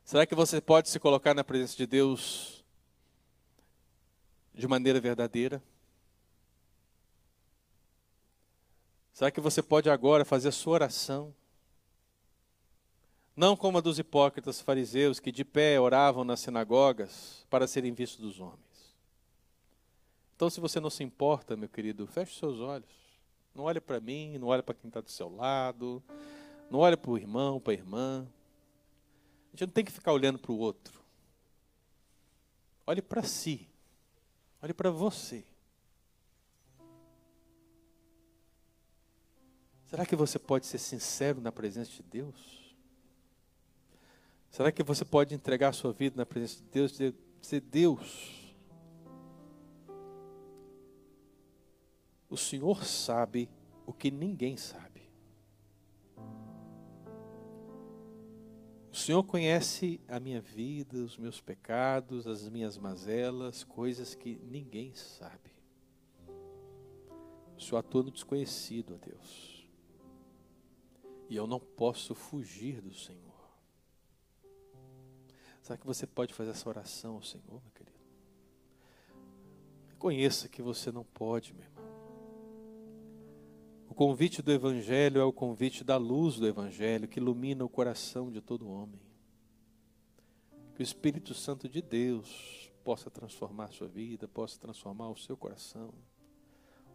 Será 0.04 0.26
que 0.26 0.34
você 0.34 0.60
pode 0.60 0.90
se 0.90 1.00
colocar 1.00 1.32
na 1.32 1.42
presença 1.42 1.74
de 1.76 1.86
Deus 1.86 2.62
de 4.52 4.68
maneira 4.68 5.00
verdadeira? 5.00 5.62
Será 9.14 9.30
que 9.30 9.40
você 9.40 9.62
pode 9.62 9.88
agora 9.88 10.24
fazer 10.24 10.48
a 10.48 10.52
sua 10.52 10.74
oração? 10.74 11.34
Não 13.34 13.56
como 13.56 13.78
a 13.78 13.80
dos 13.80 13.98
hipócritas 13.98 14.60
fariseus 14.60 15.18
que 15.18 15.32
de 15.32 15.44
pé 15.44 15.80
oravam 15.80 16.22
nas 16.22 16.40
sinagogas 16.40 17.46
para 17.48 17.66
serem 17.66 17.92
vistos 17.92 18.20
dos 18.20 18.40
homens. 18.40 18.94
Então, 20.36 20.50
se 20.50 20.60
você 20.60 20.78
não 20.80 20.90
se 20.90 21.02
importa, 21.02 21.56
meu 21.56 21.68
querido, 21.68 22.06
feche 22.06 22.38
seus 22.38 22.60
olhos. 22.60 22.90
Não 23.54 23.64
olha 23.64 23.80
para 23.80 24.00
mim, 24.00 24.36
não 24.36 24.48
olha 24.48 24.62
para 24.62 24.74
quem 24.74 24.88
está 24.88 25.00
do 25.00 25.10
seu 25.10 25.34
lado, 25.34 26.02
não 26.74 26.80
olha 26.80 26.96
para 26.96 27.12
o 27.12 27.16
irmão, 27.16 27.60
para 27.60 27.72
a 27.72 27.76
irmã. 27.76 28.26
A 29.46 29.50
gente 29.52 29.66
não 29.68 29.72
tem 29.72 29.84
que 29.84 29.92
ficar 29.92 30.12
olhando 30.12 30.40
para 30.40 30.50
o 30.50 30.58
outro. 30.58 31.00
Olhe 32.84 33.00
para 33.00 33.22
si. 33.22 33.68
Olhe 34.60 34.74
para 34.74 34.90
você. 34.90 35.44
Será 39.84 40.04
que 40.04 40.16
você 40.16 40.36
pode 40.36 40.66
ser 40.66 40.78
sincero 40.78 41.40
na 41.40 41.52
presença 41.52 41.92
de 41.92 42.02
Deus? 42.02 42.74
Será 44.50 44.72
que 44.72 44.82
você 44.82 45.04
pode 45.04 45.32
entregar 45.32 45.68
a 45.68 45.72
sua 45.72 45.92
vida 45.92 46.16
na 46.16 46.26
presença 46.26 46.56
de 46.56 46.68
Deus 46.70 46.98
e 46.98 47.14
dizer, 47.40 47.60
Deus, 47.60 48.52
o 52.28 52.36
Senhor 52.36 52.84
sabe 52.84 53.48
o 53.86 53.92
que 53.92 54.10
ninguém 54.10 54.56
sabe. 54.56 54.93
Senhor 59.04 59.22
conhece 59.22 60.00
a 60.08 60.18
minha 60.18 60.40
vida, 60.40 60.96
os 60.96 61.18
meus 61.18 61.38
pecados, 61.38 62.26
as 62.26 62.48
minhas 62.48 62.78
mazelas, 62.78 63.62
coisas 63.62 64.14
que 64.14 64.40
ninguém 64.44 64.94
sabe. 64.94 65.50
O 67.54 67.60
Senhor 67.60 67.80
atua 67.80 68.04
no 68.04 68.10
desconhecido, 68.10 68.94
ó 68.94 69.06
Deus. 69.06 69.68
E 71.28 71.36
eu 71.36 71.46
não 71.46 71.60
posso 71.60 72.14
fugir 72.14 72.80
do 72.80 72.94
Senhor. 72.94 73.20
Será 75.60 75.76
que 75.76 75.86
você 75.86 76.06
pode 76.06 76.32
fazer 76.32 76.52
essa 76.52 76.66
oração 76.66 77.16
ao 77.16 77.22
Senhor, 77.22 77.60
meu 77.62 77.72
querido? 77.74 77.98
Reconheça 79.88 80.48
que 80.48 80.62
você 80.62 80.90
não 80.90 81.04
pode, 81.04 81.52
meu 81.52 81.62
irmão. 81.62 81.73
O 83.94 83.96
convite 83.96 84.42
do 84.42 84.50
Evangelho 84.50 85.20
é 85.20 85.24
o 85.24 85.32
convite 85.32 85.84
da 85.84 85.96
luz 85.96 86.34
do 86.34 86.48
Evangelho 86.48 87.06
que 87.06 87.20
ilumina 87.20 87.64
o 87.64 87.68
coração 87.68 88.28
de 88.28 88.40
todo 88.40 88.68
homem. 88.68 89.00
Que 90.74 90.80
o 90.80 90.82
Espírito 90.82 91.32
Santo 91.32 91.68
de 91.68 91.80
Deus 91.80 92.72
possa 92.82 93.08
transformar 93.08 93.66
a 93.66 93.70
sua 93.70 93.86
vida, 93.86 94.26
possa 94.26 94.58
transformar 94.58 95.10
o 95.10 95.16
seu 95.16 95.36
coração, 95.36 95.94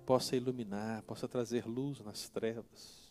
possa 0.05 0.35
iluminar, 0.35 1.01
possa 1.03 1.25
trazer 1.25 1.65
luz 1.65 2.01
nas 2.01 2.27
trevas 2.27 3.09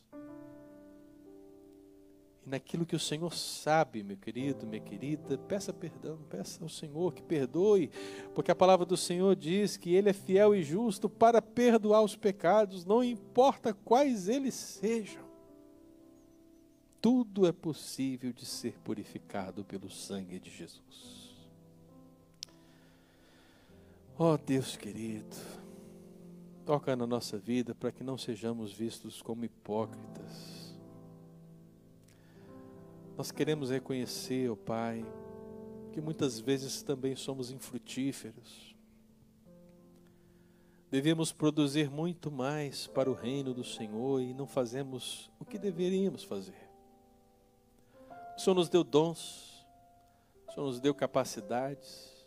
naquilo 2.49 2.87
que 2.87 2.97
o 2.97 3.01
Senhor 3.01 3.35
sabe, 3.35 4.03
meu 4.03 4.17
querido, 4.17 4.67
minha 4.67 4.81
querida, 4.81 5.37
peça 5.39 5.73
perdão, 5.73 6.19
peça 6.29 6.63
ao 6.63 6.69
Senhor 6.69 7.13
que 7.13 7.23
perdoe, 7.23 7.91
porque 8.35 8.51
a 8.51 8.57
palavra 8.57 8.85
do 8.85 8.97
Senhor 8.97 9.37
diz 9.37 9.77
que 9.77 9.95
Ele 9.95 10.11
é 10.11 10.13
fiel 10.13 10.55
e 10.55 10.63
justo 10.63 11.09
para 11.09 11.41
perdoar 11.41 12.03
os 12.03 12.17
pecados, 12.17 12.85
não 12.85 13.05
importa 13.05 13.73
quais 13.73 14.29
eles 14.29 14.55
sejam. 14.55 15.29
tudo 17.01 17.47
é 17.47 17.53
possível 17.53 18.33
de 18.33 18.45
ser 18.45 18.77
purificado 18.81 19.65
pelo 19.65 19.89
sangue 19.89 20.41
de 20.41 20.51
Jesus. 20.51 21.29
Ó 24.19 24.35
oh, 24.35 24.37
Deus 24.37 24.77
querido, 24.77 25.37
toca 26.67 26.97
na 26.97 27.07
nossa 27.07 27.39
vida 27.39 27.73
para 27.73 27.93
que 27.93 28.03
não 28.03 28.19
sejamos 28.19 28.73
vistos 28.73 29.23
como 29.23 29.45
hipócritas. 29.45 30.58
Nós 33.19 33.33
queremos 33.33 33.71
reconhecer, 33.71 34.49
ó 34.49 34.53
oh 34.53 34.57
Pai, 34.57 35.05
que 35.91 36.01
muitas 36.01 36.39
vezes 36.39 36.83
também 36.83 37.17
somos 37.17 37.51
infrutíferos. 37.51 38.77
Devemos 40.89 41.33
produzir 41.33 41.91
muito 41.91 42.31
mais 42.31 42.87
para 42.87 43.11
o 43.11 43.15
reino 43.15 43.53
do 43.53 43.65
Senhor 43.65 44.23
e 44.23 44.33
não 44.33 44.47
fazemos 44.47 45.29
o 45.37 45.45
que 45.45 45.59
deveríamos 45.59 46.23
fazer. 46.23 46.71
O 48.37 48.41
Senhor 48.41 48.55
nos 48.55 48.69
deu 48.69 48.85
dons, 48.85 49.67
o 50.47 50.53
Senhor 50.53 50.67
nos 50.67 50.79
deu 50.79 50.95
capacidades. 50.95 52.25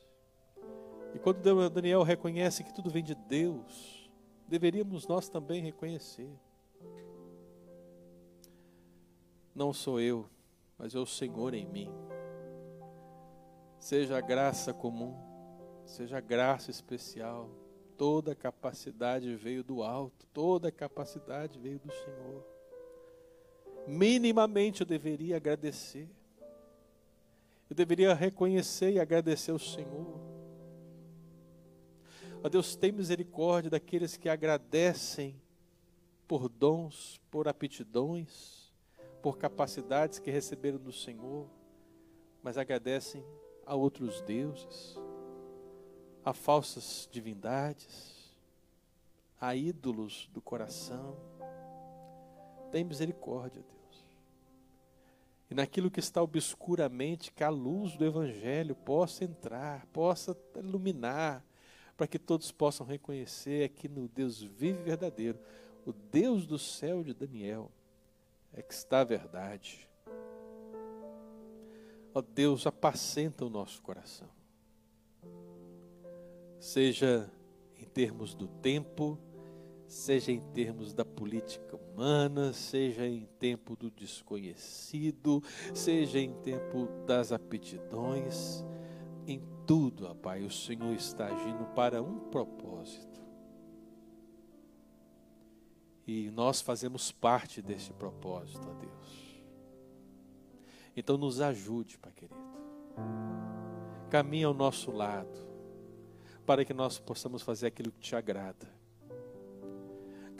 E 1.16 1.20
quando 1.20 1.70
Daniel 1.70 2.04
reconhece 2.04 2.66
que 2.66 2.74
tudo 2.74 2.90
vem 2.90 3.02
de 3.02 3.16
Deus, 3.16 4.12
deveríamos 4.46 5.08
nós 5.08 5.30
também 5.30 5.62
reconhecer. 5.62 6.30
Não 9.56 9.72
sou 9.72 9.98
eu, 9.98 10.30
mas 10.82 10.96
é 10.96 11.00
o 11.00 11.06
Senhor 11.06 11.54
em 11.54 11.66
mim. 11.66 11.90
Seja 13.78 14.18
a 14.18 14.22
graça 14.22 14.74
comum, 14.74 15.16
seja 15.86 16.18
a 16.18 16.22
graça 16.22 16.72
especial, 16.72 17.50
toda 17.96 18.34
capacidade 18.34 19.36
veio 19.36 19.64
do 19.64 19.84
alto, 19.84 20.26
toda 20.34 20.72
capacidade 20.72 21.60
veio 21.60 21.80
do 21.80 21.92
Senhor 21.94 22.52
minimamente 23.88 24.82
eu 24.82 24.88
deveria 24.88 25.38
agradecer. 25.38 26.10
Eu 27.70 27.76
deveria 27.76 28.14
reconhecer 28.14 28.92
e 28.92 29.00
agradecer 29.00 29.52
ao 29.52 29.60
Senhor. 29.60 30.20
Ó 32.44 32.50
Deus, 32.50 32.76
tem 32.76 32.92
misericórdia 32.92 33.70
daqueles 33.70 34.18
que 34.18 34.28
agradecem 34.28 35.40
por 36.28 36.50
dons, 36.50 37.22
por 37.30 37.48
aptidões, 37.48 38.61
por 39.22 39.38
capacidades 39.38 40.20
que 40.20 40.32
receberam 40.32 40.78
do 40.78 40.92
Senhor, 40.92 41.48
mas 42.42 42.58
agradecem 42.58 43.24
a 43.66 43.76
outros 43.76 44.22
deuses, 44.22 44.98
a 46.24 46.34
falsas 46.34 47.08
divindades, 47.12 48.36
a 49.40 49.56
ídolos 49.56 50.30
do 50.34 50.42
coração 50.42 51.18
tem 52.72 52.84
misericórdia, 52.86 53.62
Deus. 53.62 54.06
E 55.50 55.54
naquilo 55.54 55.92
que 55.92 56.00
está 56.00 56.24
obscuramente, 56.24 57.32
que 57.32 57.44
a 57.44 57.50
luz 57.50 57.98
do 57.98 58.06
Evangelho 58.06 58.74
possa 58.74 59.26
entrar, 59.26 59.86
possa 59.88 60.36
iluminar, 60.56 61.44
para 61.98 62.08
que 62.08 62.18
todos 62.18 62.52
possam 62.52 62.88
reconhecer 62.88 63.66
aqui 63.66 63.90
no 63.90 64.08
Deus 64.08 64.42
vivo 64.42 64.80
e 64.80 64.84
verdadeiro, 64.84 65.38
o 65.86 65.92
Deus 65.92 66.48
do 66.48 66.58
céu 66.58 67.04
de 67.04 67.14
Daniel, 67.14 67.70
é 68.54 68.62
que 68.62 68.74
está 68.74 69.02
a 69.02 69.04
verdade. 69.04 69.90
Ó 72.14 72.22
Deus, 72.22 72.68
apacenta 72.68 73.46
o 73.46 73.50
nosso 73.50 73.82
coração. 73.82 74.30
Seja 76.60 77.32
em 77.78 77.86
termos 77.86 78.36
do 78.36 78.48
tempo, 78.48 79.18
seja 79.88 80.32
em 80.32 80.40
termos 80.40 80.94
da 80.94 81.04
política 81.04 81.76
humana, 81.76 82.54
seja 82.54 83.08
em 83.08 83.26
tempo 83.40 83.76
do 83.76 83.90
desconhecido, 83.90 85.42
seja 85.74 86.20
em 86.20 86.34
tempo 86.42 86.88
das 87.06 87.32
aptidões, 87.32 88.64
em 89.26 89.42
tudo, 89.66 90.06
ó 90.08 90.14
Pai, 90.14 90.44
o 90.44 90.52
Senhor 90.52 90.94
está 90.94 91.28
agindo 91.28 91.66
para 91.74 92.02
um 92.02 92.20
propósito. 92.30 93.22
E 96.12 96.30
nós 96.32 96.60
fazemos 96.60 97.12
parte 97.12 97.62
desse 97.62 97.94
propósito, 97.94 98.68
ó 98.70 98.74
Deus. 98.74 99.42
Então 100.96 101.18
nos 101.18 101.40
ajude, 101.40 101.98
Pai 101.98 102.12
querido. 102.12 102.36
Caminhe 104.10 104.44
ao 104.44 104.54
nosso 104.54 104.92
lado, 104.92 105.40
para 106.46 106.66
que 106.66 106.74
nós 106.74 107.00
possamos 107.00 107.42
fazer 107.42 107.68
aquilo 107.68 107.92
que 107.92 108.00
te 108.00 108.16
agrada 108.16 108.82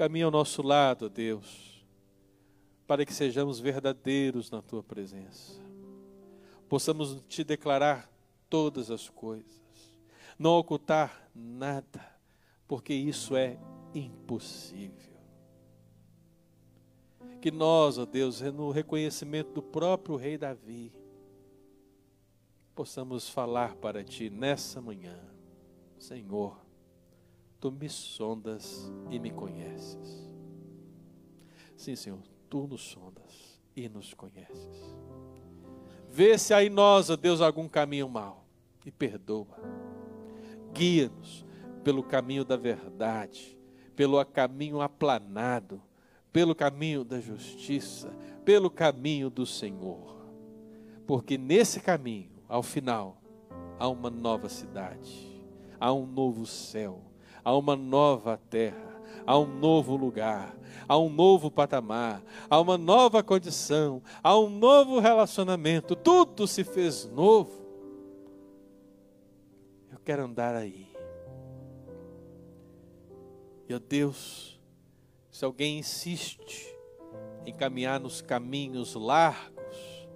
Caminha 0.02 0.26
ao 0.26 0.32
nosso 0.32 0.64
lado, 0.64 1.08
Deus, 1.08 1.86
para 2.88 3.06
que 3.06 3.14
sejamos 3.14 3.60
verdadeiros 3.60 4.50
na 4.50 4.60
tua 4.60 4.82
presença. 4.82 5.62
Possamos 6.68 7.22
te 7.30 7.44
declarar 7.44 8.12
todas 8.50 8.90
as 8.90 9.08
coisas, 9.10 9.62
não 10.40 10.58
ocultar 10.58 11.30
nada, 11.36 12.04
porque 12.68 12.96
isso 12.96 13.36
é 13.36 13.60
impossível. 13.94 15.11
Que 17.42 17.50
nós, 17.50 17.98
ó 17.98 18.06
Deus, 18.06 18.40
no 18.42 18.70
reconhecimento 18.70 19.52
do 19.52 19.64
próprio 19.64 20.16
rei 20.16 20.38
Davi, 20.38 20.94
possamos 22.76 23.28
falar 23.28 23.76
para 23.76 24.04
ti 24.04 24.30
nessa 24.30 24.80
manhã, 24.80 25.20
Senhor, 25.98 26.64
tu 27.60 27.72
me 27.72 27.90
sondas 27.90 28.92
e 29.10 29.18
me 29.18 29.32
conheces. 29.32 30.30
Sim, 31.76 31.96
Senhor, 31.96 32.22
tu 32.48 32.68
nos 32.68 32.82
sondas 32.82 33.60
e 33.76 33.90
nos 33.90 34.14
conheces. 34.14 34.96
Vê 36.10 36.38
se 36.38 36.54
há 36.54 36.64
em 36.64 36.70
nós, 36.70 37.10
ó 37.10 37.16
Deus, 37.16 37.42
algum 37.42 37.68
caminho 37.68 38.08
mau 38.08 38.46
e 38.86 38.92
perdoa. 38.92 39.58
Guia-nos 40.74 41.44
pelo 41.84 42.04
caminho 42.04 42.46
da 42.46 42.56
verdade, 42.56 43.58
pelo 43.96 44.24
caminho 44.26 44.80
aplanado, 44.80 45.82
pelo 46.32 46.56
caminho 46.56 47.04
da 47.04 47.20
justiça, 47.20 48.14
pelo 48.46 48.70
caminho 48.70 49.30
do 49.30 49.46
Senhor. 49.46 50.18
Porque 51.06 51.38
nesse 51.38 51.80
caminho, 51.80 52.32
ao 52.48 52.64
final, 52.64 53.22
há 53.78 53.88
uma 53.88 54.10
nova 54.10 54.50
cidade, 54.50 55.42
há 55.80 55.92
um 55.94 56.06
novo 56.06 56.46
céu 56.46 57.12
a 57.44 57.56
uma 57.56 57.76
nova 57.76 58.38
terra, 58.50 59.02
a 59.26 59.38
um 59.38 59.46
novo 59.46 59.96
lugar, 59.96 60.56
a 60.88 60.98
um 60.98 61.10
novo 61.10 61.50
patamar, 61.50 62.24
a 62.50 62.60
uma 62.60 62.78
nova 62.78 63.24
condição, 63.24 64.02
a 64.24 64.38
um 64.38 64.50
novo 64.50 65.00
relacionamento. 65.00 65.96
Tudo 65.96 66.48
se 66.48 66.64
fez 66.64 67.06
novo. 67.06 67.62
Eu 69.92 70.00
quero 70.04 70.24
andar 70.24 70.56
aí. 70.56 70.88
Meu 73.68 73.80
Deus, 73.80 74.51
se 75.42 75.46
alguém 75.46 75.80
insiste 75.80 76.72
em 77.48 77.52
caminhar 77.52 78.00
nos 78.00 78.22
caminhos 78.22 78.94
largos 78.94 80.08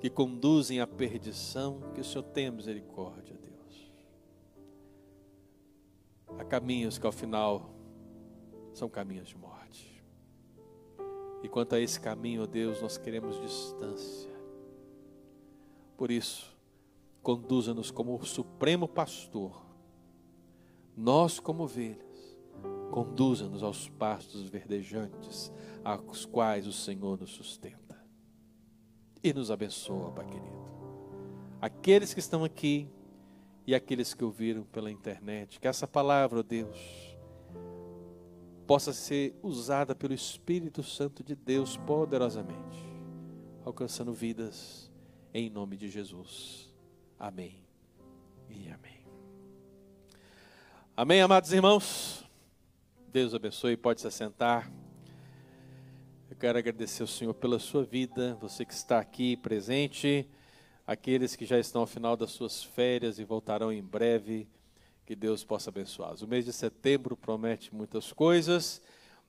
que 0.00 0.08
conduzem 0.08 0.80
à 0.80 0.86
perdição, 0.86 1.78
que 1.94 2.00
o 2.00 2.04
Senhor 2.04 2.22
tenha 2.22 2.50
misericórdia. 2.50 3.38
Há 6.38 6.42
caminhos 6.42 6.96
que 6.96 7.04
ao 7.04 7.12
final 7.12 7.74
são 8.72 8.88
caminhos 8.88 9.28
de 9.28 9.36
morte. 9.36 10.02
E 11.42 11.48
quanto 11.50 11.74
a 11.74 11.80
esse 11.80 12.00
caminho, 12.00 12.46
Deus, 12.46 12.80
nós 12.80 12.96
queremos 12.96 13.38
distância. 13.42 14.32
Por 15.98 16.10
isso, 16.10 16.50
conduza-nos 17.22 17.90
como 17.90 18.14
o 18.14 18.24
supremo 18.24 18.88
pastor. 18.88 19.66
Nós, 20.96 21.38
como 21.38 21.64
ovelhas, 21.64 22.03
conduza-nos 22.90 23.62
aos 23.62 23.88
pastos 23.88 24.48
verdejantes, 24.48 25.52
aos 25.82 26.24
quais 26.24 26.66
o 26.66 26.72
Senhor 26.72 27.20
nos 27.20 27.30
sustenta. 27.30 28.02
E 29.22 29.32
nos 29.32 29.50
abençoa, 29.50 30.12
Pai 30.12 30.26
querido. 30.26 30.64
Aqueles 31.60 32.12
que 32.12 32.20
estão 32.20 32.44
aqui, 32.44 32.88
e 33.66 33.74
aqueles 33.74 34.14
que 34.14 34.24
ouviram 34.24 34.64
pela 34.64 34.90
internet. 34.90 35.58
Que 35.58 35.68
essa 35.68 35.86
palavra, 35.86 36.40
ó 36.40 36.42
Deus, 36.42 37.16
possa 38.66 38.92
ser 38.92 39.34
usada 39.42 39.94
pelo 39.94 40.14
Espírito 40.14 40.82
Santo 40.82 41.22
de 41.22 41.34
Deus 41.34 41.76
poderosamente, 41.76 42.84
alcançando 43.64 44.12
vidas 44.12 44.90
em 45.32 45.50
nome 45.50 45.76
de 45.76 45.88
Jesus. 45.88 46.72
Amém 47.18 47.64
e 48.48 48.68
amém. 48.68 49.04
Amém, 50.96 51.20
amados 51.20 51.52
irmãos. 51.52 52.23
Deus 53.14 53.32
abençoe, 53.32 53.76
pode 53.76 54.00
se 54.00 54.08
assentar. 54.08 54.68
Eu 56.28 56.36
quero 56.36 56.58
agradecer 56.58 57.00
ao 57.00 57.06
Senhor 57.06 57.32
pela 57.32 57.60
sua 57.60 57.84
vida, 57.84 58.36
você 58.40 58.64
que 58.64 58.74
está 58.74 58.98
aqui 58.98 59.36
presente 59.36 60.28
aqueles 60.84 61.36
que 61.36 61.46
já 61.46 61.56
estão 61.56 61.82
ao 61.82 61.86
final 61.86 62.16
das 62.16 62.32
suas 62.32 62.64
férias 62.64 63.20
e 63.20 63.24
voltarão 63.24 63.72
em 63.72 63.84
breve, 63.84 64.48
que 65.06 65.14
Deus 65.14 65.44
possa 65.44 65.70
abençoá-los. 65.70 66.22
O 66.22 66.26
mês 66.26 66.44
de 66.44 66.52
setembro 66.52 67.16
promete 67.16 67.72
muitas 67.72 68.12
coisas 68.12 68.82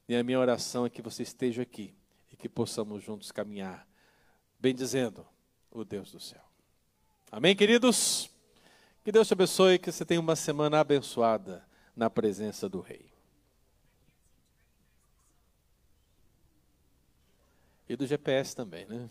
e 0.10 0.16
a 0.16 0.24
minha 0.24 0.40
oração 0.40 0.88
é 0.88 0.90
que 0.90 1.04
você 1.04 1.22
esteja 1.22 1.62
aqui 1.62 1.94
e 2.34 2.36
que 2.36 2.50
possamos 2.50 3.04
juntos 3.04 3.32
caminhar, 3.32 3.88
bendizendo 4.60 5.24
o 5.70 5.86
Deus 5.86 6.12
do 6.12 6.20
céu. 6.20 6.42
Amém, 7.32 7.56
queridos? 7.56 8.32
Que 9.04 9.12
Deus 9.12 9.28
te 9.28 9.34
abençoe, 9.34 9.78
que 9.78 9.92
você 9.92 10.04
tenha 10.04 10.20
uma 10.20 10.36
semana 10.36 10.80
abençoada 10.80 11.64
na 11.96 12.10
presença 12.10 12.68
do 12.68 12.82
Rei. 12.82 13.15
E 17.88 17.96
do 17.96 18.06
GPS 18.06 18.56
também, 18.56 18.86
né? 18.88 19.10